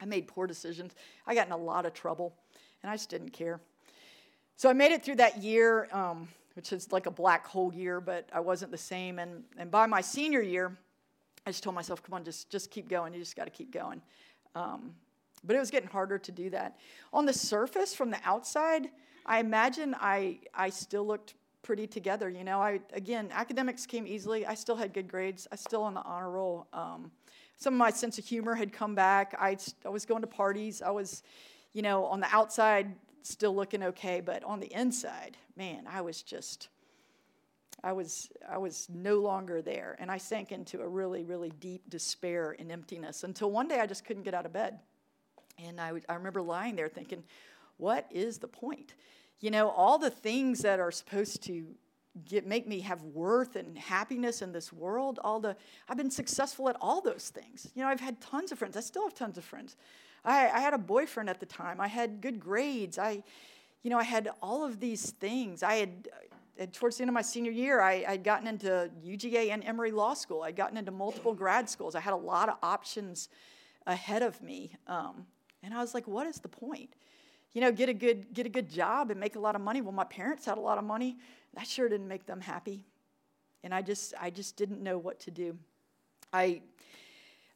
I 0.00 0.04
made 0.04 0.26
poor 0.28 0.46
decisions. 0.46 0.94
I 1.26 1.34
got 1.34 1.46
in 1.46 1.52
a 1.52 1.56
lot 1.56 1.86
of 1.86 1.94
trouble, 1.94 2.34
and 2.82 2.90
I 2.90 2.94
just 2.94 3.08
didn't 3.08 3.30
care. 3.30 3.60
So 4.56 4.68
I 4.68 4.72
made 4.72 4.92
it 4.92 5.02
through 5.02 5.16
that 5.16 5.42
year, 5.42 5.88
um, 5.92 6.28
which 6.54 6.72
is 6.72 6.92
like 6.92 7.06
a 7.06 7.10
black 7.10 7.46
hole 7.46 7.72
year, 7.72 8.00
but 8.00 8.28
I 8.32 8.40
wasn't 8.40 8.70
the 8.70 8.78
same. 8.78 9.18
And, 9.18 9.44
and 9.58 9.70
by 9.70 9.86
my 9.86 10.00
senior 10.00 10.42
year, 10.42 10.76
I 11.46 11.50
just 11.50 11.62
told 11.62 11.74
myself, 11.74 12.02
come 12.02 12.14
on, 12.14 12.24
just, 12.24 12.50
just 12.50 12.70
keep 12.70 12.88
going. 12.88 13.12
You 13.12 13.20
just 13.20 13.36
got 13.36 13.44
to 13.44 13.50
keep 13.50 13.72
going. 13.72 14.02
Um, 14.54 14.94
but 15.44 15.56
it 15.56 15.58
was 15.58 15.70
getting 15.70 15.88
harder 15.88 16.18
to 16.18 16.32
do 16.32 16.50
that. 16.50 16.78
On 17.12 17.26
the 17.26 17.32
surface, 17.32 17.94
from 17.94 18.10
the 18.10 18.18
outside, 18.24 18.88
I 19.24 19.40
imagine 19.40 19.94
I, 19.98 20.40
I 20.54 20.70
still 20.70 21.06
looked 21.06 21.34
pretty 21.62 21.86
together. 21.88 22.30
You 22.30 22.44
know, 22.44 22.60
I 22.60 22.80
again, 22.92 23.28
academics 23.32 23.86
came 23.86 24.06
easily. 24.06 24.46
I 24.46 24.54
still 24.54 24.76
had 24.76 24.94
good 24.94 25.08
grades. 25.08 25.48
I 25.50 25.56
still 25.56 25.82
on 25.82 25.94
the 25.94 26.02
honor 26.02 26.30
roll. 26.30 26.68
Um, 26.72 27.10
some 27.56 27.74
of 27.74 27.78
my 27.78 27.90
sense 27.90 28.18
of 28.18 28.24
humor 28.24 28.54
had 28.54 28.72
come 28.72 28.94
back. 28.94 29.34
I, 29.38 29.56
I 29.84 29.88
was 29.88 30.06
going 30.06 30.20
to 30.20 30.26
parties. 30.26 30.80
I 30.80 30.90
was, 30.90 31.22
you 31.72 31.82
know, 31.82 32.04
on 32.04 32.20
the 32.20 32.28
outside 32.30 32.94
still 33.22 33.54
looking 33.54 33.82
okay, 33.82 34.20
but 34.20 34.44
on 34.44 34.60
the 34.60 34.72
inside, 34.72 35.36
man, 35.56 35.86
I 35.90 36.00
was 36.00 36.22
just. 36.22 36.68
I 37.84 37.92
was 37.92 38.30
I 38.48 38.56
was 38.56 38.88
no 38.92 39.16
longer 39.18 39.60
there, 39.60 39.96
and 40.00 40.10
I 40.10 40.16
sank 40.16 40.50
into 40.50 40.80
a 40.80 40.88
really 40.88 41.24
really 41.24 41.52
deep 41.60 41.88
despair 41.90 42.56
and 42.58 42.72
emptiness 42.72 43.22
until 43.22 43.50
one 43.50 43.68
day 43.68 43.80
I 43.80 43.86
just 43.86 44.04
couldn't 44.04 44.22
get 44.22 44.34
out 44.34 44.46
of 44.46 44.52
bed. 44.52 44.78
And 45.64 45.80
I, 45.80 45.92
I 46.08 46.14
remember 46.14 46.42
lying 46.42 46.76
there 46.76 46.88
thinking, 46.88 47.22
what 47.76 48.06
is 48.10 48.38
the 48.38 48.48
point? 48.48 48.94
You 49.40 49.50
know, 49.50 49.68
all 49.70 49.98
the 49.98 50.10
things 50.10 50.60
that 50.60 50.80
are 50.80 50.90
supposed 50.90 51.42
to 51.44 51.66
get, 52.24 52.46
make 52.46 52.66
me 52.66 52.80
have 52.80 53.02
worth 53.02 53.56
and 53.56 53.76
happiness 53.76 54.42
in 54.42 54.52
this 54.52 54.72
world, 54.72 55.18
all 55.22 55.40
the, 55.40 55.56
I've 55.88 55.96
been 55.96 56.10
successful 56.10 56.68
at 56.68 56.76
all 56.80 57.00
those 57.00 57.30
things. 57.34 57.70
You 57.74 57.82
know, 57.82 57.88
I've 57.88 58.00
had 58.00 58.20
tons 58.20 58.52
of 58.52 58.58
friends. 58.58 58.76
I 58.76 58.80
still 58.80 59.02
have 59.04 59.14
tons 59.14 59.36
of 59.38 59.44
friends. 59.44 59.76
I, 60.24 60.48
I 60.48 60.60
had 60.60 60.74
a 60.74 60.78
boyfriend 60.78 61.28
at 61.28 61.40
the 61.40 61.46
time. 61.46 61.80
I 61.80 61.88
had 61.88 62.20
good 62.20 62.40
grades. 62.40 62.98
I, 62.98 63.22
you 63.82 63.90
know, 63.90 63.98
I 63.98 64.04
had 64.04 64.30
all 64.42 64.64
of 64.64 64.80
these 64.80 65.10
things. 65.10 65.62
I 65.62 65.74
had, 65.74 66.08
towards 66.72 66.96
the 66.96 67.02
end 67.02 67.10
of 67.10 67.14
my 67.14 67.22
senior 67.22 67.52
year, 67.52 67.80
I, 67.80 68.04
I'd 68.08 68.24
gotten 68.24 68.48
into 68.48 68.90
UGA 69.04 69.50
and 69.50 69.62
Emory 69.62 69.90
Law 69.90 70.14
School. 70.14 70.42
I'd 70.42 70.56
gotten 70.56 70.76
into 70.76 70.90
multiple 70.90 71.34
grad 71.34 71.68
schools. 71.68 71.94
I 71.94 72.00
had 72.00 72.14
a 72.14 72.16
lot 72.16 72.48
of 72.48 72.56
options 72.62 73.28
ahead 73.86 74.22
of 74.22 74.42
me. 74.42 74.72
Um, 74.86 75.26
and 75.66 75.74
I 75.74 75.80
was 75.82 75.92
like, 75.92 76.08
what 76.08 76.26
is 76.26 76.38
the 76.38 76.48
point? 76.48 76.94
you 77.56 77.62
know, 77.62 77.72
get 77.72 77.88
a 77.88 77.94
good 77.94 78.34
get 78.34 78.44
a 78.44 78.50
good 78.50 78.68
job 78.68 79.10
and 79.10 79.18
make 79.18 79.34
a 79.34 79.38
lot 79.38 79.54
of 79.54 79.62
money. 79.62 79.80
Well, 79.80 79.90
my 79.90 80.04
parents 80.04 80.44
had 80.44 80.58
a 80.58 80.60
lot 80.60 80.76
of 80.76 80.84
money. 80.84 81.16
That 81.54 81.66
sure 81.66 81.88
didn't 81.88 82.06
make 82.06 82.26
them 82.26 82.42
happy. 82.42 82.84
And 83.64 83.72
I 83.72 83.80
just 83.80 84.12
I 84.20 84.28
just 84.28 84.56
didn't 84.56 84.82
know 84.82 84.98
what 84.98 85.20
to 85.20 85.30
do. 85.30 85.56
I 86.34 86.60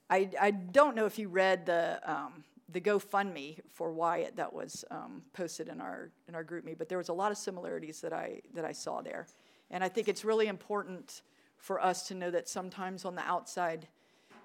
I, 0.09 0.31
I 0.41 0.53
don't 0.53 0.97
know 0.97 1.05
if 1.05 1.19
you 1.19 1.29
read 1.29 1.67
the 1.67 2.01
um, 2.11 2.45
the 2.71 2.81
GoFundMe 2.81 3.59
for 3.69 3.93
Wyatt 3.93 4.37
that 4.37 4.51
was 4.51 4.87
um, 4.91 5.21
posted 5.35 5.69
in 5.69 5.83
our 5.83 6.11
in 6.29 6.35
our 6.35 6.45
GroupMe, 6.45 6.79
but 6.79 6.89
there 6.89 6.97
was 6.97 7.11
a 7.11 7.13
lot 7.13 7.31
of 7.31 7.37
similarities 7.37 8.01
that 8.01 8.15
I 8.15 8.41
that 8.55 8.65
I 8.65 8.73
saw 8.73 9.03
there, 9.03 9.27
and 9.71 9.85
I 9.85 9.91
think 9.91 10.09
it's 10.09 10.25
really 10.25 10.47
important 10.47 11.21
for 11.59 11.79
us 11.79 12.09
to 12.09 12.15
know 12.15 12.31
that 12.31 12.49
sometimes 12.49 13.05
on 13.05 13.17
the 13.17 13.23
outside, 13.29 13.87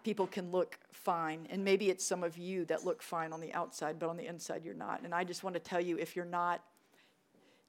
people 0.06 0.28
can 0.28 0.52
look 0.52 0.78
fine, 0.91 1.48
and 1.50 1.65
maybe 1.65 1.89
it's 1.89 2.06
some 2.06 2.24
of 2.24 2.38
you 2.38 2.63
that 2.65 2.86
look 2.86 3.02
fine 3.02 3.34
on 3.34 3.41
the 3.41 3.52
outside, 3.54 3.98
but 3.98 4.08
on 4.08 4.15
the 4.15 4.28
inside 4.28 4.63
you're 4.63 4.76
not. 4.76 5.02
And 5.04 5.15
I 5.15 5.24
just 5.24 5.44
want 5.44 5.56
to 5.56 5.60
tell 5.60 5.82
you, 5.82 5.98
if 5.98 6.15
you're 6.15 6.24
not, 6.24 6.62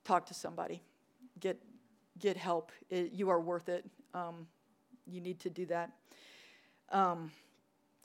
talk 0.05 0.27
to 0.27 0.35
somebody, 0.35 0.83
get 1.40 1.57
get 2.18 2.37
help. 2.37 2.72
It, 2.90 3.12
you 3.12 3.31
are 3.31 3.40
worth 3.40 3.70
it. 3.70 3.87
Um, 4.12 4.46
you 5.07 5.22
need 5.22 5.40
to 5.40 5.51
do 5.51 5.64
that. 5.66 5.92
Um, 6.92 7.33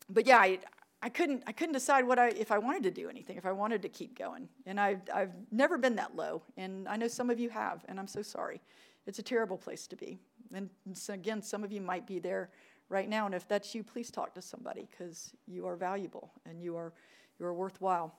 but 0.10 0.26
yeah, 0.26 0.38
I, 0.38 0.60
I 1.02 1.10
couldn't 1.10 1.44
I 1.46 1.52
couldn't 1.52 1.74
decide 1.74 2.08
what 2.08 2.17
I 2.17 2.30
if 2.30 2.52
I 2.52 2.58
wanted 2.58 2.84
to 2.84 2.91
do 2.91 3.10
anything, 3.10 3.36
if 3.36 3.46
I 3.46 3.52
wanted 3.52 3.82
to 3.82 3.89
keep 3.89 4.17
going. 4.17 4.48
And 4.65 4.80
I've 4.80 5.02
I've 5.13 5.34
never 5.52 5.78
been 5.78 5.98
that 5.98 6.15
low, 6.15 6.41
and 6.56 6.88
I 6.88 6.96
know 6.96 7.10
some 7.10 7.30
of 7.30 7.38
you 7.38 7.50
have, 7.50 7.84
and 7.89 8.00
I'm 8.00 8.08
so 8.08 8.22
sorry. 8.22 8.62
It's 9.08 9.20
a 9.20 9.24
terrible 9.24 9.58
place 9.58 9.88
to 9.88 9.98
be. 9.98 10.20
And 10.54 10.70
so 10.94 11.13
again, 11.13 11.41
some 11.41 11.65
of 11.65 11.72
you 11.74 11.82
might 11.82 12.08
be 12.08 12.20
there 12.20 12.50
right 12.91 13.10
now, 13.10 13.25
and 13.25 13.34
if 13.34 13.47
that's 13.47 13.73
you, 13.73 13.84
please 13.84 14.12
talk 14.12 14.34
to 14.36 14.41
somebody 14.41 14.88
because 14.91 15.32
you 15.47 15.65
are 15.65 15.75
valuable 15.75 16.32
and 16.45 16.62
you 16.62 16.75
are 16.75 16.93
you 17.39 17.45
are 17.45 17.54
worthwhile. 17.54 18.13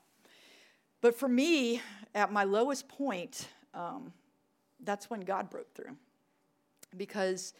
But 1.01 1.15
for 1.15 1.29
me, 1.29 1.81
at 2.15 2.33
my 2.33 2.45
lowest 2.45 2.89
point, 2.89 3.49
um, 3.75 4.13
that's 4.85 5.11
when 5.11 5.21
God 5.21 5.51
broke 5.51 5.73
through, 5.75 5.97
because 6.97 7.55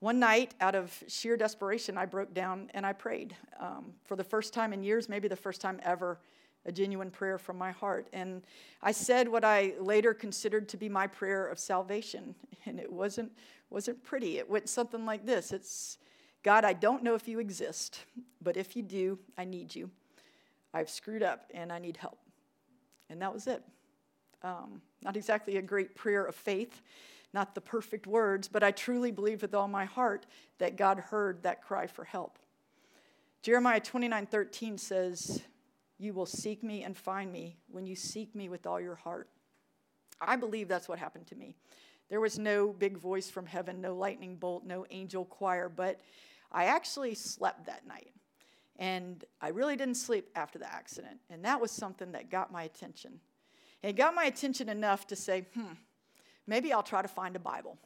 one 0.00 0.18
night, 0.18 0.54
out 0.60 0.74
of 0.74 1.02
sheer 1.06 1.36
desperation, 1.36 1.96
I 1.96 2.06
broke 2.06 2.34
down 2.34 2.70
and 2.74 2.84
I 2.84 2.92
prayed. 2.92 3.36
Um, 3.60 3.94
for 4.04 4.16
the 4.16 4.24
first 4.24 4.52
time 4.52 4.72
in 4.72 4.82
years, 4.82 5.08
maybe 5.08 5.28
the 5.28 5.36
first 5.36 5.60
time 5.60 5.80
ever, 5.84 6.18
a 6.66 6.72
genuine 6.72 7.10
prayer 7.10 7.38
from 7.38 7.56
my 7.56 7.70
heart. 7.70 8.08
And 8.12 8.42
I 8.82 8.92
said 8.92 9.28
what 9.28 9.44
I 9.44 9.74
later 9.80 10.12
considered 10.12 10.68
to 10.70 10.76
be 10.76 10.88
my 10.88 11.06
prayer 11.06 11.46
of 11.46 11.58
salvation. 11.58 12.34
And 12.66 12.80
it 12.80 12.92
wasn't, 12.92 13.30
wasn't 13.70 14.02
pretty. 14.02 14.38
It 14.38 14.50
went 14.50 14.68
something 14.68 15.06
like 15.06 15.24
this 15.24 15.52
It's, 15.52 15.98
God, 16.42 16.64
I 16.64 16.72
don't 16.72 17.02
know 17.02 17.14
if 17.14 17.28
you 17.28 17.38
exist, 17.38 18.00
but 18.40 18.56
if 18.56 18.76
you 18.76 18.82
do, 18.82 19.18
I 19.38 19.44
need 19.44 19.74
you. 19.74 19.90
I've 20.74 20.90
screwed 20.90 21.22
up 21.22 21.50
and 21.54 21.72
I 21.72 21.78
need 21.78 21.96
help. 21.96 22.18
And 23.10 23.20
that 23.22 23.32
was 23.32 23.46
it. 23.46 23.62
Um, 24.42 24.82
not 25.02 25.16
exactly 25.16 25.56
a 25.56 25.62
great 25.62 25.94
prayer 25.94 26.24
of 26.24 26.34
faith 26.34 26.82
not 27.32 27.54
the 27.54 27.60
perfect 27.60 28.06
words, 28.06 28.48
but 28.48 28.62
I 28.62 28.70
truly 28.70 29.10
believe 29.10 29.42
with 29.42 29.54
all 29.54 29.68
my 29.68 29.84
heart 29.84 30.26
that 30.58 30.76
God 30.76 30.98
heard 30.98 31.42
that 31.42 31.62
cry 31.62 31.86
for 31.86 32.04
help. 32.04 32.38
Jeremiah 33.42 33.80
29 33.80 34.26
13 34.26 34.78
says, 34.78 35.42
You 35.98 36.12
will 36.12 36.26
seek 36.26 36.62
me 36.62 36.82
and 36.82 36.96
find 36.96 37.32
me 37.32 37.56
when 37.68 37.86
you 37.86 37.96
seek 37.96 38.34
me 38.34 38.48
with 38.48 38.66
all 38.66 38.80
your 38.80 38.96
heart. 38.96 39.28
I 40.20 40.36
believe 40.36 40.68
that's 40.68 40.88
what 40.88 40.98
happened 40.98 41.26
to 41.28 41.34
me. 41.34 41.56
There 42.08 42.20
was 42.20 42.38
no 42.38 42.68
big 42.68 42.98
voice 42.98 43.30
from 43.30 43.46
heaven, 43.46 43.80
no 43.80 43.96
lightning 43.96 44.36
bolt, 44.36 44.64
no 44.64 44.84
angel 44.90 45.24
choir, 45.24 45.68
but 45.68 46.00
I 46.52 46.66
actually 46.66 47.14
slept 47.14 47.66
that 47.66 47.86
night. 47.86 48.12
And 48.78 49.24
I 49.40 49.48
really 49.48 49.76
didn't 49.76 49.96
sleep 49.96 50.28
after 50.34 50.58
the 50.58 50.72
accident. 50.72 51.20
And 51.30 51.44
that 51.44 51.60
was 51.60 51.70
something 51.70 52.12
that 52.12 52.30
got 52.30 52.52
my 52.52 52.62
attention. 52.64 53.20
It 53.82 53.96
got 53.96 54.14
my 54.14 54.24
attention 54.24 54.68
enough 54.68 55.06
to 55.08 55.16
say, 55.16 55.46
hmm, 55.54 55.74
maybe 56.46 56.72
I'll 56.72 56.82
try 56.82 57.02
to 57.02 57.08
find 57.08 57.36
a 57.36 57.40
Bible. 57.40 57.78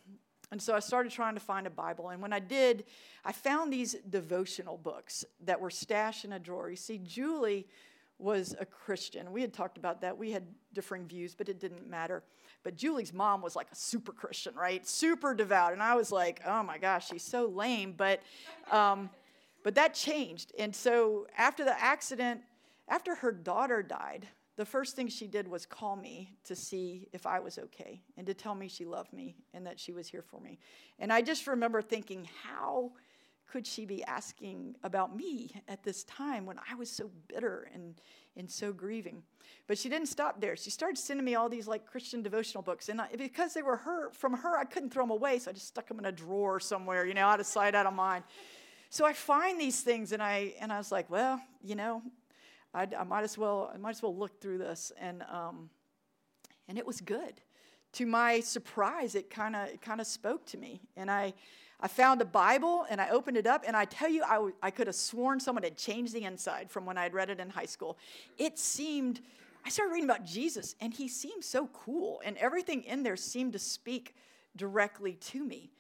And 0.53 0.63
so 0.63 0.75
I 0.75 0.81
started 0.81 1.11
trying 1.11 1.35
to 1.35 1.41
find 1.41 1.67
a 1.67 1.71
Bible. 1.71 2.11
And 2.11 2.23
when 2.23 2.33
I 2.33 2.39
did, 2.39 2.85
I 3.25 3.33
found 3.33 3.73
these 3.73 3.97
devotional 4.09 4.77
books 4.77 5.25
that 5.45 5.61
were 5.61 5.71
stashed 5.71 6.25
in 6.25 6.33
a 6.33 6.39
drawer. 6.39 6.71
You 6.71 6.77
see, 6.77 6.99
Julie 6.99 7.67
was 8.19 8.55
a 8.59 8.65
Christian. 8.65 9.31
We 9.33 9.43
had 9.43 9.53
talked 9.53 9.77
about 9.77 10.01
that. 10.01 10.17
We 10.17 10.31
had 10.31 10.45
differing 10.73 11.07
views, 11.07 11.35
but 11.35 11.49
it 11.49 11.61
didn't 11.61 11.89
matter. 11.89 12.23
But 12.63 12.77
Julie's 12.77 13.13
mom 13.13 13.43
was 13.43 13.55
like 13.55 13.69
a 13.71 13.77
super 13.77 14.13
Christian, 14.13 14.55
right? 14.55 14.87
Super 14.87 15.35
devout. 15.35 15.73
And 15.73 15.83
I 15.83 15.95
was 15.95 16.11
like, 16.11 16.41
oh 16.47 16.63
my 16.63 16.79
gosh, 16.79 17.09
she's 17.09 17.23
so 17.23 17.47
lame. 17.47 17.95
But, 17.97 18.23
um, 18.71 19.11
but 19.63 19.75
that 19.75 19.95
changed. 19.95 20.53
And 20.59 20.75
so 20.75 21.27
after 21.37 21.65
the 21.65 21.81
accident, 21.81 22.41
after 22.89 23.15
her 23.17 23.33
daughter 23.33 23.83
died, 23.83 24.27
the 24.57 24.65
first 24.65 24.97
thing 24.97 25.09
she 25.09 25.27
did 25.27 25.47
was 25.47 25.67
call 25.67 25.97
me 25.97 26.33
to 26.45 26.57
see 26.57 27.09
if 27.13 27.27
I 27.27 27.41
was 27.41 27.59
okay 27.59 28.01
and 28.17 28.27
to 28.27 28.33
tell 28.33 28.55
me 28.55 28.69
she 28.69 28.87
loved 28.87 29.13
me 29.13 29.37
and 29.53 29.67
that 29.67 29.79
she 29.79 29.93
was 29.93 30.09
here 30.09 30.23
for 30.23 30.41
me. 30.41 30.59
And 30.99 31.13
I 31.13 31.21
just 31.21 31.47
remember 31.47 31.83
thinking, 31.83 32.27
how 32.43 32.93
could 33.47 33.67
she 33.67 33.85
be 33.85 34.03
asking 34.05 34.77
about 34.83 35.17
me 35.17 35.51
at 35.69 35.83
this 35.83 36.05
time 36.05 36.47
when 36.47 36.59
I 36.71 36.75
was 36.75 36.91
so 36.91 37.11
bitter 37.29 37.69
and, 37.73 38.01
and 38.37 38.51
so 38.51 38.73
grieving? 38.73 39.23
But 39.67 39.79
she 39.79 39.89
didn't 39.89 40.09
stop 40.09 40.41
there. 40.41 40.57
She 40.57 40.71
started 40.71 40.99
sending 40.99 41.25
me 41.25 41.35
all 41.35 41.49
these 41.49 41.69
like 41.69 41.87
Christian 41.87 42.23
devotional 42.23 42.63
books. 42.63 42.89
And 42.89 43.01
I, 43.01 43.09
because 43.17 43.55
they 43.55 43.63
were 43.63 43.77
her, 43.77 44.11
from 44.11 44.35
her, 44.35 44.59
I 44.59 44.65
couldn't 44.65 44.91
throw 44.91 45.05
them 45.05 45.11
away. 45.11 45.39
So 45.39 45.51
I 45.51 45.55
just 45.55 45.69
stuck 45.69 45.89
them 45.89 45.99
in 45.99 46.07
a 46.07 46.13
drawer 46.13 46.59
somewhere, 46.61 47.07
you 47.07 47.15
know, 47.15 47.27
out 47.27 47.41
of 47.41 47.47
sight, 47.47 47.75
out 47.75 47.87
of 47.87 47.95
mind. 47.95 48.25
So 48.91 49.07
I 49.07 49.13
find 49.13 49.61
these 49.61 49.81
things 49.81 50.13
and 50.13 50.23
I, 50.23 50.55
and 50.61 50.73
I 50.73 50.79
was 50.79 50.91
like, 50.91 51.09
well, 51.11 51.41
you 51.63 51.75
know, 51.77 52.03
I, 52.77 52.87
I, 52.99 53.05
might 53.05 53.25
as 53.25 53.39
well 53.39 53.71
I 53.75 53.79
might 53.79 53.91
as 53.91 54.03
well 54.03 54.15
look 54.15 54.41
through 54.41 54.59
this 54.59 54.93
and 55.01 55.23
um, 55.33 55.71
and 56.69 56.77
it 56.77 56.87
was 56.87 57.01
good. 57.01 57.41
To 57.95 58.07
my 58.07 58.41
surprise, 58.41 59.15
it 59.15 59.31
kind 59.31 59.57
of 59.57 59.69
it 59.69 59.81
kind 59.81 60.01
of 60.01 60.07
spoke 60.07 60.45
to 60.47 60.59
me, 60.59 60.83
and 60.97 61.11
I 61.11 61.33
I 61.81 61.89
found 61.89 62.23
a 62.23 62.25
Bible 62.25 62.87
and 62.89 63.01
I 63.01 63.11
opened 63.11 63.37
it 63.37 63.47
up, 63.47 63.65
and 63.67 63.77
I 63.77 63.85
tell 63.85 64.09
you, 64.09 64.23
I, 64.23 64.35
w- 64.35 64.55
I 64.63 64.71
could 64.71 64.87
have 64.87 64.97
sworn 64.97 65.41
someone 65.41 65.63
had 65.63 65.77
changed 65.77 66.15
the 66.15 66.25
inside 66.25 66.71
from 66.71 66.87
when 66.87 66.97
I 66.97 67.03
had 67.03 67.15
read 67.15 67.31
it 67.31 67.39
in 67.41 67.51
high 67.51 67.67
school. 67.67 67.99
It 68.39 68.59
seemed 68.59 69.21
I 69.67 69.69
started 69.69 69.93
reading 69.93 70.09
about 70.09 70.25
Jesus, 70.25 70.77
and 70.81 70.95
he 70.95 71.09
seemed 71.09 71.43
so 71.43 71.67
cool, 71.73 72.23
and 72.25 72.37
everything 72.37 72.85
in 72.85 73.03
there 73.03 73.17
seemed 73.17 73.53
to 73.55 73.59
speak 73.59 74.15
directly 74.55 75.15
to 75.15 75.45
me. 75.45 75.73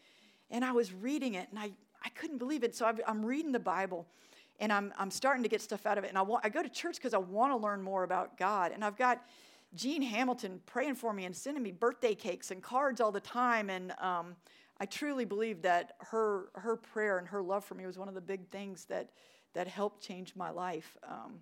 And 0.50 0.64
I 0.64 0.72
was 0.72 0.92
reading 0.92 1.34
it, 1.34 1.46
and 1.50 1.58
I, 1.58 1.70
I 2.04 2.08
couldn't 2.08 2.38
believe 2.38 2.64
it. 2.64 2.74
So 2.74 2.92
I'm 3.06 3.24
reading 3.24 3.52
the 3.52 3.60
Bible, 3.60 4.04
and 4.58 4.72
I'm, 4.72 4.92
I'm 4.98 5.12
starting 5.12 5.44
to 5.44 5.48
get 5.48 5.60
stuff 5.60 5.86
out 5.86 5.98
of 5.98 6.04
it. 6.04 6.08
And 6.08 6.18
I, 6.18 6.22
want, 6.22 6.44
I 6.44 6.48
go 6.48 6.64
to 6.64 6.68
church 6.68 6.96
because 6.96 7.14
I 7.14 7.18
want 7.18 7.52
to 7.52 7.56
learn 7.56 7.80
more 7.80 8.02
about 8.02 8.36
God. 8.36 8.72
And 8.72 8.84
I've 8.84 8.96
got 8.96 9.24
Jean 9.76 10.02
Hamilton 10.02 10.60
praying 10.66 10.96
for 10.96 11.12
me 11.12 11.24
and 11.24 11.36
sending 11.36 11.62
me 11.62 11.70
birthday 11.70 12.16
cakes 12.16 12.50
and 12.50 12.60
cards 12.60 13.00
all 13.00 13.12
the 13.12 13.20
time. 13.20 13.70
And 13.70 13.92
um, 14.00 14.34
I 14.78 14.86
truly 14.86 15.24
believe 15.24 15.62
that 15.62 15.92
her, 16.00 16.50
her 16.54 16.76
prayer 16.76 17.18
and 17.18 17.28
her 17.28 17.42
love 17.42 17.64
for 17.64 17.74
me 17.74 17.86
was 17.86 17.98
one 17.98 18.08
of 18.08 18.14
the 18.14 18.20
big 18.20 18.48
things 18.48 18.84
that, 18.86 19.10
that 19.54 19.66
helped 19.66 20.02
change 20.02 20.34
my 20.36 20.50
life. 20.50 20.96
Um, 21.06 21.40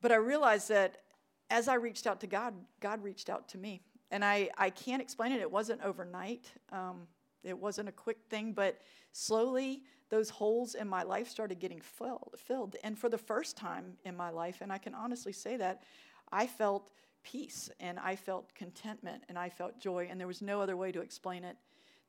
but 0.00 0.12
I 0.12 0.16
realized 0.16 0.68
that 0.68 1.02
as 1.50 1.68
I 1.68 1.74
reached 1.74 2.06
out 2.06 2.20
to 2.20 2.26
God, 2.26 2.54
God 2.80 3.02
reached 3.02 3.28
out 3.28 3.48
to 3.50 3.58
me. 3.58 3.82
And 4.10 4.24
I, 4.24 4.50
I 4.58 4.70
can't 4.70 5.02
explain 5.02 5.32
it. 5.32 5.40
It 5.40 5.50
wasn't 5.50 5.82
overnight. 5.82 6.50
Um, 6.70 7.06
it 7.42 7.58
wasn't 7.58 7.88
a 7.88 7.92
quick 7.92 8.18
thing, 8.28 8.52
but 8.52 8.80
slowly 9.12 9.82
those 10.10 10.28
holes 10.28 10.74
in 10.74 10.88
my 10.88 11.02
life 11.02 11.28
started 11.28 11.58
getting 11.58 11.80
filled, 11.80 12.34
filled. 12.36 12.76
And 12.84 12.98
for 12.98 13.08
the 13.08 13.18
first 13.18 13.56
time 13.56 13.94
in 14.04 14.16
my 14.16 14.30
life, 14.30 14.60
and 14.60 14.70
I 14.70 14.78
can 14.78 14.94
honestly 14.94 15.32
say 15.32 15.56
that, 15.56 15.82
I 16.30 16.46
felt 16.46 16.90
peace 17.22 17.70
and 17.80 17.98
I 17.98 18.16
felt 18.16 18.54
contentment 18.54 19.22
and 19.28 19.38
I 19.38 19.48
felt 19.48 19.78
joy. 19.78 20.08
And 20.10 20.18
there 20.18 20.26
was 20.26 20.42
no 20.42 20.60
other 20.60 20.76
way 20.76 20.92
to 20.92 21.00
explain 21.00 21.44
it 21.44 21.56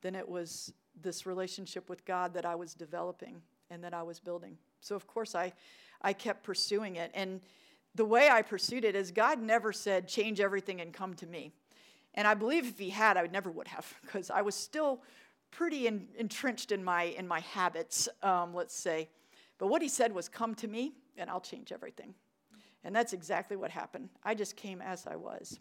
than 0.02 0.16
it 0.16 0.28
was 0.28 0.74
this 1.02 1.26
relationship 1.26 1.90
with 1.90 2.06
God 2.06 2.34
that 2.34 2.46
I 2.46 2.56
was 2.56 2.74
developing 2.74 3.42
and 3.70 3.84
that 3.84 3.94
I 3.94 4.04
was 4.04 4.20
building. 4.20 4.58
So, 4.82 4.96
of 4.96 5.08
course, 5.08 5.36
I, 5.36 5.54
I 6.02 6.14
kept 6.14 6.44
pursuing 6.44 6.98
it. 6.98 7.12
And 7.14 7.42
the 7.96 8.06
way 8.06 8.30
I 8.30 8.42
pursued 8.42 8.84
it 8.84 8.96
is 8.96 9.12
God 9.12 9.42
never 9.42 9.72
said, 9.72 10.08
change 10.08 10.40
everything 10.40 10.82
and 10.82 10.94
come 10.94 11.14
to 11.16 11.28
me. 11.28 11.52
And 12.16 12.28
I 12.28 12.34
believe 12.34 12.68
if 12.68 12.78
He 12.78 12.90
had, 12.90 13.18
I 13.18 13.26
never 13.28 13.50
would 13.50 13.68
have, 13.70 13.92
because 14.02 14.30
I 14.30 14.42
was 14.42 14.56
still 14.56 15.02
pretty 15.52 15.88
in, 15.88 16.08
entrenched 16.18 16.72
in 16.72 16.84
my, 16.84 17.04
in 17.04 17.28
my 17.28 17.40
habits, 17.40 18.10
um, 18.22 18.54
let's 18.54 18.76
say. 18.76 19.10
But 19.58 19.68
what 19.68 19.82
he 19.82 19.88
said 19.88 20.14
was, 20.14 20.28
Come 20.28 20.56
to 20.56 20.68
me, 20.68 20.94
and 21.18 21.30
I'll 21.30 21.42
change 21.42 21.72
everything. 21.72 22.14
And 22.84 22.96
that's 22.96 23.14
exactly 23.14 23.56
what 23.56 23.72
happened. 23.72 24.10
I 24.24 24.36
just 24.36 24.56
came 24.56 24.82
as 24.82 25.08
I 25.08 25.16
was. 25.16 25.60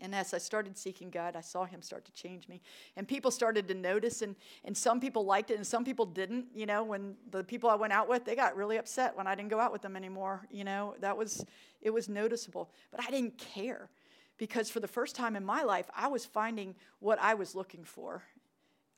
And 0.00 0.16
as 0.16 0.34
I 0.34 0.38
started 0.38 0.76
seeking 0.76 1.10
God, 1.10 1.36
I 1.36 1.40
saw 1.40 1.64
Him 1.64 1.80
start 1.80 2.04
to 2.06 2.12
change 2.12 2.48
me. 2.48 2.60
And 2.96 3.06
people 3.06 3.30
started 3.30 3.68
to 3.68 3.74
notice, 3.74 4.20
and, 4.20 4.34
and 4.64 4.76
some 4.76 4.98
people 4.98 5.24
liked 5.24 5.50
it, 5.52 5.56
and 5.56 5.66
some 5.66 5.84
people 5.84 6.06
didn't. 6.06 6.46
You 6.54 6.66
know, 6.66 6.82
when 6.82 7.14
the 7.30 7.44
people 7.44 7.70
I 7.70 7.76
went 7.76 7.92
out 7.92 8.08
with, 8.08 8.24
they 8.24 8.34
got 8.34 8.56
really 8.56 8.78
upset 8.78 9.16
when 9.16 9.28
I 9.28 9.36
didn't 9.36 9.50
go 9.50 9.60
out 9.60 9.72
with 9.72 9.82
them 9.82 9.96
anymore. 9.96 10.46
You 10.50 10.64
know, 10.64 10.96
that 11.00 11.16
was, 11.16 11.46
it 11.80 11.90
was 11.90 12.08
noticeable. 12.08 12.72
But 12.90 13.00
I 13.06 13.10
didn't 13.10 13.38
care 13.38 13.90
because 14.38 14.68
for 14.68 14.80
the 14.80 14.88
first 14.88 15.14
time 15.14 15.36
in 15.36 15.44
my 15.44 15.62
life, 15.62 15.88
I 15.94 16.08
was 16.08 16.24
finding 16.24 16.74
what 16.98 17.20
I 17.20 17.34
was 17.34 17.54
looking 17.54 17.84
for. 17.84 18.24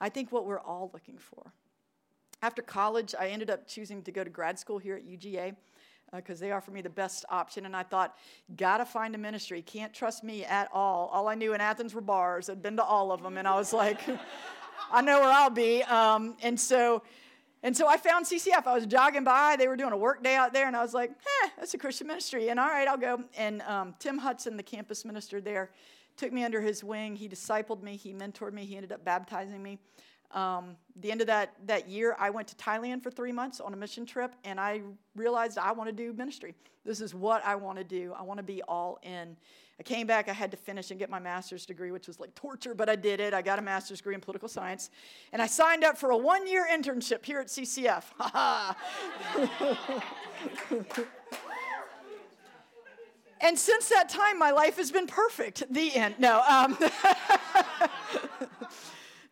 I 0.01 0.09
think 0.09 0.33
what 0.33 0.47
we're 0.47 0.61
all 0.61 0.91
looking 0.95 1.19
for. 1.19 1.53
After 2.41 2.63
college, 2.63 3.15
I 3.19 3.29
ended 3.29 3.51
up 3.51 3.67
choosing 3.67 4.03
to 4.03 4.13
go 4.13 4.25
to 4.25 4.31
grad 4.31 4.59
school 4.59 4.79
here 4.79 4.97
at 4.97 5.07
UGA. 5.07 5.55
Because 6.17 6.41
uh, 6.41 6.47
they 6.47 6.53
offered 6.53 6.75
me 6.75 6.83
the 6.83 6.91
best 6.91 7.25
option. 7.29 7.67
And 7.67 7.77
I 7.77 7.83
thought, 7.83 8.17
gotta 8.57 8.85
find 8.85 9.15
a 9.15 9.19
ministry. 9.19 9.63
Can't 9.63 9.93
trust 9.93 10.25
me 10.25 10.45
at 10.45 10.69
all. 10.73 11.09
All 11.13 11.29
I 11.29 11.35
knew 11.35 11.55
in 11.55 11.61
Athens 11.61 11.95
were 11.95 12.01
bars. 12.01 12.49
I'd 12.49 12.63
been 12.63 12.77
to 12.77 12.85
all 12.85 13.13
of 13.13 13.23
them, 13.23 13.39
and 13.39 13.47
I 13.47 13.57
was 13.57 13.73
like, 13.73 14.01
I 14.93 15.01
know 15.01 15.21
where 15.21 15.31
I'll 15.31 15.51
be. 15.51 15.83
Um, 15.85 16.37
and 16.43 16.59
so, 16.59 17.03
and 17.63 17.77
so 17.77 17.89
I 17.89 17.97
found 17.97 18.27
CCF. 18.27 18.67
I 18.67 18.75
was 18.75 18.87
jogging 18.87 19.25
by. 19.25 19.57
They 19.59 19.69
were 19.69 19.77
doing 19.77 19.93
a 19.93 19.97
work 19.97 20.23
day 20.23 20.35
out 20.35 20.53
there, 20.53 20.67
and 20.67 20.77
I 20.77 20.83
was 20.83 20.95
like, 20.95 21.11
eh, 21.11 21.49
that's 21.59 21.75
a 21.75 21.79
Christian 21.79 22.07
ministry. 22.07 22.49
And 22.49 22.61
all 22.61 22.69
right, 22.69 22.87
I'll 22.87 22.99
go. 22.99 23.25
And 23.37 23.63
um, 23.63 23.95
Tim 23.99 24.19
Hudson, 24.19 24.57
the 24.57 24.63
campus 24.63 25.05
minister 25.05 25.41
there, 25.41 25.71
took 26.17 26.33
me 26.33 26.45
under 26.45 26.61
his 26.61 26.85
wing. 26.85 27.17
He 27.17 27.29
discipled 27.29 27.83
me. 27.83 27.97
He 27.97 28.13
mentored 28.13 28.53
me. 28.53 28.65
He 28.65 28.77
ended 28.77 28.93
up 28.93 29.05
baptizing 29.05 29.63
me. 29.63 29.79
Um, 30.35 30.77
the 30.97 31.13
end 31.13 31.21
of 31.21 31.29
that, 31.29 31.55
that 31.67 31.89
year, 31.89 32.17
I 32.19 32.29
went 32.29 32.49
to 32.49 32.57
Thailand 32.57 33.03
for 33.03 33.11
three 33.11 33.33
months 33.33 33.61
on 33.61 33.73
a 33.73 33.77
mission 33.77 34.05
trip, 34.05 34.35
and 34.45 34.61
I 34.61 34.83
realized 35.15 35.59
I 35.59 35.73
want 35.73 35.89
to 35.89 35.95
do 35.95 36.13
ministry. 36.13 36.55
This 36.85 37.01
is 37.01 37.15
what 37.15 37.45
I 37.47 37.55
want 37.55 37.79
to 37.79 37.85
do. 37.85 38.13
I 38.19 38.23
want 38.23 38.39
to 38.39 38.45
be 38.45 38.61
all 38.63 38.99
in. 39.03 39.37
I 39.79 39.83
came 39.83 40.07
back, 40.07 40.29
I 40.29 40.33
had 40.33 40.51
to 40.51 40.57
finish 40.57 40.91
and 40.91 40.99
get 40.99 41.09
my 41.11 41.19
master's 41.19 41.67
degree, 41.67 41.91
which 41.91 42.07
was 42.07 42.21
like 42.21 42.35
torture, 42.35 42.75
but 42.75 42.89
I 42.89 42.97
did 42.97 43.21
it. 43.21 43.33
I 43.33 43.43
got 43.43 43.59
a 43.59 43.63
master's 43.63 43.99
degree 43.99 44.15
in 44.15 44.21
political 44.21 44.49
science, 44.49 44.91
and 45.33 45.41
I 45.41 45.47
signed 45.47 45.83
up 45.85 45.97
for 45.97 46.11
a 46.11 46.17
one 46.17 46.47
year 46.47 46.67
internship 46.71 47.25
here 47.25 47.41
at 47.41 47.47
CCF. 47.49 48.05
and 53.41 53.59
since 53.59 53.89
that 53.89 54.09
time, 54.09 54.39
my 54.39 54.53
life 54.53 54.77
has 54.77 54.93
been 54.93 55.07
perfect. 55.09 55.65
The 55.73 55.95
end. 55.95 56.17
No. 56.19 56.43
Um, 56.49 56.79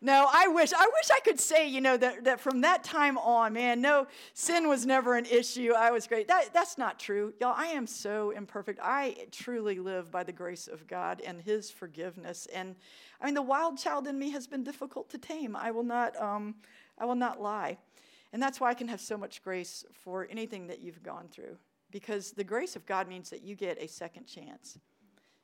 No, 0.05 0.27
I 0.29 0.49
wish. 0.49 0.73
I 0.73 0.85
wish 0.85 1.11
I 1.15 1.21
could 1.21 1.39
say, 1.39 1.65
you 1.65 1.79
know, 1.79 1.95
that, 1.95 2.25
that 2.25 2.41
from 2.41 2.59
that 2.59 2.83
time 2.83 3.17
on, 3.17 3.53
man, 3.53 3.79
no, 3.79 4.05
sin 4.33 4.67
was 4.67 4.85
never 4.85 5.15
an 5.15 5.25
issue. 5.25 5.71
I 5.71 5.91
was 5.91 6.07
great. 6.07 6.27
That, 6.27 6.53
that's 6.53 6.77
not 6.77 6.99
true. 6.99 7.33
Y'all, 7.39 7.55
I 7.55 7.67
am 7.67 7.87
so 7.87 8.31
imperfect. 8.31 8.81
I 8.83 9.15
truly 9.31 9.79
live 9.79 10.11
by 10.11 10.23
the 10.23 10.33
grace 10.33 10.67
of 10.67 10.87
God 10.87 11.21
and 11.25 11.41
His 11.41 11.71
forgiveness. 11.71 12.49
And 12.53 12.75
I 13.21 13.27
mean, 13.27 13.33
the 13.33 13.41
wild 13.41 13.77
child 13.77 14.05
in 14.07 14.19
me 14.19 14.31
has 14.31 14.45
been 14.45 14.61
difficult 14.61 15.09
to 15.11 15.17
tame. 15.17 15.55
I 15.55 15.71
will 15.71 15.83
not, 15.83 16.21
um, 16.21 16.55
I 16.97 17.05
will 17.05 17.15
not 17.15 17.41
lie. 17.41 17.77
And 18.33 18.43
that's 18.43 18.59
why 18.59 18.71
I 18.71 18.73
can 18.73 18.89
have 18.89 18.99
so 18.99 19.15
much 19.15 19.41
grace 19.41 19.85
for 20.03 20.27
anything 20.29 20.67
that 20.67 20.81
you've 20.81 21.01
gone 21.01 21.29
through. 21.31 21.55
Because 21.91 22.31
the 22.31 22.43
grace 22.43 22.75
of 22.75 22.85
God 22.85 23.07
means 23.07 23.29
that 23.29 23.41
you 23.41 23.55
get 23.55 23.81
a 23.81 23.87
second 23.87 24.25
chance, 24.25 24.77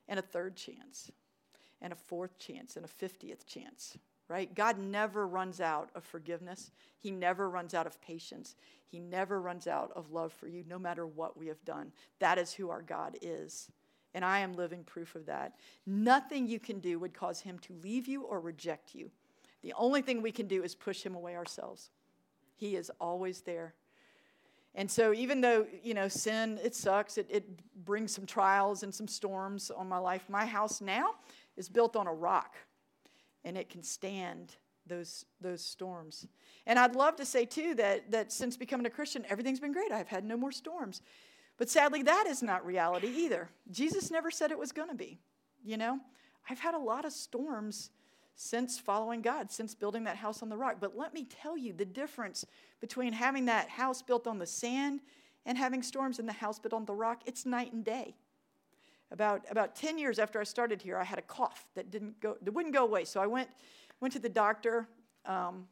and 0.09 0.19
a 0.19 0.21
third 0.21 0.57
chance, 0.57 1.09
and 1.81 1.93
a 1.93 1.95
fourth 1.95 2.37
chance, 2.39 2.75
and 2.75 2.83
a 2.83 2.89
50th 2.89 3.45
chance 3.45 3.97
right? 4.29 4.53
God 4.53 4.77
never 4.77 5.27
runs 5.27 5.59
out 5.59 5.89
of 5.95 6.05
forgiveness. 6.05 6.71
He 6.99 7.11
never 7.11 7.49
runs 7.49 7.73
out 7.73 7.87
of 7.87 7.99
patience. 7.99 8.55
He 8.85 8.99
never 8.99 9.41
runs 9.41 9.67
out 9.67 9.91
of 9.95 10.11
love 10.11 10.31
for 10.31 10.47
you, 10.47 10.63
no 10.67 10.79
matter 10.79 11.05
what 11.05 11.35
we 11.35 11.47
have 11.47 11.63
done. 11.65 11.91
That 12.19 12.37
is 12.37 12.53
who 12.53 12.69
our 12.69 12.83
God 12.83 13.17
is. 13.21 13.69
And 14.13 14.23
I 14.23 14.39
am 14.39 14.53
living 14.53 14.83
proof 14.83 15.15
of 15.15 15.25
that. 15.25 15.55
Nothing 15.85 16.47
you 16.47 16.59
can 16.59 16.79
do 16.79 16.99
would 16.99 17.13
cause 17.13 17.41
him 17.41 17.59
to 17.59 17.73
leave 17.73 18.07
you 18.07 18.23
or 18.23 18.39
reject 18.39 18.95
you. 18.95 19.11
The 19.61 19.73
only 19.77 20.01
thing 20.01 20.21
we 20.21 20.31
can 20.31 20.47
do 20.47 20.63
is 20.63 20.73
push 20.73 21.03
him 21.03 21.15
away 21.15 21.35
ourselves. 21.35 21.89
He 22.55 22.75
is 22.75 22.91
always 23.01 23.41
there. 23.41 23.73
And 24.75 24.89
so, 24.89 25.13
even 25.13 25.41
though, 25.41 25.65
you 25.83 25.95
know, 25.95 26.07
sin, 26.07 26.59
it 26.63 26.75
sucks, 26.75 27.17
it, 27.17 27.27
it 27.29 27.45
brings 27.85 28.13
some 28.13 28.27
trials 28.27 28.83
and 28.83 28.93
some 28.93 29.07
storms 29.07 29.71
on 29.71 29.89
my 29.89 29.97
life, 29.97 30.23
my 30.29 30.45
house 30.45 30.79
now 30.79 31.15
is 31.57 31.67
built 31.67 31.95
on 31.95 32.05
a 32.05 32.13
rock 32.13 32.55
and 33.43 33.57
it 33.57 33.69
can 33.69 33.83
stand 33.83 34.55
those 34.87 35.25
those 35.41 35.63
storms. 35.63 36.27
And 36.65 36.79
I'd 36.79 36.95
love 36.95 37.15
to 37.17 37.25
say 37.25 37.45
too 37.45 37.75
that 37.75 38.11
that 38.11 38.31
since 38.31 38.57
becoming 38.57 38.85
a 38.85 38.89
Christian, 38.89 39.25
everything's 39.29 39.59
been 39.59 39.73
great. 39.73 39.91
I've 39.91 40.07
had 40.07 40.23
no 40.23 40.37
more 40.37 40.51
storms. 40.51 41.01
But 41.57 41.69
sadly, 41.69 42.03
that 42.03 42.25
is 42.27 42.41
not 42.41 42.65
reality 42.65 43.07
either. 43.07 43.49
Jesus 43.69 44.09
never 44.09 44.31
said 44.31 44.51
it 44.51 44.57
was 44.57 44.71
going 44.71 44.89
to 44.89 44.95
be. 44.95 45.19
You 45.63 45.77
know, 45.77 45.99
I've 46.49 46.59
had 46.59 46.73
a 46.73 46.79
lot 46.79 47.03
of 47.05 47.11
storms 47.11 47.91
since 48.35 48.79
following 48.79 49.21
God, 49.21 49.51
since 49.51 49.75
building 49.75 50.05
that 50.05 50.15
house 50.15 50.41
on 50.41 50.47
the 50.47 50.55
rock. 50.55 50.77
But 50.79 50.97
let 50.97 51.13
me 51.13 51.25
tell 51.25 51.57
you 51.57 51.73
the 51.73 51.83
difference 51.83 52.45
between 52.79 53.11
having 53.11 53.45
that 53.45 53.67
house 53.67 54.01
built 54.01 54.25
on 54.27 54.39
the 54.39 54.45
sand 54.45 55.01
and 55.45 55.57
having 55.57 55.83
storms 55.83 56.19
in 56.19 56.25
the 56.25 56.31
house 56.31 56.57
built 56.57 56.73
on 56.73 56.85
the 56.85 56.93
rock, 56.93 57.21
it's 57.25 57.45
night 57.45 57.73
and 57.73 57.83
day. 57.83 58.15
About, 59.11 59.45
about 59.49 59.75
10 59.75 59.97
years 59.97 60.19
after 60.19 60.39
I 60.39 60.43
started 60.43 60.81
here, 60.81 60.97
I 60.97 61.03
had 61.03 61.17
a 61.17 61.23
cough 61.23 61.65
that, 61.75 61.89
didn't 61.89 62.19
go, 62.19 62.37
that 62.41 62.51
wouldn't 62.51 62.75
go 62.75 62.83
away. 62.83 63.05
So 63.05 63.19
I 63.19 63.27
went, 63.27 63.49
went 64.01 64.13
to 64.13 64.19
the 64.19 64.29
doctor, 64.29 64.87
um, 65.25 65.65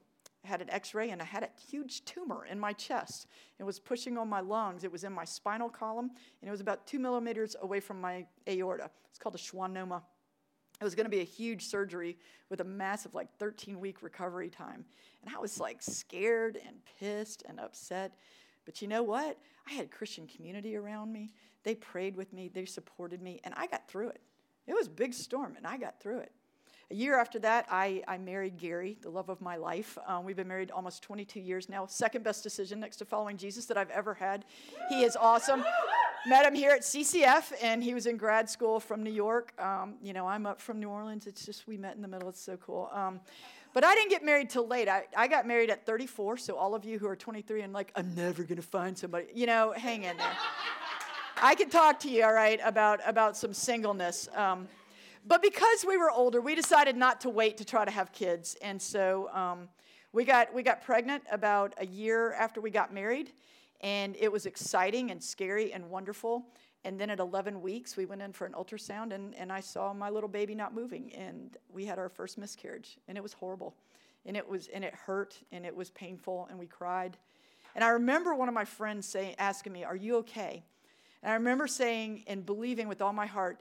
had 0.44 0.62
an 0.62 0.70
x 0.70 0.96
ray, 0.96 1.12
and 1.12 1.22
I 1.22 1.26
had 1.26 1.44
a 1.44 1.50
huge 1.70 2.04
tumor 2.06 2.46
in 2.50 2.60
my 2.60 2.74
chest. 2.74 3.28
It 3.60 3.64
was 3.64 3.80
pushing 3.80 4.18
on 4.18 4.28
my 4.28 4.40
lungs. 4.40 4.84
It 4.84 4.92
was 4.92 5.04
in 5.04 5.14
my 5.14 5.26
spinal 5.26 5.70
column, 5.70 6.10
and 6.42 6.48
it 6.48 6.52
was 6.52 6.62
about 6.62 6.88
two 6.88 7.00
millimeters 7.00 7.56
away 7.62 7.80
from 7.80 8.02
my 8.02 8.26
aorta. 8.48 8.90
It's 9.10 9.20
called 9.20 9.36
a 9.36 9.38
schwannoma. 9.38 10.02
It 10.80 10.84
was 10.84 10.96
going 10.96 11.06
to 11.06 11.12
be 11.12 11.22
a 11.22 11.26
huge 11.26 11.66
surgery 11.66 12.18
with 12.50 12.62
a 12.62 12.64
massive, 12.64 13.14
like 13.16 13.30
13 13.40 13.80
week 13.80 14.04
recovery 14.04 14.50
time. 14.50 14.86
And 15.24 15.36
I 15.36 15.40
was 15.40 15.60
like 15.60 15.82
scared 15.82 16.60
and 16.66 16.78
pissed 17.00 17.44
and 17.48 17.60
upset. 17.60 18.14
But 18.68 18.82
you 18.82 18.90
know 18.90 19.02
what? 19.02 19.38
I 19.66 19.74
had 19.74 19.90
Christian 19.90 20.28
community 20.28 20.76
around 20.76 21.14
me. 21.14 21.32
They 21.64 21.74
prayed 21.74 22.18
with 22.18 22.34
me, 22.34 22.50
they 22.54 22.66
supported 22.66 23.22
me, 23.22 23.40
and 23.46 23.54
I 23.56 23.66
got 23.66 23.88
through 23.88 24.10
it. 24.10 24.22
It 24.68 24.74
was 24.74 24.88
a 24.88 24.92
big 24.92 25.14
storm, 25.14 25.56
and 25.56 25.66
I 25.66 25.78
got 25.78 26.02
through 26.02 26.20
it. 26.20 26.34
A 26.92 26.96
year 26.96 27.18
after 27.18 27.40
that, 27.40 27.66
I, 27.72 28.04
I 28.10 28.18
married 28.18 28.58
Gary, 28.58 28.98
the 29.02 29.10
love 29.10 29.30
of 29.30 29.40
my 29.40 29.56
life. 29.56 29.98
Um, 30.06 30.26
we've 30.26 30.36
been 30.36 30.50
married 30.50 30.72
almost 30.72 31.02
22 31.02 31.40
years 31.40 31.70
now. 31.70 31.86
Second 31.86 32.26
best 32.26 32.44
decision 32.44 32.82
next 32.82 32.98
to 32.98 33.06
following 33.06 33.38
Jesus 33.38 33.66
that 33.68 33.78
I've 33.78 33.90
ever 33.90 34.14
had. 34.14 34.44
He 34.90 35.04
is 35.04 35.16
awesome. 35.16 35.64
Met 36.26 36.46
him 36.46 36.56
here 36.56 36.72
at 36.72 36.82
CCF, 36.82 37.54
and 37.62 37.82
he 37.82 37.94
was 37.94 38.06
in 38.06 38.18
grad 38.18 38.50
school 38.50 38.80
from 38.80 39.04
New 39.04 39.12
York. 39.12 39.54
Um, 39.62 39.96
you 40.02 40.12
know, 40.14 40.28
I'm 40.28 40.46
up 40.46 40.60
from 40.60 40.80
New 40.80 40.90
Orleans. 40.90 41.28
It's 41.28 41.46
just 41.46 41.68
we 41.68 41.78
met 41.78 41.96
in 41.96 42.02
the 42.02 42.08
middle. 42.08 42.28
It's 42.28 42.42
so 42.42 42.58
cool. 42.58 42.90
Um, 42.92 43.22
but 43.74 43.84
I 43.84 43.94
didn't 43.96 44.10
get 44.10 44.26
married 44.26 44.50
till 44.50 44.68
late. 44.68 44.90
I, 44.90 45.06
I 45.16 45.28
got 45.28 45.46
married 45.46 45.70
at 45.70 45.86
34, 45.86 46.38
so 46.38 46.56
all 46.56 46.74
of 46.74 46.84
you 46.84 46.98
who 46.98 47.08
are 47.08 47.16
23 47.16 47.62
and 47.62 47.74
like, 47.74 47.92
I'm 47.96 48.16
never 48.16 48.44
to 48.44 48.62
find 48.62 48.98
somebody, 48.98 49.28
you 49.34 49.46
know, 49.46 49.72
hang 49.72 50.04
in 50.04 50.18
there. 50.18 50.38
I 51.42 51.54
could 51.54 51.72
talk 51.72 52.00
to 52.00 52.10
you, 52.10 52.24
all 52.24 52.34
right, 52.34 52.60
about, 52.64 53.00
about 53.06 53.38
some 53.38 53.54
singleness. 53.54 54.28
Um, 54.36 54.68
but 55.28 55.42
because 55.42 55.86
we 55.88 55.96
were 55.96 56.10
older, 56.10 56.42
we 56.42 56.56
decided 56.56 56.98
not 56.98 57.22
to 57.22 57.30
wait 57.30 57.58
to 57.58 57.66
try 57.66 57.86
to 57.86 57.92
have 57.92 58.12
kids. 58.12 58.58
And 58.62 58.82
so 58.82 59.30
um, 59.32 59.70
we, 60.12 60.26
got, 60.26 60.54
we 60.54 60.64
got 60.64 60.82
pregnant 60.82 61.24
about 61.32 61.76
a 61.78 61.86
year 61.86 62.34
after 62.34 62.60
we 62.60 62.72
got 62.72 62.92
married. 62.92 63.32
And 63.82 64.16
it 64.20 64.32
was 64.32 64.46
exciting 64.46 65.12
and 65.12 65.24
scary 65.24 65.74
and 65.74 65.90
wonderful. 65.90 66.46
And 66.84 67.00
then 67.00 67.10
at 67.10 67.20
11 67.20 67.62
weeks, 67.62 67.98
we 67.98 68.06
went 68.06 68.22
in 68.22 68.34
for 68.34 68.46
an 68.46 68.54
ultrasound, 68.54 69.14
and, 69.14 69.36
and 69.36 69.52
I 69.52 69.60
saw 69.60 69.94
my 69.94 70.10
little 70.10 70.30
baby 70.30 70.56
not 70.56 70.74
moving. 70.74 71.14
And 71.14 71.58
we 71.70 71.86
had 71.86 72.00
our 72.00 72.10
first 72.10 72.38
miscarriage, 72.38 72.98
and 73.08 73.18
it 73.18 73.22
was 73.22 73.34
horrible. 73.34 73.76
And 74.26 74.36
it, 74.36 74.48
was, 74.48 74.68
and 74.68 74.84
it 74.84 74.94
hurt, 74.94 75.38
and 75.52 75.66
it 75.66 75.76
was 75.76 75.90
painful, 75.92 76.48
and 76.50 76.58
we 76.58 76.66
cried. 76.66 77.18
And 77.76 77.84
I 77.84 77.90
remember 77.90 78.34
one 78.34 78.48
of 78.48 78.56
my 78.56 78.66
friends 78.66 79.08
saying, 79.08 79.36
asking 79.38 79.74
me, 79.74 79.84
Are 79.84 79.96
you 79.96 80.18
okay? 80.18 80.64
And 81.22 81.32
I 81.32 81.36
remember 81.36 81.68
saying 81.68 82.24
and 82.28 82.46
believing 82.46 82.88
with 82.88 83.02
all 83.02 83.14
my 83.14 83.26
heart, 83.26 83.60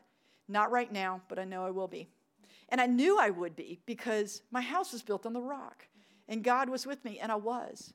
not 0.49 0.71
right 0.71 0.93
now, 0.93 1.21
but 1.29 1.39
I 1.39 1.45
know 1.45 1.64
I 1.64 1.71
will 1.71 1.89
be. 1.89 2.09
And 2.69 2.81
I 2.81 2.87
knew 2.87 3.19
I 3.19 3.31
would 3.31 3.57
be 3.57 3.81
because 3.87 4.43
my 4.51 4.61
house 4.61 4.93
was 4.93 5.03
built 5.03 5.27
on 5.27 5.33
the 5.33 5.41
rock 5.41 5.87
and 6.29 6.43
God 6.43 6.69
was 6.69 6.87
with 6.87 7.05
me, 7.05 7.19
and 7.19 7.31
I 7.31 7.37
was. 7.37 7.93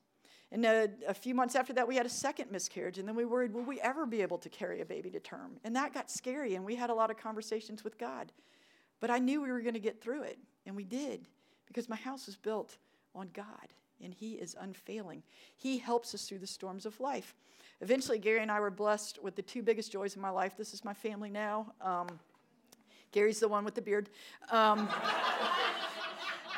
And 0.51 0.65
a, 0.65 0.89
a, 1.07 1.13
few 1.13 1.33
months 1.33 1.55
after 1.55 1.71
that, 1.73 1.87
we 1.87 1.95
had 1.95 2.05
a 2.05 2.09
second 2.09 2.51
miscarriage, 2.51 2.97
and 2.97 3.07
then 3.07 3.15
we 3.15 3.23
worried, 3.23 3.53
will 3.53 3.63
we 3.63 3.79
ever 3.79 4.05
be 4.05 4.21
able 4.21 4.37
to 4.39 4.49
carry 4.49 4.81
a 4.81 4.85
baby 4.85 5.09
to 5.11 5.19
term? 5.19 5.51
And 5.63 5.75
that 5.77 5.93
got 5.93 6.11
scary, 6.11 6.55
and 6.55 6.65
we 6.65 6.75
had 6.75 6.89
a 6.89 6.93
lot 6.93 7.09
of 7.09 7.17
conversations 7.17 7.85
with 7.85 7.97
God. 7.97 8.33
But 8.99 9.09
I 9.09 9.19
knew 9.19 9.41
we 9.41 9.51
were 9.51 9.61
going 9.61 9.75
to 9.75 9.79
get 9.79 10.01
through 10.01 10.23
it, 10.23 10.37
and 10.65 10.75
we 10.75 10.83
did 10.83 11.27
because 11.67 11.87
my 11.87 11.95
house 11.95 12.25
was 12.25 12.35
built 12.35 12.77
on 13.15 13.29
God, 13.33 13.45
and 14.03 14.13
He 14.13 14.33
is 14.33 14.57
unfailing. 14.59 15.23
He 15.55 15.77
helps 15.77 16.13
us 16.13 16.27
through 16.27 16.39
the 16.39 16.47
storms 16.47 16.85
of 16.85 16.99
life. 16.99 17.33
Eventually, 17.79 18.19
Gary 18.19 18.41
and 18.41 18.51
I 18.51 18.59
were 18.59 18.69
blessed 18.69 19.23
with 19.23 19.35
the 19.35 19.41
two 19.41 19.63
biggest 19.63 19.91
joys 19.91 20.15
of 20.15 20.21
my 20.21 20.29
life. 20.29 20.57
This 20.57 20.73
is 20.73 20.83
my 20.83 20.93
family 20.93 21.29
now. 21.29 21.73
Um, 21.79 22.07
Gary's 23.13 23.39
the 23.39 23.47
one 23.47 23.63
with 23.63 23.75
the 23.75 23.81
beard. 23.81 24.09
Um, 24.51 24.89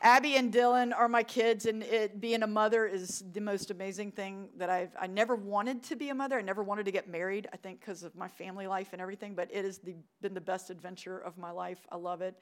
Abby 0.00 0.36
and 0.36 0.52
Dylan 0.52 0.96
are 0.96 1.08
my 1.08 1.24
kids, 1.24 1.66
and 1.66 1.82
it, 1.82 2.20
being 2.20 2.42
a 2.42 2.46
mother 2.46 2.86
is 2.86 3.24
the 3.32 3.40
most 3.40 3.70
amazing 3.72 4.12
thing 4.12 4.48
that 4.56 4.70
I've. 4.70 4.90
I 4.98 5.08
never 5.08 5.34
wanted 5.34 5.82
to 5.84 5.96
be 5.96 6.10
a 6.10 6.14
mother. 6.14 6.38
I 6.38 6.42
never 6.42 6.62
wanted 6.62 6.84
to 6.86 6.92
get 6.92 7.08
married. 7.08 7.48
I 7.52 7.56
think 7.56 7.80
because 7.80 8.04
of 8.04 8.14
my 8.14 8.28
family 8.28 8.68
life 8.68 8.90
and 8.92 9.02
everything. 9.02 9.34
But 9.34 9.48
it 9.52 9.64
has 9.64 9.78
been 9.78 10.34
the 10.34 10.40
best 10.40 10.70
adventure 10.70 11.18
of 11.18 11.36
my 11.36 11.50
life. 11.50 11.80
I 11.90 11.96
love 11.96 12.22
it. 12.22 12.38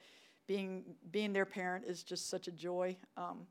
Being 0.47 0.83
being 1.11 1.33
their 1.33 1.45
parent 1.45 1.85
is 1.85 2.03
just 2.03 2.29
such 2.29 2.47
a 2.47 2.51
joy. 2.51 2.95
Um, 3.17 3.47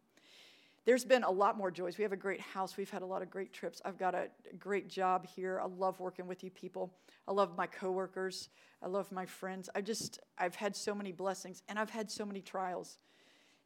there's 0.84 1.04
been 1.04 1.24
a 1.24 1.30
lot 1.30 1.58
more 1.58 1.72
joys. 1.72 1.98
We 1.98 2.02
have 2.04 2.12
a 2.12 2.16
great 2.16 2.40
house. 2.40 2.76
We've 2.76 2.88
had 2.88 3.02
a 3.02 3.06
lot 3.06 3.20
of 3.20 3.28
great 3.28 3.52
trips. 3.52 3.82
I've 3.84 3.98
got 3.98 4.14
a 4.14 4.28
great 4.56 4.88
job 4.88 5.26
here. 5.26 5.60
I 5.60 5.66
love 5.66 5.98
working 5.98 6.28
with 6.28 6.44
you 6.44 6.50
people. 6.50 6.94
I 7.26 7.32
love 7.32 7.56
my 7.56 7.66
coworkers. 7.66 8.50
I 8.80 8.86
love 8.86 9.10
my 9.10 9.26
friends. 9.26 9.68
I 9.74 9.80
just 9.80 10.20
I've 10.38 10.54
had 10.54 10.76
so 10.76 10.94
many 10.94 11.10
blessings 11.10 11.62
and 11.68 11.76
I've 11.76 11.90
had 11.90 12.08
so 12.08 12.24
many 12.24 12.40
trials. 12.40 12.98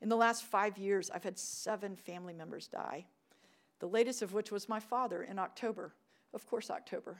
In 0.00 0.08
the 0.08 0.16
last 0.16 0.44
5 0.44 0.78
years, 0.78 1.10
I've 1.10 1.24
had 1.24 1.38
7 1.38 1.96
family 1.96 2.32
members 2.32 2.66
die. 2.66 3.06
The 3.80 3.86
latest 3.86 4.22
of 4.22 4.32
which 4.32 4.50
was 4.50 4.68
my 4.68 4.80
father 4.80 5.22
in 5.22 5.38
October 5.38 5.94
Of 6.32 6.46
course, 6.46 6.70
October. 6.70 7.18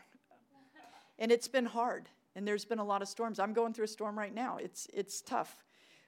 And 1.18 1.33
it's 1.33 1.49
been 1.49 1.66
hard, 1.66 2.09
and 2.35 2.47
there's 2.47 2.64
been 2.64 2.78
a 2.78 2.85
lot 2.85 3.03
of 3.03 3.09
storms. 3.09 3.39
I'm 3.39 3.53
going 3.53 3.74
through 3.74 3.85
a 3.85 3.89
storm 3.89 4.16
right 4.16 4.35
now. 4.35 4.57
It's, 4.57 4.87
it's 4.95 5.20
tough. 5.20 5.64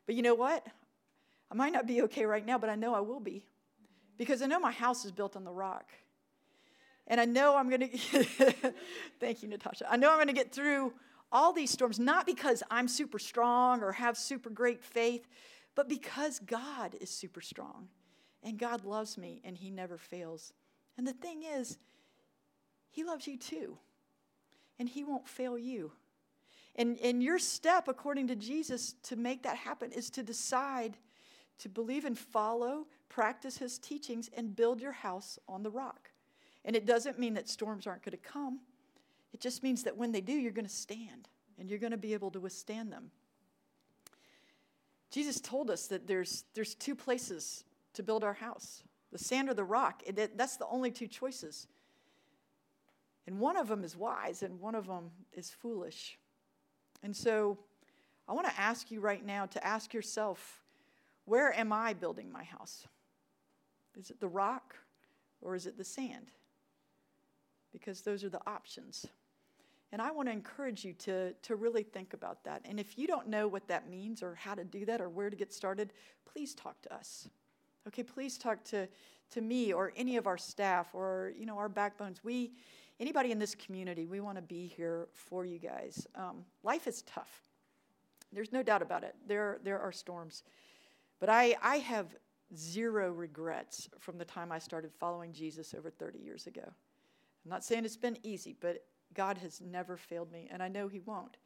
But 0.07 0.15
you 0.15 0.23
know 0.23 0.35
what? 0.35 0.67
I 1.51 1.55
might 1.55 1.73
not 1.73 1.87
be 1.87 2.03
okay 2.03 2.25
right 2.25 2.47
now, 2.47 2.59
but 2.59 2.71
I 2.71 2.77
know 2.77 2.95
I 2.95 3.01
will 3.01 3.21
be 3.21 3.45
because 4.17 4.41
I 4.41 4.47
know 4.47 4.61
my 4.61 4.73
house 4.73 5.05
is 5.05 5.13
built 5.13 5.37
on 5.37 5.45
the 5.45 5.53
rock. 5.53 5.91
And 7.09 7.21
I 7.21 7.25
know 7.25 7.57
I'm 7.57 7.69
going 7.69 7.91
to, 8.13 8.75
thank 9.21 9.43
you, 9.43 9.49
Natasha. 9.49 9.87
I 9.91 9.97
know 9.97 10.11
I'm 10.11 10.17
going 10.17 10.29
to 10.29 10.33
get 10.33 10.53
through 10.53 10.93
all 11.31 11.53
these 11.53 11.71
storms, 11.71 11.99
not 11.99 12.25
because 12.25 12.63
I'm 12.71 12.89
super 12.89 13.19
strong 13.19 13.83
or 13.83 13.93
have 13.93 14.17
super 14.17 14.49
great 14.49 14.83
faith, 14.83 15.27
but 15.75 15.89
because 15.89 16.39
God 16.39 16.97
is 17.01 17.11
super 17.11 17.41
strong 17.41 17.89
and 18.43 18.59
God 18.59 18.85
loves 18.85 19.17
me 19.17 19.41
and 19.45 19.57
He 19.57 19.71
never 19.71 19.97
fails. 19.97 20.53
And 20.97 21.07
the 21.07 21.13
thing 21.13 21.43
is, 21.45 21.79
He 22.91 23.05
loves 23.05 23.27
you 23.27 23.39
too, 23.39 23.79
and 24.79 24.89
He 24.89 25.05
won't 25.05 25.29
fail 25.29 25.59
you. 25.59 25.93
And, 26.77 26.99
and 27.01 27.23
your 27.23 27.39
step, 27.39 27.89
according 27.89 28.29
to 28.29 28.37
Jesus, 28.37 28.95
to 29.05 29.17
make 29.17 29.43
that 29.43 29.57
happen 29.57 29.93
is 29.93 30.11
to 30.11 30.23
decide 30.23 30.97
to 31.59 31.69
believe 31.69 32.05
and 32.05 32.19
follow, 32.19 32.87
practice 33.09 33.59
His 33.59 33.79
teachings, 33.79 34.31
and 34.37 34.57
build 34.57 34.81
your 34.81 34.93
house 34.93 35.39
on 35.49 35.63
the 35.63 35.71
rock. 35.71 36.11
And 36.65 36.75
it 36.75 36.87
doesn't 36.87 37.19
mean 37.19 37.35
that 37.35 37.49
storms 37.49 37.87
aren't 37.87 38.03
going 38.03 38.13
to 38.13 38.17
come, 38.17 38.61
it 39.33 39.41
just 39.41 39.63
means 39.63 39.83
that 39.85 39.97
when 39.97 40.13
they 40.13 40.21
do, 40.21 40.33
you're 40.33 40.53
going 40.53 40.67
to 40.67 40.71
stand 40.71 41.29
and 41.59 41.71
you're 41.71 41.79
going 41.79 41.93
to 41.93 41.97
be 41.97 42.13
able 42.13 42.31
to 42.33 42.41
withstand 42.41 42.93
them. 42.93 43.11
Jesus 45.13 45.41
told 45.41 45.71
us 45.71 45.89
that 45.89 46.07
there's, 46.07 46.45
there's 46.55 46.75
two 46.75 46.97
places 46.97 47.65
to 47.95 48.03
build 48.03 48.25
our 48.25 48.35
house 48.35 48.83
the 49.13 49.19
sand 49.19 49.51
or 49.51 49.55
the 49.55 49.63
rock. 49.63 50.03
That's 50.15 50.57
the 50.57 50.67
only 50.69 50.91
two 50.91 51.07
choices. 51.07 51.67
And 53.27 53.39
one 53.39 53.59
of 53.59 53.69
them 53.69 53.85
is 53.85 53.95
wise, 53.95 54.43
and 54.43 54.59
one 54.59 54.75
of 54.75 54.87
them 54.87 55.11
is 55.35 55.51
foolish. 55.51 56.19
And 57.03 57.15
so 57.15 57.59
I 58.27 58.33
want 58.33 58.47
to 58.49 58.59
ask 58.59 58.91
you 58.91 59.01
right 59.01 59.25
now 59.25 59.45
to 59.45 59.65
ask 59.65 59.93
yourself 59.93 60.63
where 61.27 61.53
am 61.57 61.73
I 61.75 61.93
building 61.93 62.33
my 62.33 62.45
house? 62.45 62.89
Is 64.01 64.11
it 64.11 64.19
the 64.19 64.29
rock 64.29 64.75
or 65.43 65.55
is 65.55 65.67
it 65.67 65.77
the 65.77 65.85
sand? 65.85 66.31
Because 67.71 68.01
those 68.01 68.25
are 68.25 68.31
the 68.31 68.41
options. 68.47 69.07
And 69.93 70.01
I 70.01 70.11
want 70.11 70.29
to 70.29 70.33
encourage 70.33 70.85
you 70.85 70.95
to, 70.95 71.33
to 71.35 71.57
really 71.57 71.83
think 71.83 72.15
about 72.15 72.43
that. 72.45 72.63
And 72.65 72.81
if 72.81 72.99
you 72.99 73.07
don't 73.07 73.29
know 73.29 73.47
what 73.47 73.69
that 73.69 73.91
means 73.91 74.23
or 74.23 74.35
how 74.35 74.55
to 74.55 74.65
do 74.65 74.87
that 74.87 75.01
or 75.01 75.11
where 75.11 75.29
to 75.29 75.37
get 75.37 75.53
started, 75.53 75.93
please 76.25 76.55
talk 76.55 76.81
to 76.83 76.95
us. 76.95 77.29
Okay, 77.87 78.03
please 78.03 78.39
talk 78.39 78.65
to, 78.65 78.89
to 79.33 79.41
me 79.41 79.73
or 79.73 79.93
any 79.97 80.17
of 80.17 80.27
our 80.27 80.39
staff 80.39 80.89
or 80.95 81.33
you 81.37 81.47
know 81.47 81.59
our 81.59 81.69
backbones. 81.69 82.25
We 82.25 82.53
anybody 83.01 83.33
in 83.33 83.39
this 83.39 83.55
community, 83.55 84.07
we 84.07 84.21
want 84.21 84.37
to 84.37 84.43
be 84.43 84.67
here 84.67 85.09
for 85.13 85.45
you 85.45 85.59
guys. 85.59 86.07
Um, 86.15 86.45
life 86.63 86.87
is 86.87 87.03
tough. 87.03 87.43
There's 88.33 88.53
no 88.53 88.63
doubt 88.63 88.83
about 88.83 89.05
it. 89.05 89.15
There, 89.27 89.59
there 89.63 89.81
are 89.81 89.93
storms. 89.93 90.43
But 91.21 91.29
I, 91.29 91.57
I 91.63 91.77
have 91.77 92.17
zero 92.57 93.11
regrets 93.11 93.89
from 93.99 94.19
the 94.19 94.25
time 94.25 94.53
I 94.53 94.59
started 94.59 94.93
following 94.93 95.33
Jesus 95.33 95.75
over 95.77 95.91
30 95.91 96.19
years 96.19 96.47
ago. 96.47 96.63
I'm 96.65 97.51
not 97.51 97.65
saying 97.65 97.85
it's 97.85 97.97
been 97.97 98.19
easy, 98.23 98.57
but 98.59 98.85
God 99.15 99.39
has 99.39 99.61
never 99.61 99.97
failed 99.97 100.33
me, 100.33 100.49
and 100.51 100.63
I 100.63 100.69
know 100.69 100.89
He 100.89 101.01
won't. 101.01 101.37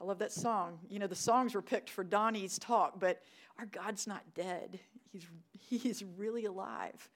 I 0.00 0.04
love 0.04 0.18
that 0.18 0.32
song. 0.32 0.78
You 0.90 0.98
know, 0.98 1.06
the 1.06 1.14
songs 1.14 1.54
were 1.54 1.62
picked 1.62 1.88
for 1.88 2.04
Donnie's 2.04 2.58
talk, 2.58 3.00
but 3.00 3.22
our 3.58 3.66
God's 3.66 4.06
not 4.06 4.22
dead. 4.34 4.78
He's, 5.10 5.26
he's 5.58 6.04
really 6.16 6.44
alive. 6.44 7.08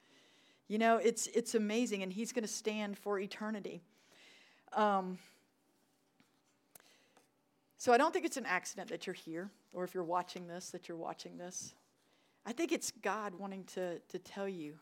You 0.69 0.79
know, 0.79 0.97
it's, 0.97 1.27
it's 1.29 1.55
amazing, 1.55 2.03
and 2.03 2.13
He's 2.13 2.33
going 2.33 2.45
to 2.45 2.49
stand 2.49 2.97
for 2.97 3.19
eternity. 3.19 3.83
Um, 4.73 5.19
so 7.77 7.93
I 7.93 7.99
don't 7.99 8.13
think 8.13 8.25
it's 8.25 8.37
an 8.37 8.47
accident 8.47 8.89
that 8.91 9.07
you're 9.07 9.15
here, 9.15 9.51
or 9.75 9.85
if 9.85 9.95
you're 9.95 10.05
watching 10.05 10.47
this, 10.47 10.71
that 10.71 10.89
you're 10.89 10.97
watching 10.97 11.39
this. 11.39 11.75
I 12.47 12.53
think 12.53 12.73
it's 12.73 12.91
God 12.91 13.35
wanting 13.35 13.65
to, 13.75 13.99
to 13.99 14.19
tell 14.19 14.49
you 14.49 14.75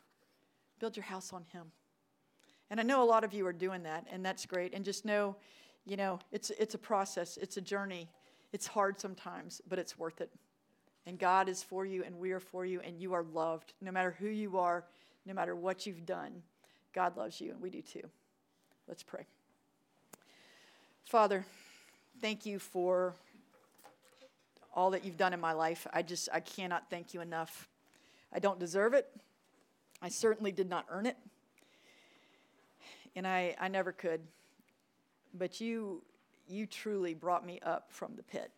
build 0.78 0.96
your 0.96 1.04
house 1.04 1.32
on 1.32 1.44
Him. 1.52 1.72
And 2.70 2.78
I 2.78 2.82
know 2.82 3.02
a 3.02 3.04
lot 3.04 3.24
of 3.24 3.32
you 3.32 3.46
are 3.46 3.52
doing 3.52 3.82
that, 3.84 4.06
and 4.12 4.24
that's 4.24 4.44
great. 4.44 4.74
And 4.74 4.84
just 4.84 5.04
know, 5.04 5.36
you 5.86 5.96
know, 5.96 6.20
it's, 6.32 6.50
it's 6.50 6.74
a 6.74 6.78
process, 6.78 7.38
it's 7.40 7.56
a 7.56 7.60
journey. 7.60 8.08
It's 8.52 8.66
hard 8.66 9.00
sometimes, 9.00 9.60
but 9.68 9.78
it's 9.78 9.98
worth 9.98 10.20
it. 10.20 10.30
And 11.06 11.18
God 11.18 11.48
is 11.48 11.62
for 11.62 11.86
you, 11.86 12.02
and 12.04 12.18
we 12.18 12.32
are 12.32 12.40
for 12.40 12.66
you, 12.66 12.80
and 12.80 13.00
you 13.00 13.14
are 13.14 13.22
loved. 13.22 13.72
No 13.80 13.90
matter 13.90 14.14
who 14.18 14.28
you 14.28 14.58
are, 14.58 14.84
no 15.24 15.34
matter 15.34 15.54
what 15.54 15.86
you've 15.86 16.04
done, 16.04 16.42
God 16.94 17.16
loves 17.16 17.40
you, 17.40 17.52
and 17.52 17.60
we 17.60 17.70
do 17.70 17.80
too. 17.80 18.08
Let's 18.86 19.02
pray. 19.02 19.24
Father, 21.04 21.44
thank 22.20 22.44
you 22.44 22.58
for 22.58 23.14
all 24.74 24.90
that 24.90 25.04
you've 25.04 25.16
done 25.16 25.32
in 25.32 25.40
my 25.40 25.52
life. 25.52 25.86
I 25.92 26.02
just, 26.02 26.28
I 26.32 26.40
cannot 26.40 26.90
thank 26.90 27.14
you 27.14 27.20
enough. 27.20 27.68
I 28.32 28.38
don't 28.38 28.58
deserve 28.58 28.92
it. 28.92 29.08
I 30.02 30.10
certainly 30.10 30.52
did 30.52 30.68
not 30.68 30.84
earn 30.90 31.06
it 31.06 31.16
and 33.18 33.26
I, 33.26 33.56
I 33.60 33.66
never 33.66 33.90
could. 33.92 34.20
But 35.34 35.60
you, 35.60 36.02
you 36.46 36.66
truly 36.66 37.14
brought 37.14 37.44
me 37.44 37.58
up 37.64 37.90
from 37.90 38.14
the 38.14 38.22
pit. 38.22 38.52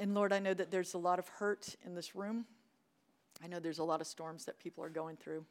And 0.00 0.14
Lord, 0.14 0.32
I 0.32 0.38
know 0.38 0.54
that 0.54 0.70
there's 0.70 0.94
a 0.94 0.98
lot 0.98 1.18
of 1.18 1.28
hurt 1.28 1.76
in 1.84 1.94
this 1.94 2.16
room. 2.16 2.46
I 3.44 3.48
know 3.48 3.60
there's 3.60 3.80
a 3.80 3.84
lot 3.84 4.00
of 4.00 4.06
storms 4.06 4.46
that 4.46 4.58
people 4.58 4.82
are 4.82 4.88
going 4.88 5.16
through. 5.16 5.44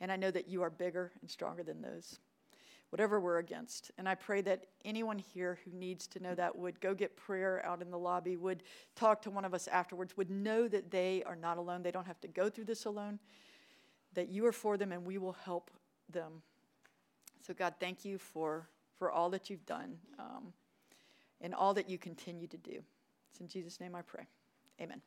And 0.00 0.10
I 0.10 0.16
know 0.16 0.32
that 0.32 0.48
you 0.48 0.62
are 0.62 0.70
bigger 0.70 1.12
and 1.20 1.30
stronger 1.30 1.62
than 1.62 1.80
those, 1.80 2.18
whatever 2.90 3.20
we're 3.20 3.38
against. 3.38 3.92
And 3.96 4.08
I 4.08 4.16
pray 4.16 4.40
that 4.40 4.66
anyone 4.84 5.20
here 5.20 5.60
who 5.64 5.70
needs 5.70 6.08
to 6.08 6.20
know 6.20 6.34
that 6.34 6.58
would 6.58 6.80
go 6.80 6.94
get 6.94 7.16
prayer 7.16 7.64
out 7.64 7.80
in 7.80 7.92
the 7.92 7.98
lobby, 7.98 8.36
would 8.36 8.64
talk 8.96 9.22
to 9.22 9.30
one 9.30 9.44
of 9.44 9.54
us 9.54 9.68
afterwards, 9.68 10.16
would 10.16 10.30
know 10.30 10.66
that 10.66 10.90
they 10.90 11.22
are 11.26 11.36
not 11.36 11.58
alone. 11.58 11.84
They 11.84 11.92
don't 11.92 12.08
have 12.08 12.20
to 12.22 12.28
go 12.28 12.50
through 12.50 12.64
this 12.64 12.86
alone, 12.86 13.20
that 14.14 14.30
you 14.30 14.44
are 14.46 14.52
for 14.52 14.76
them 14.76 14.90
and 14.90 15.04
we 15.04 15.16
will 15.16 15.36
help 15.44 15.70
them. 16.10 16.42
So, 17.46 17.54
God, 17.54 17.74
thank 17.78 18.04
you 18.04 18.18
for, 18.18 18.68
for 18.98 19.10
all 19.10 19.30
that 19.30 19.50
you've 19.50 19.66
done 19.66 19.96
um, 20.18 20.52
and 21.40 21.54
all 21.54 21.74
that 21.74 21.88
you 21.88 21.98
continue 21.98 22.46
to 22.46 22.56
do. 22.56 22.82
It's 23.30 23.40
in 23.40 23.48
Jesus' 23.48 23.80
name 23.80 23.94
I 23.94 24.02
pray. 24.02 24.26
Amen. 24.80 25.00